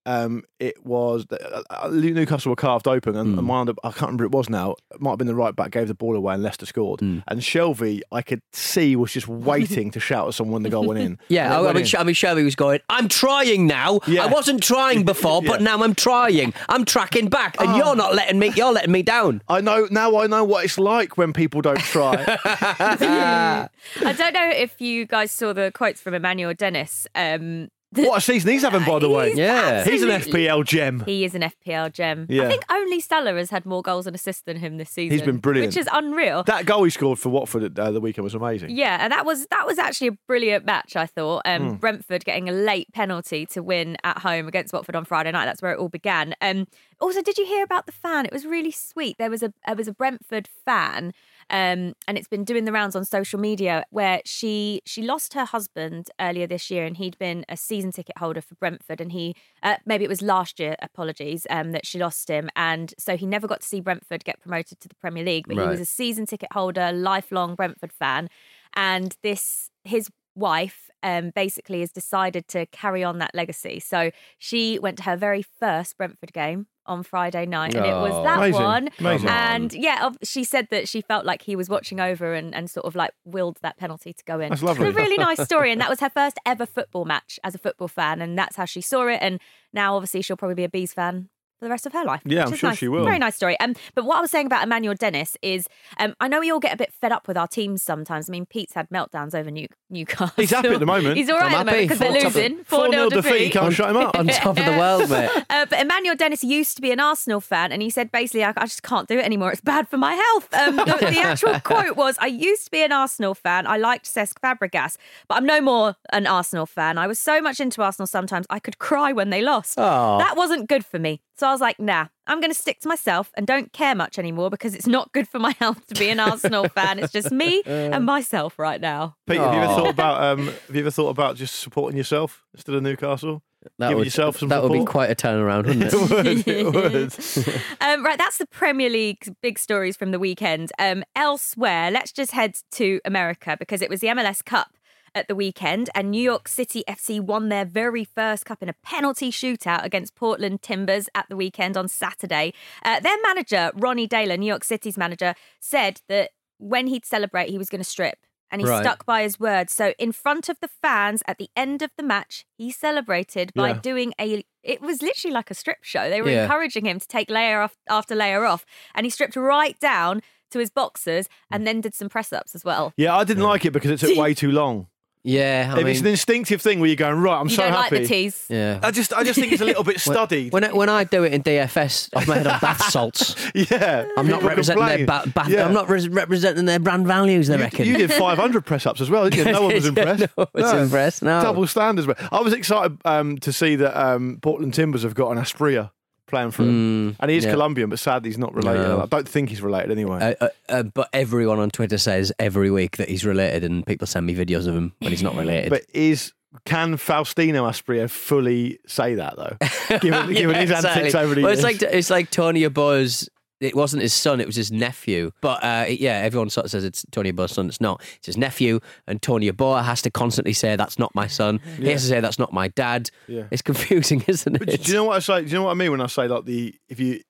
Um, 0.06 0.44
it 0.60 0.86
was 0.86 1.26
uh, 1.30 1.62
uh, 1.68 1.88
Newcastle 1.90 2.50
were 2.50 2.56
carved 2.56 2.86
open, 2.88 3.16
and, 3.16 3.32
Hmm. 3.34 3.38
and 3.40 3.48
one 3.48 3.68
of 3.68 3.74
the, 3.76 3.80
I 3.86 3.90
can't 3.90 4.02
remember 4.02 4.22
who 4.24 4.28
it 4.28 4.32
was 4.32 4.48
now. 4.48 4.76
It 4.94 5.00
might 5.00 5.10
have 5.10 5.18
been 5.18 5.26
the 5.26 5.34
right 5.34 5.54
back 5.54 5.72
gave 5.72 5.88
the 5.88 5.94
ball 5.94 6.14
away, 6.16 6.34
and 6.34 6.42
Leicester 6.42 6.64
scored. 6.64 7.00
Hmm. 7.00 7.18
And 7.28 7.40
Shelvey, 7.40 8.00
I 8.12 8.22
could 8.22 8.40
see 8.52 8.94
was 8.96 9.12
just 9.12 9.28
waiting 9.52 9.90
to 9.90 10.00
shout 10.00 10.28
at 10.28 10.34
someone 10.34 10.52
when 10.54 10.62
the 10.62 10.70
goal 10.70 10.86
went 10.86 11.00
in. 11.00 11.18
Yeah, 11.28 11.46
And 11.46 11.52
it 11.52 11.56
I, 11.66 11.70
I 11.70 11.72
mean, 11.74 11.82
in. 11.84 11.90
I 11.98 12.04
mean, 12.04 12.14
Shelvey 12.14 12.44
was 12.44 12.54
going. 12.54 12.80
I'm 12.88 13.08
trying 13.08 13.66
now. 13.66 13.98
Yeah. 14.06 14.24
I 14.24 14.28
wasn't 14.28 14.62
trying 14.62 15.04
before, 15.12 15.42
but 15.42 15.60
now 15.60 15.82
I'm 15.82 15.94
trying. 15.94 16.54
I'm 16.68 16.84
tracking 16.84 17.28
back, 17.28 17.60
and 17.60 17.70
Oh. 17.70 17.76
you're 17.76 17.96
not 17.96 18.14
letting 18.14 18.38
me. 18.38 18.52
You're 18.54 18.72
letting 18.72 18.92
me 18.92 19.02
down. 19.02 19.42
I 19.48 19.60
know 19.60 19.88
now. 19.90 20.16
I 20.18 20.26
know 20.28 20.44
what 20.44 20.64
it's 20.64 20.78
like 20.78 21.18
when 21.18 21.32
people 21.32 21.60
don't 21.62 21.80
try. 21.80 22.38
I 22.40 23.68
don't 24.16 24.32
know 24.34 24.50
if 24.50 24.80
you 24.80 25.06
guys 25.06 25.30
saw 25.32 25.52
the 25.52 25.70
quotes 25.74 26.00
from 26.00 26.14
Emmanuel 26.14 26.54
Dennis. 26.54 27.06
Um, 27.14 27.68
what 28.04 28.18
a 28.18 28.20
season 28.20 28.50
he's 28.52 28.62
having, 28.62 28.84
by 28.84 28.98
the 28.98 29.08
way. 29.08 29.30
He's 29.30 29.38
Yeah. 29.38 29.84
he's 29.84 30.02
an 30.02 30.10
absolutely- 30.10 30.44
FPL 30.46 30.64
gem. 30.64 31.02
He 31.06 31.24
is 31.24 31.34
an 31.34 31.42
FPL 31.42 31.92
gem. 31.92 32.26
Yeah. 32.28 32.44
I 32.44 32.48
think 32.48 32.64
only 32.70 33.00
Salah 33.00 33.34
has 33.34 33.50
had 33.50 33.66
more 33.66 33.82
goals 33.82 34.06
and 34.06 34.14
assists 34.14 34.42
than 34.42 34.56
him 34.58 34.76
this 34.78 34.90
season. 34.90 35.16
He's 35.16 35.26
been 35.26 35.38
brilliant. 35.38 35.68
which 35.68 35.76
is 35.76 35.88
unreal. 35.92 36.42
That 36.44 36.66
goal 36.66 36.84
he 36.84 36.90
scored 36.90 37.18
for 37.18 37.28
Watford 37.30 37.78
uh, 37.78 37.90
the 37.90 38.00
weekend 38.00 38.24
was 38.24 38.34
amazing. 38.34 38.70
Yeah, 38.70 38.98
and 39.00 39.12
that 39.12 39.24
was 39.26 39.46
that 39.46 39.66
was 39.66 39.78
actually 39.78 40.08
a 40.08 40.12
brilliant 40.26 40.64
match. 40.64 40.96
I 40.96 41.06
thought 41.06 41.42
um, 41.44 41.70
Hmm. 41.70 41.74
Brentford 41.76 42.24
getting 42.24 42.48
a 42.48 42.52
late 42.52 42.92
penalty 42.92 43.46
to 43.46 43.62
win 43.62 43.96
at 44.04 44.18
home 44.18 44.48
against 44.48 44.72
Watford 44.72 44.96
on 44.96 45.04
Friday 45.04 45.32
night. 45.32 45.46
That's 45.46 45.62
where 45.62 45.72
it 45.72 45.78
all 45.78 45.88
began. 45.88 46.34
Um, 46.40 46.66
also, 47.00 47.20
did 47.22 47.36
you 47.38 47.44
hear 47.46 47.62
about 47.64 47.86
the 47.86 47.92
fan? 47.92 48.24
It 48.24 48.32
was 48.32 48.46
really 48.46 48.70
sweet. 48.70 49.16
There 49.18 49.30
was 49.30 49.42
a 49.42 49.52
there 49.66 49.76
was 49.76 49.88
a 49.88 49.92
Brentford 49.92 50.48
fan, 50.64 51.12
um, 51.50 51.94
and 52.08 52.18
it's 52.18 52.28
been 52.28 52.44
doing 52.44 52.64
the 52.64 52.72
rounds 52.72 52.96
on 52.96 53.04
social 53.04 53.38
media 53.38 53.84
where 53.90 54.20
she 54.24 54.82
she 54.84 55.02
lost 55.02 55.34
her 55.34 55.44
husband 55.44 56.10
earlier 56.20 56.46
this 56.46 56.70
year, 56.70 56.84
and 56.84 56.96
he'd 56.96 57.18
been 57.18 57.44
a 57.48 57.56
season 57.56 57.92
ticket 57.92 58.18
holder 58.18 58.40
for 58.40 58.54
Brentford, 58.56 59.00
and 59.00 59.12
he 59.12 59.34
uh, 59.62 59.76
maybe 59.86 60.04
it 60.04 60.08
was 60.08 60.22
last 60.22 60.58
year. 60.58 60.76
Apologies, 60.82 61.46
um, 61.50 61.72
that 61.72 61.86
she 61.86 61.98
lost 61.98 62.28
him, 62.28 62.48
and 62.56 62.94
so 62.98 63.16
he 63.16 63.26
never 63.26 63.46
got 63.46 63.60
to 63.60 63.66
see 63.66 63.80
Brentford 63.80 64.24
get 64.24 64.40
promoted 64.40 64.80
to 64.80 64.88
the 64.88 64.96
Premier 64.96 65.24
League, 65.24 65.46
but 65.46 65.56
he 65.56 65.68
was 65.68 65.80
a 65.80 65.84
season 65.84 66.26
ticket 66.26 66.52
holder, 66.52 66.92
lifelong 66.92 67.54
Brentford 67.54 67.92
fan, 67.92 68.28
and 68.74 69.16
this 69.22 69.70
his 69.84 70.10
wife 70.36 70.90
um, 71.02 71.30
basically 71.34 71.80
has 71.80 71.90
decided 71.90 72.46
to 72.48 72.66
carry 72.66 73.02
on 73.02 73.18
that 73.18 73.34
legacy. 73.34 73.80
So 73.80 74.10
she 74.38 74.78
went 74.78 74.98
to 74.98 75.02
her 75.04 75.16
very 75.16 75.42
first 75.42 75.96
Brentford 75.96 76.32
game 76.32 76.66
on 76.84 77.02
Friday 77.02 77.46
night, 77.46 77.74
and 77.74 77.84
it 77.84 77.90
was 77.94 78.12
Oh. 78.14 78.22
that 78.22 78.38
Amazing. 78.38 78.62
one. 78.62 78.88
Amazing. 79.00 79.28
And 79.28 79.72
yeah, 79.74 80.10
she 80.22 80.44
said 80.44 80.68
that 80.70 80.88
she 80.88 81.00
felt 81.00 81.24
like 81.24 81.42
he 81.42 81.56
was 81.56 81.68
watching 81.68 81.98
over 82.00 82.32
and, 82.32 82.54
and 82.54 82.70
sort 82.70 82.86
of 82.86 82.94
like 82.94 83.10
willed 83.24 83.58
that 83.62 83.76
penalty 83.76 84.12
to 84.12 84.24
go 84.24 84.38
in. 84.38 84.50
That's 84.50 84.62
lovely. 84.62 84.86
It's 84.86 84.96
a 84.96 85.00
really 85.00 85.16
nice 85.16 85.42
story, 85.44 85.72
and 85.72 85.80
that 85.80 85.90
was 85.90 85.98
her 86.00 86.10
first 86.10 86.38
ever 86.46 86.64
football 86.64 87.04
match 87.04 87.40
as 87.42 87.54
a 87.56 87.58
football 87.58 87.88
fan, 87.88 88.20
and 88.22 88.38
that's 88.38 88.54
how 88.56 88.66
she 88.66 88.80
saw 88.80 89.08
it. 89.08 89.18
And 89.20 89.40
now, 89.72 89.96
obviously, 89.96 90.22
she'll 90.22 90.36
probably 90.36 90.54
be 90.54 90.64
a 90.64 90.68
bees 90.68 90.92
fan 90.92 91.28
for 91.58 91.64
the 91.64 91.70
rest 91.70 91.86
of 91.86 91.92
her 91.92 92.04
life. 92.04 92.20
Yeah, 92.24 92.44
I'm 92.44 92.54
sure 92.54 92.70
nice. 92.70 92.78
she 92.78 92.88
will. 92.88 93.04
Very 93.04 93.18
nice 93.18 93.34
story. 93.36 93.58
Um, 93.60 93.74
but 93.94 94.04
what 94.04 94.18
I 94.18 94.20
was 94.20 94.30
saying 94.30 94.46
about 94.46 94.62
Emmanuel 94.62 94.94
Dennis 94.94 95.36
is, 95.42 95.66
um, 95.98 96.14
I 96.20 96.28
know 96.28 96.40
we 96.40 96.50
all 96.50 96.60
get 96.60 96.74
a 96.74 96.76
bit 96.76 96.92
fed 96.92 97.12
up 97.12 97.26
with 97.28 97.36
our 97.36 97.48
teams 97.48 97.82
sometimes. 97.82 98.28
I 98.28 98.32
mean, 98.32 98.46
Pete's 98.46 98.74
had 98.74 98.88
meltdowns 98.90 99.34
over 99.34 99.50
New- 99.50 99.68
Newcastle. 99.88 100.32
He's 100.36 100.50
happy 100.50 100.68
at 100.68 100.80
the 100.80 100.86
moment. 100.86 101.16
He's 101.16 101.30
all 101.30 101.38
right 101.38 101.52
I'm 101.52 101.60
at 101.60 101.64
the 101.66 101.72
moment 101.72 101.88
because 101.88 101.98
they're 101.98 102.10
Four 102.12 102.20
top 102.20 102.28
of- 102.30 102.34
losing. 102.36 102.64
4 102.64 102.78
4 102.78 102.92
0 102.92 103.08
0 103.08 103.22
defeat, 103.22 103.44
you 103.46 103.50
can't 103.50 103.72
shut 103.74 103.90
him 103.90 103.96
up. 103.96 104.16
On 104.18 104.26
top 104.26 104.58
of 104.58 104.64
the 104.64 104.72
world, 104.72 105.10
mate. 105.10 105.30
uh, 105.50 105.66
but 105.66 105.80
Emmanuel 105.80 106.14
Dennis 106.16 106.42
used 106.44 106.76
to 106.76 106.82
be 106.82 106.92
an 106.92 107.00
Arsenal 107.00 107.40
fan, 107.40 107.72
and 107.72 107.82
he 107.82 107.90
said 107.90 108.12
basically, 108.12 108.44
I, 108.44 108.52
I 108.56 108.66
just 108.66 108.82
can't 108.82 109.08
do 109.08 109.18
it 109.18 109.24
anymore. 109.24 109.50
It's 109.52 109.60
bad 109.60 109.88
for 109.88 109.96
my 109.96 110.14
health. 110.14 110.52
Um, 110.54 110.76
the, 110.76 110.84
the 110.84 111.20
actual 111.24 111.58
quote 111.60 111.96
was, 111.96 112.16
"I 112.20 112.26
used 112.26 112.64
to 112.66 112.70
be 112.70 112.82
an 112.82 112.92
Arsenal 112.92 113.34
fan. 113.34 113.66
I 113.66 113.76
liked 113.76 114.06
Cesc 114.06 114.34
Fabregas, 114.40 114.96
but 115.28 115.36
I'm 115.36 115.46
no 115.46 115.60
more 115.60 115.96
an 116.12 116.26
Arsenal 116.26 116.66
fan. 116.66 116.98
I 116.98 117.06
was 117.06 117.18
so 117.18 117.40
much 117.40 117.60
into 117.60 117.82
Arsenal 117.82 118.06
sometimes 118.06 118.46
I 118.50 118.58
could 118.58 118.78
cry 118.78 119.12
when 119.12 119.30
they 119.30 119.42
lost. 119.42 119.78
Aw. 119.78 120.18
That 120.18 120.36
wasn't 120.36 120.68
good 120.68 120.84
for 120.84 120.98
me. 120.98 121.20
So 121.38 121.45
I 121.46 121.52
was 121.52 121.60
like, 121.60 121.78
nah, 121.78 122.06
I'm 122.26 122.40
going 122.40 122.52
to 122.52 122.58
stick 122.58 122.80
to 122.80 122.88
myself 122.88 123.30
and 123.36 123.46
don't 123.46 123.72
care 123.72 123.94
much 123.94 124.18
anymore 124.18 124.50
because 124.50 124.74
it's 124.74 124.86
not 124.86 125.12
good 125.12 125.28
for 125.28 125.38
my 125.38 125.52
health 125.58 125.86
to 125.86 125.94
be 125.94 126.08
an 126.10 126.20
Arsenal 126.20 126.68
fan. 126.68 126.98
It's 126.98 127.12
just 127.12 127.30
me 127.30 127.62
and 127.66 128.04
myself 128.04 128.58
right 128.58 128.80
now. 128.80 129.16
Pete, 129.26 129.38
have 129.38 129.54
you 129.54 129.60
ever 129.60 129.74
thought 129.74 129.90
about 129.90 130.22
um, 130.22 130.46
have 130.46 130.74
you 130.74 130.80
ever 130.80 130.90
thought 130.90 131.10
about 131.10 131.36
just 131.36 131.60
supporting 131.60 131.96
yourself 131.96 132.44
instead 132.54 132.74
of 132.74 132.82
Newcastle? 132.82 133.42
That 133.78 133.88
Giving 133.88 133.98
would, 133.98 134.06
yourself 134.06 134.38
some 134.38 134.48
that 134.50 134.62
would 134.62 134.72
be 134.72 134.84
quite 134.84 135.10
a 135.10 135.14
turnaround, 135.16 135.66
wouldn't 135.66 135.82
it? 135.82 136.46
it 136.46 136.72
would. 136.72 137.16
It 137.26 137.44
would. 137.44 137.62
Um, 137.80 138.04
right, 138.04 138.16
that's 138.16 138.38
the 138.38 138.46
Premier 138.46 138.88
League 138.88 139.34
big 139.42 139.58
stories 139.58 139.96
from 139.96 140.12
the 140.12 140.20
weekend. 140.20 140.70
Um, 140.78 141.02
elsewhere, 141.16 141.90
let's 141.90 142.12
just 142.12 142.30
head 142.30 142.54
to 142.72 143.00
America 143.04 143.56
because 143.58 143.82
it 143.82 143.90
was 143.90 144.00
the 144.00 144.08
MLS 144.08 144.44
Cup 144.44 144.75
at 145.16 145.26
the 145.28 145.34
weekend, 145.34 145.88
and 145.94 146.10
New 146.10 146.22
York 146.22 146.46
City 146.46 146.84
FC 146.88 147.20
won 147.20 147.48
their 147.48 147.64
very 147.64 148.04
first 148.04 148.44
cup 148.44 148.62
in 148.62 148.68
a 148.68 148.74
penalty 148.84 149.30
shootout 149.30 149.82
against 149.84 150.14
Portland 150.14 150.62
Timbers 150.62 151.08
at 151.14 151.26
the 151.28 151.36
weekend 151.36 151.76
on 151.76 151.88
Saturday. 151.88 152.52
Uh, 152.84 153.00
their 153.00 153.16
manager, 153.22 153.72
Ronny 153.74 154.06
Deila, 154.06 154.38
New 154.38 154.46
York 154.46 154.62
City's 154.62 154.96
manager, 154.98 155.34
said 155.58 156.02
that 156.08 156.30
when 156.58 156.86
he'd 156.86 157.06
celebrate, 157.06 157.48
he 157.48 157.58
was 157.58 157.68
going 157.70 157.80
to 157.82 157.88
strip. 157.88 158.18
And 158.48 158.60
he 158.60 158.66
Right. 158.68 158.80
stuck 158.84 159.04
by 159.04 159.22
his 159.22 159.40
word. 159.40 159.70
So, 159.70 159.92
in 159.98 160.12
front 160.12 160.48
of 160.48 160.60
the 160.60 160.68
fans 160.68 161.20
at 161.26 161.38
the 161.38 161.48
end 161.56 161.82
of 161.82 161.90
the 161.96 162.04
match, 162.04 162.44
he 162.56 162.70
celebrated 162.70 163.52
by 163.54 163.68
Yeah. 163.70 163.80
doing 163.80 164.14
a. 164.20 164.44
It 164.62 164.80
was 164.80 165.02
literally 165.02 165.34
like 165.34 165.50
a 165.50 165.54
strip 165.54 165.82
show. 165.82 166.08
They 166.08 166.22
were 166.22 166.30
Yeah. 166.30 166.42
encouraging 166.44 166.84
him 166.84 167.00
to 167.00 167.08
take 167.08 167.28
layer 167.28 167.60
off, 167.60 167.76
after 167.88 168.14
layer 168.14 168.44
off. 168.44 168.64
And 168.94 169.04
he 169.04 169.10
stripped 169.10 169.34
right 169.34 169.76
down 169.80 170.22
to 170.52 170.60
his 170.60 170.70
boxers 170.70 171.28
and 171.50 171.66
then 171.66 171.80
did 171.80 171.92
some 171.96 172.08
press 172.08 172.32
ups 172.32 172.54
as 172.54 172.64
well. 172.64 172.92
Yeah, 172.96 173.16
I 173.16 173.24
didn't 173.24 173.42
like 173.42 173.64
it 173.64 173.72
because 173.72 173.90
it 173.90 173.98
took 174.06 174.16
way 174.16 174.32
too 174.32 174.52
long. 174.52 174.86
Yeah, 175.28 175.72
I 175.76 175.80
If 175.80 175.86
it's 175.88 176.00
an 176.00 176.06
instinctive 176.06 176.62
thing 176.62 176.78
where 176.78 176.86
you're 176.88 176.94
going 176.94 177.20
right. 177.20 177.40
I'm 177.40 177.48
you 177.48 177.56
so 177.56 177.62
don't 177.64 177.72
happy. 177.72 177.96
like 177.96 178.02
the 178.04 178.08
tease. 178.08 178.46
yeah. 178.48 178.78
I 178.80 178.92
just, 178.92 179.12
I 179.12 179.24
just 179.24 179.38
think 179.40 179.52
it's 179.52 179.60
a 179.60 179.64
little 179.64 179.82
bit 179.82 179.98
studied. 180.12 180.52
When 180.52 180.62
I, 180.62 180.72
when 180.72 180.88
I 180.88 181.02
do 181.02 181.24
it 181.24 181.32
in 181.32 181.42
DFS, 181.42 182.10
I've 182.14 182.28
made 182.28 182.46
on 182.46 182.60
bath 182.60 182.82
salts. 182.92 183.34
yeah, 183.52 184.06
I'm 184.16 184.28
not 184.28 184.36
people 184.36 184.48
representing 184.50 184.86
their 184.86 184.96
complain. 184.98 185.22
ba- 185.24 185.30
bath. 185.34 185.48
Yeah. 185.48 185.66
I'm 185.66 185.74
not 185.74 185.88
res- 185.88 186.08
representing 186.08 186.64
their 186.66 186.78
brand 186.78 187.08
values. 187.08 187.48
They 187.48 187.56
You, 187.56 187.60
reckon. 187.62 187.86
you 187.86 187.96
did 187.96 188.12
500 188.12 188.64
press 188.64 188.86
ups 188.86 189.00
as 189.00 189.10
well, 189.10 189.28
didn't 189.28 189.46
you? 189.46 189.52
No 189.52 189.62
one 189.62 189.74
was 189.74 189.86
impressed. 189.86 190.20
no 190.20 190.28
one 190.36 190.48
was 190.54 190.72
impressed, 190.82 191.22
no. 191.24 191.42
Double 191.42 191.66
standards. 191.66 192.06
But 192.06 192.18
I 192.32 192.40
was 192.40 192.52
excited 192.52 192.96
um, 193.04 193.38
to 193.38 193.52
see 193.52 193.74
that 193.76 194.00
um, 194.00 194.38
Portland 194.42 194.74
Timbers 194.74 195.02
have 195.02 195.14
got 195.14 195.32
an 195.32 195.38
Asprilla 195.38 195.90
playing 196.26 196.50
for 196.50 196.64
them. 196.64 197.12
Mm, 197.12 197.16
and 197.20 197.30
he 197.30 197.36
is 197.36 197.44
yeah. 197.44 197.52
Colombian, 197.52 197.88
but 197.90 197.98
sadly 197.98 198.30
he's 198.30 198.38
not 198.38 198.54
related. 198.54 198.82
No. 198.82 199.02
I 199.02 199.06
don't 199.06 199.28
think 199.28 199.48
he's 199.48 199.62
related 199.62 199.90
anyway. 199.90 200.36
Uh, 200.40 200.44
uh, 200.46 200.48
uh, 200.68 200.82
but 200.82 201.08
everyone 201.12 201.58
on 201.58 201.70
Twitter 201.70 201.98
says 201.98 202.32
every 202.38 202.70
week 202.70 202.96
that 202.96 203.08
he's 203.08 203.24
related, 203.24 203.64
and 203.64 203.86
people 203.86 204.06
send 204.06 204.26
me 204.26 204.34
videos 204.34 204.66
of 204.66 204.74
him 204.74 204.92
when 204.98 205.10
he's 205.12 205.22
not 205.22 205.34
related. 205.36 205.70
but 205.70 205.82
is 205.94 206.32
can 206.64 206.94
Faustino 206.96 207.68
Asprilla 207.68 208.08
fully 208.08 208.78
say 208.86 209.14
that 209.16 209.36
though? 209.36 209.56
given, 210.00 210.32
given 210.32 210.56
his 210.56 210.70
Yeah, 210.70 210.82
antics 210.86 211.14
over 211.14 211.34
the 211.34 211.42
well, 211.42 211.50
years. 211.50 211.62
it's 211.64 211.82
like 211.82 211.82
it's 211.92 212.10
like 212.10 212.30
Tony 212.30 212.62
Yeboah's. 212.62 213.28
It 213.60 213.74
wasn't 213.74 214.02
his 214.02 214.12
son; 214.12 214.40
it 214.40 214.46
was 214.46 214.56
his 214.56 214.70
nephew. 214.70 215.30
But 215.40 215.64
uh, 215.64 215.86
yeah, 215.88 216.18
everyone 216.18 216.50
sort 216.50 216.66
of 216.66 216.70
says 216.70 216.84
it's 216.84 217.04
Tony 217.10 217.32
Yeboah's 217.32 217.52
son. 217.52 217.68
It's 217.68 217.80
not. 217.80 218.02
It's 218.18 218.26
his 218.26 218.36
nephew, 218.36 218.80
and 219.06 219.22
Tony 219.22 219.50
Abo 219.50 219.82
has 219.82 220.02
to 220.02 220.10
constantly 220.10 220.52
say 220.52 220.76
that's 220.76 220.98
not 220.98 221.14
my 221.14 221.26
son. 221.26 221.60
He 221.78 221.88
has 221.90 222.02
to 222.02 222.08
say 222.08 222.20
that's 222.20 222.38
not 222.38 222.52
my 222.52 222.68
dad. 222.68 223.10
Yeah. 223.28 223.44
It's 223.50 223.62
confusing, 223.62 224.22
isn't 224.28 224.58
But 224.58 224.68
it? 224.68 224.82
do 224.84 224.92
you 224.92 224.98
know 224.98 225.04
what 225.04 225.16
I 225.16 225.20
say? 225.20 225.42
Do 225.42 225.48
you 225.48 225.54
know 225.54 225.64
what 225.64 225.70
I 225.70 225.74
mean 225.74 225.90
when 225.90 226.00
I 226.00 226.06
say 226.06 226.28
like 226.28 226.44
the 226.44 226.74
if 226.88 227.00
you 227.00 227.20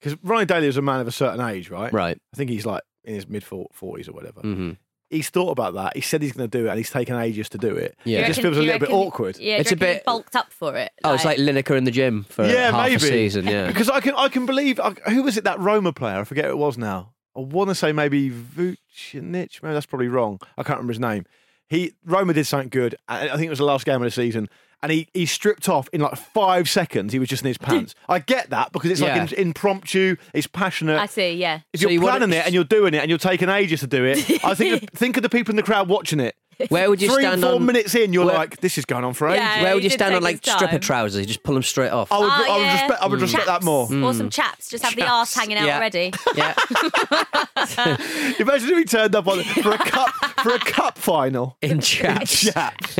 because 0.00 0.18
Ronny 0.22 0.44
Deila 0.44 0.64
is 0.64 0.76
a 0.76 0.82
man 0.82 1.00
of 1.00 1.08
a 1.08 1.12
certain 1.12 1.40
age, 1.40 1.70
right? 1.70 1.90
Right. 1.92 2.18
I 2.32 2.36
think 2.36 2.50
he's 2.50 2.66
like 2.66 2.82
in 3.04 3.14
his 3.14 3.26
mid 3.26 3.42
forties 3.44 4.08
or 4.08 4.12
whatever. 4.12 4.40
hmm 4.40 4.72
He's 5.10 5.28
thought 5.30 5.50
about 5.50 5.74
that. 5.74 5.94
He 5.94 6.00
said 6.02 6.22
he's 6.22 6.32
going 6.32 6.48
to 6.50 6.58
do 6.58 6.66
it, 6.66 6.70
and 6.70 6.78
he's 6.78 6.90
taken 6.90 7.14
ages 7.16 7.48
to 7.50 7.58
do 7.58 7.74
it. 7.74 7.96
Yeah. 8.04 8.20
It 8.20 8.26
just 8.26 8.38
reckon- 8.38 8.42
feels 8.54 8.56
a 8.56 8.60
you 8.62 8.72
little 8.72 8.86
bit 8.88 8.92
awkward. 8.94 9.38
Yeah, 9.38 9.56
It's 9.56 9.70
it's 9.70 9.72
a 9.72 9.74
a 9.74 9.86
bit 9.86 9.96
bit- 9.98 10.04
bulked 10.04 10.34
up 10.34 10.50
for 10.52 10.76
it. 10.76 10.90
Oh, 11.04 11.14
it's 11.14 11.24
like 11.24 11.38
Lineker 11.38 11.76
in 11.76 11.84
the 11.84 11.90
gym 11.90 12.24
for 12.24 12.44
yeah, 12.44 12.70
half 12.72 12.82
maybe 12.84 12.94
a 12.96 13.00
season. 13.00 13.46
Yeah. 13.46 13.66
because 13.68 13.88
I 13.90 14.00
can 14.00 14.14
I 14.16 14.28
can 14.28 14.46
believe 14.46 14.80
I, 14.80 14.90
who 15.10 15.22
was 15.22 15.36
it 15.36 15.44
that 15.44 15.60
Roma 15.60 15.92
player? 15.92 16.18
I 16.20 16.24
forget 16.24 16.46
who 16.46 16.50
it 16.52 16.58
was 16.58 16.76
now. 16.78 17.12
I 17.36 17.40
want 17.40 17.68
to 17.68 17.74
say 17.74 17.92
maybe 17.92 18.30
Vucinic. 18.30 19.62
Maybe 19.62 19.74
that's 19.74 19.86
probably 19.86 20.08
wrong. 20.08 20.40
I 20.56 20.62
can't 20.62 20.78
remember 20.78 20.92
his 20.92 21.00
name. 21.00 21.24
He 21.68 21.92
Roma 22.04 22.32
did 22.32 22.46
something 22.46 22.68
good. 22.68 22.94
I 23.08 23.28
I 23.28 23.32
think 23.36 23.46
it 23.46 23.50
was 23.50 23.58
the 23.58 23.64
last 23.64 23.84
game 23.86 23.96
of 23.96 24.02
the 24.02 24.10
season, 24.10 24.48
and 24.84 24.92
he, 24.92 25.08
he 25.12 25.26
stripped 25.26 25.68
off 25.68 25.88
in 25.92 26.00
like 26.00 26.16
five 26.16 26.68
seconds. 26.68 27.12
He 27.12 27.18
was 27.18 27.28
just 27.28 27.42
in 27.42 27.48
his 27.48 27.58
pants. 27.58 27.94
I 28.08 28.20
get 28.20 28.50
that 28.50 28.70
because 28.72 28.90
it's 28.92 29.00
Yeah. 29.00 29.18
like 29.22 29.32
in, 29.32 29.48
impromptu. 29.48 30.16
It's 30.32 30.46
passionate. 30.46 30.98
I 31.00 31.06
see, 31.06 31.32
yeah. 31.34 31.60
if 31.72 31.80
So 31.80 31.84
you're 31.84 31.90
you 31.92 32.00
wanna- 32.00 32.18
planning 32.18 32.38
it 32.38 32.44
and 32.46 32.54
you're 32.54 32.64
doing 32.64 32.94
it 32.94 32.98
and 32.98 33.08
you're 33.08 33.18
taking 33.18 33.48
ages 33.48 33.80
to 33.80 33.86
do 33.86 34.04
it, 34.04 34.18
I 34.44 34.54
think 34.54 34.92
think 34.92 35.16
of 35.16 35.22
the 35.24 35.28
people 35.28 35.50
in 35.52 35.56
the 35.56 35.62
crowd 35.62 35.88
watching 35.88 36.20
it. 36.20 36.36
Where 36.68 36.88
would 36.90 37.00
you 37.02 37.10
Three, 37.12 37.22
stand 37.22 37.42
four 37.42 37.54
on? 37.54 37.66
minutes 37.66 37.94
in, 37.94 38.12
you're 38.12 38.24
where- 38.26 38.34
like, 38.34 38.60
this 38.60 38.78
is 38.78 38.84
going 38.84 39.04
on 39.04 39.14
for 39.14 39.28
ages. 39.28 39.40
Yeah. 39.40 39.62
Where 39.62 39.74
would 39.74 39.82
he 39.82 39.86
you 39.86 39.90
did 39.90 39.98
stand 39.98 40.14
on 40.14 40.20
take 40.22 40.24
like 40.34 40.44
his 40.44 40.54
stripper 40.54 40.72
time. 40.72 40.80
trousers? 40.80 41.20
You 41.20 41.26
just 41.26 41.42
pull 41.42 41.54
them 41.54 41.62
straight 41.62 41.90
off. 41.90 42.10
I 42.12 42.18
would, 42.18 42.26
Oh, 42.26 42.30
I 42.30 42.56
would 42.56 42.62
yeah. 42.64 42.72
respect, 42.82 43.02
I 43.02 43.06
would 43.08 43.20
respect 43.20 43.46
that 43.46 43.62
more. 43.62 43.88
Or 44.04 44.14
some 44.14 44.30
chaps. 44.30 44.68
Just 44.68 44.84
have 44.84 44.96
the 44.96 45.06
arse 45.06 45.34
hanging 45.34 45.56
out 45.58 45.66
Yeah. 45.66 45.76
already. 45.76 46.12
Yeah. 46.36 46.54
Imagine 48.38 48.70
if 48.70 48.78
he 48.78 48.84
turned 48.84 49.14
up 49.14 49.26
on 49.26 49.42
for 49.42 49.72
a 49.72 49.78
cup 49.78 50.10
for 50.42 50.54
a 50.54 50.58
cup 50.58 50.98
final. 50.98 51.56
In 51.62 51.80
chaps. 51.80 52.40
Chaps. 52.52 52.96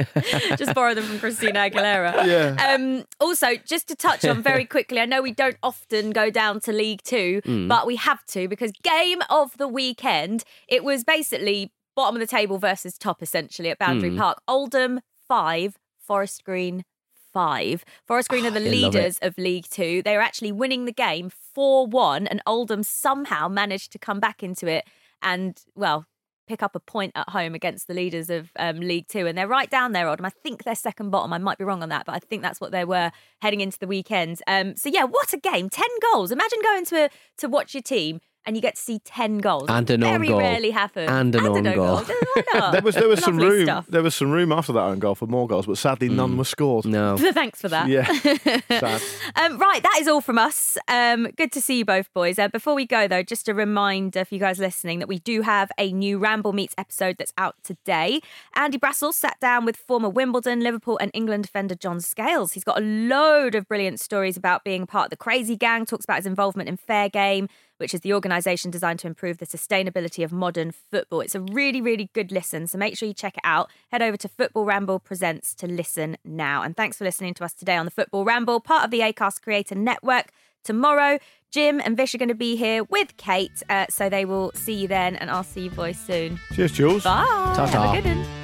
just 0.57 0.74
borrow 0.74 0.94
them 0.94 1.05
from 1.05 1.18
Christina 1.18 1.59
Aguilera. 1.61 2.26
Yeah. 2.26 2.74
Um, 2.74 3.05
also, 3.20 3.57
just 3.66 3.88
to 3.88 3.96
touch 3.96 4.24
on 4.24 4.42
very 4.42 4.64
quickly, 4.64 5.00
I 5.00 5.07
know 5.07 5.22
we 5.22 5.32
don't 5.32 5.57
often 5.62 6.11
go 6.11 6.30
down 6.30 6.61
to 6.61 6.72
League 6.72 7.02
Two, 7.02 7.40
Mm. 7.44 7.68
but 7.68 7.86
we 7.86 7.96
have 7.96 8.24
to 8.26 8.48
because 8.48 8.70
game 8.82 9.20
of 9.30 9.57
the 9.59 9.68
weekend. 9.68 10.44
It 10.68 10.84
was 10.84 11.05
basically 11.05 11.72
bottom 11.95 12.16
of 12.16 12.20
the 12.20 12.26
table 12.26 12.59
versus 12.59 12.97
top, 12.99 13.22
essentially 13.22 13.70
at 13.70 13.78
Boundary 13.78 14.11
Mm. 14.11 14.18
Park. 14.18 14.42
Oldham 14.49 15.01
five, 15.28 15.76
Forest 15.99 16.45
Green 16.45 16.84
five. 17.32 17.84
Forest 18.07 18.28
Green 18.28 18.47
are 18.47 18.51
the 18.51 18.61
love 18.61 18.66
it. 18.68 18.70
leaders 18.70 19.18
of 19.22 19.36
League 19.38 19.66
Two. 19.70 20.03
They 20.03 20.14
are 20.16 20.20
actually 20.20 20.53
winning 20.53 20.84
the 20.84 20.92
game 20.92 21.30
four 21.30 21.86
one, 21.86 22.26
and 22.26 22.40
Oldham 22.47 22.82
somehow 22.82 23.49
managed 23.49 23.92
to 23.92 23.99
come 23.99 24.20
back 24.20 24.42
into 24.42 24.66
it 24.66 24.84
and 25.22 25.61
well. 25.74 26.07
Pick 26.47 26.62
up 26.62 26.76
a 26.76 26.78
point 26.80 27.12
at 27.14 27.30
home 27.30 27.55
against 27.55 27.88
the 27.88 27.95
leaders 27.95 28.28
of 28.28 28.51
um, 28.59 28.78
League 28.80 29.09
Two, 29.09 29.26
and 29.26 29.38
they're 29.38 29.49
right 29.49 29.70
down 29.70 29.92
there, 29.92 30.07
Oldham. 30.07 30.26
I 30.26 30.30
think 30.30 30.62
they're 30.64 30.74
second 30.74 31.09
bottom. 31.09 31.32
I 31.32 31.38
might 31.38 31.57
be 31.57 31.64
wrong 31.64 31.82
on 31.82 31.88
that, 31.88 32.05
but 32.05 32.14
I 32.14 32.18
think 32.18 32.42
that's 32.42 32.61
what 32.61 32.70
they 32.70 32.84
were 32.84 33.12
heading 33.40 33.62
into 33.62 33.78
the 33.78 33.86
weekend. 33.86 34.42
Um, 34.47 34.76
so 34.76 34.90
yeah, 34.90 35.05
what 35.05 35.32
a 35.32 35.38
game! 35.38 35.70
Ten 35.70 35.88
goals. 36.12 36.30
Imagine 36.30 36.59
going 36.62 36.84
to 36.84 37.09
to 37.38 37.49
watch 37.49 37.72
your 37.72 37.80
team 37.80 38.20
and 38.47 38.57
you 38.57 38.62
get 38.62 38.76
to 38.76 38.80
see 38.82 38.99
ten 39.01 39.38
goals. 39.38 39.66
And 39.68 39.88
an 39.90 40.03
own 40.05 40.11
Very 40.12 40.28
goal. 40.28 40.38
rarely 40.38 40.70
happens. 40.70 41.09
And 41.11 41.34
an 41.34 41.47
own 41.47 41.62
goal. 41.62 41.97
Why 42.03 42.42
not? 42.55 42.72
There 42.74 42.82
was 42.82 42.95
there 42.95 43.09
was 43.09 43.22
some 43.22 43.38
Lovely 43.38 43.57
room 43.57 43.66
stuff. 43.66 43.86
there 43.88 44.03
was 44.03 44.14
some 44.14 44.30
room 44.30 44.53
after 44.53 44.72
that 44.72 44.80
own 44.80 44.99
goal 44.99 45.14
for 45.14 45.26
more 45.26 45.47
goals, 45.47 45.66
but 45.66 45.76
sadly 45.78 46.09
none 46.09 46.36
were 46.36 46.45
scored. 46.45 46.84
No. 46.84 47.16
Thanks 47.32 47.61
for 47.61 47.68
that. 47.68 47.88
Yeah. 47.88 48.05
Sad. 48.68 49.03
Um, 49.36 49.59
right, 49.59 49.82
that 49.82 49.99
is 50.01 50.09
all 50.09 50.20
from 50.20 50.38
us. 50.38 50.76
Um, 50.88 51.28
good 51.36 51.53
to 51.53 51.61
see 51.61 51.78
you 51.78 51.84
both, 51.84 52.12
boys. 52.12 52.38
Uh, 52.38 52.49
before 52.49 52.74
we 52.74 52.86
go, 52.86 53.07
though, 53.09 53.22
just 53.22 53.49
a 53.49 53.55
reminder 53.55 54.24
for 54.24 54.34
you 54.34 54.40
guys 54.40 54.59
listening 54.59 54.99
that 55.01 55.09
we 55.09 55.18
do 55.20 55.42
have 55.42 55.70
a 55.78 55.92
new 55.92 56.18
Ramble 56.18 56.53
Meets 56.53 56.74
episode 56.78 57.16
that's 57.18 57.32
out 57.38 57.57
today. 57.64 58.20
Andy 58.55 58.78
Brassell 58.78 59.12
sat 59.12 59.38
down 59.40 59.64
with 59.64 59.76
former 59.76 60.09
Wimbledon, 60.09 60.61
Liverpool, 60.61 60.99
and 61.01 61.11
England 61.14 61.45
defender 61.45 61.74
John 61.74 62.01
Scales. 62.01 62.53
He's 62.53 62.64
got 62.64 62.78
a 62.78 62.84
load 62.84 63.55
of 63.55 63.66
brilliant 63.68 64.01
stories 64.01 64.36
about 64.36 64.64
being 64.64 64.86
part 64.86 65.07
of 65.07 65.11
the 65.11 65.16
crazy 65.16 65.57
gang, 65.57 65.86
talks 65.86 66.05
about 66.05 66.16
his 66.16 66.26
involvement 66.26 66.68
in 66.68 66.76
Fair 66.76 67.09
Game, 67.09 67.49
which 67.85 67.93
is 67.93 68.01
the 68.01 68.14
organisation 68.14 68.70
designed 68.70 68.99
to 68.99 69.07
improve 69.07 69.37
the 69.37 69.47
sustainability 69.47 70.24
of 70.24 70.32
modern 70.32 70.72
football. 70.72 71.20
It's 71.20 71.35
a 71.35 71.41
really, 71.41 71.82
really 71.82 72.09
good 72.14 72.32
listen, 72.32 72.66
so 72.66 72.78
make 72.78 72.97
sure 72.97 73.07
you 73.07 73.12
check 73.12 73.37
it 73.37 73.43
out. 73.45 73.70
Head 73.93 74.01
over 74.01 74.16
to 74.16 74.26
Football 74.26 74.64
Ramble 74.64 75.01
Presents 75.01 75.55
to 75.57 75.66
listen 75.66 76.16
now. 76.24 76.62
And 76.62 76.74
thanks 76.74 76.97
for 76.97 77.05
listening 77.05 77.35
to 77.35 77.45
us 77.45 77.53
today 77.53 77.76
on 77.76 77.85
the 77.85 77.91
Football 77.91 78.24
Ramble, 78.24 78.61
part 78.61 78.87
of 78.87 78.91
the 78.91 79.01
ACAST 79.01 79.43
Creator 79.43 79.74
Network. 79.74 80.32
Tomorrow, 80.64 81.18
Jim 81.51 81.78
and 81.85 81.95
Vish 81.95 82.14
are 82.14 82.18
going 82.18 82.30
to 82.30 82.35
be 82.35 82.57
here 82.57 82.85
with 82.85 83.18
Kate, 83.18 83.62
uh, 83.68 83.85
so 83.91 84.09
they 84.09 84.24
will 84.24 84.51
see 84.55 84.72
you 84.72 84.89
then, 84.89 85.16
and 85.16 85.30
I'll 85.30 85.45
see 85.45 85.64
you 85.64 85.70
boys 85.70 85.99
soon. 85.99 86.41
Cheers, 86.55 86.72
Jules. 86.72 87.05
Bye. 87.05 87.26
Ta-ta. 87.55 87.66
Have 87.66 87.99
a 87.99 88.01
good 88.01 88.16
one. 88.16 88.43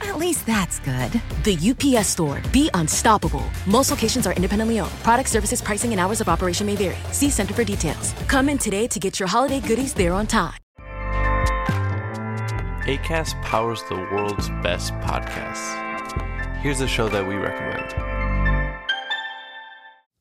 At 0.00 0.18
least 0.18 0.46
that's 0.46 0.80
good. 0.80 1.12
The 1.44 1.58
UPS 1.70 2.08
store. 2.08 2.42
Be 2.52 2.70
unstoppable. 2.74 3.44
Most 3.66 3.90
locations 3.90 4.26
are 4.26 4.32
independently 4.32 4.80
owned. 4.80 4.92
Product 5.02 5.28
services, 5.28 5.60
pricing, 5.62 5.92
and 5.92 6.00
hours 6.00 6.20
of 6.20 6.28
operation 6.28 6.66
may 6.66 6.76
vary. 6.76 6.98
See 7.12 7.30
Center 7.30 7.54
for 7.54 7.64
details. 7.64 8.14
Come 8.26 8.48
in 8.48 8.58
today 8.58 8.86
to 8.88 8.98
get 8.98 9.20
your 9.20 9.28
holiday 9.28 9.60
goodies 9.60 9.94
there 9.94 10.12
on 10.12 10.26
time. 10.26 10.54
ACAST 12.86 13.40
powers 13.42 13.82
the 13.88 13.94
world's 13.94 14.48
best 14.62 14.92
podcasts. 14.94 15.76
Here's 16.60 16.80
a 16.80 16.88
show 16.88 17.08
that 17.08 17.26
we 17.26 17.36
recommend. 17.36 17.94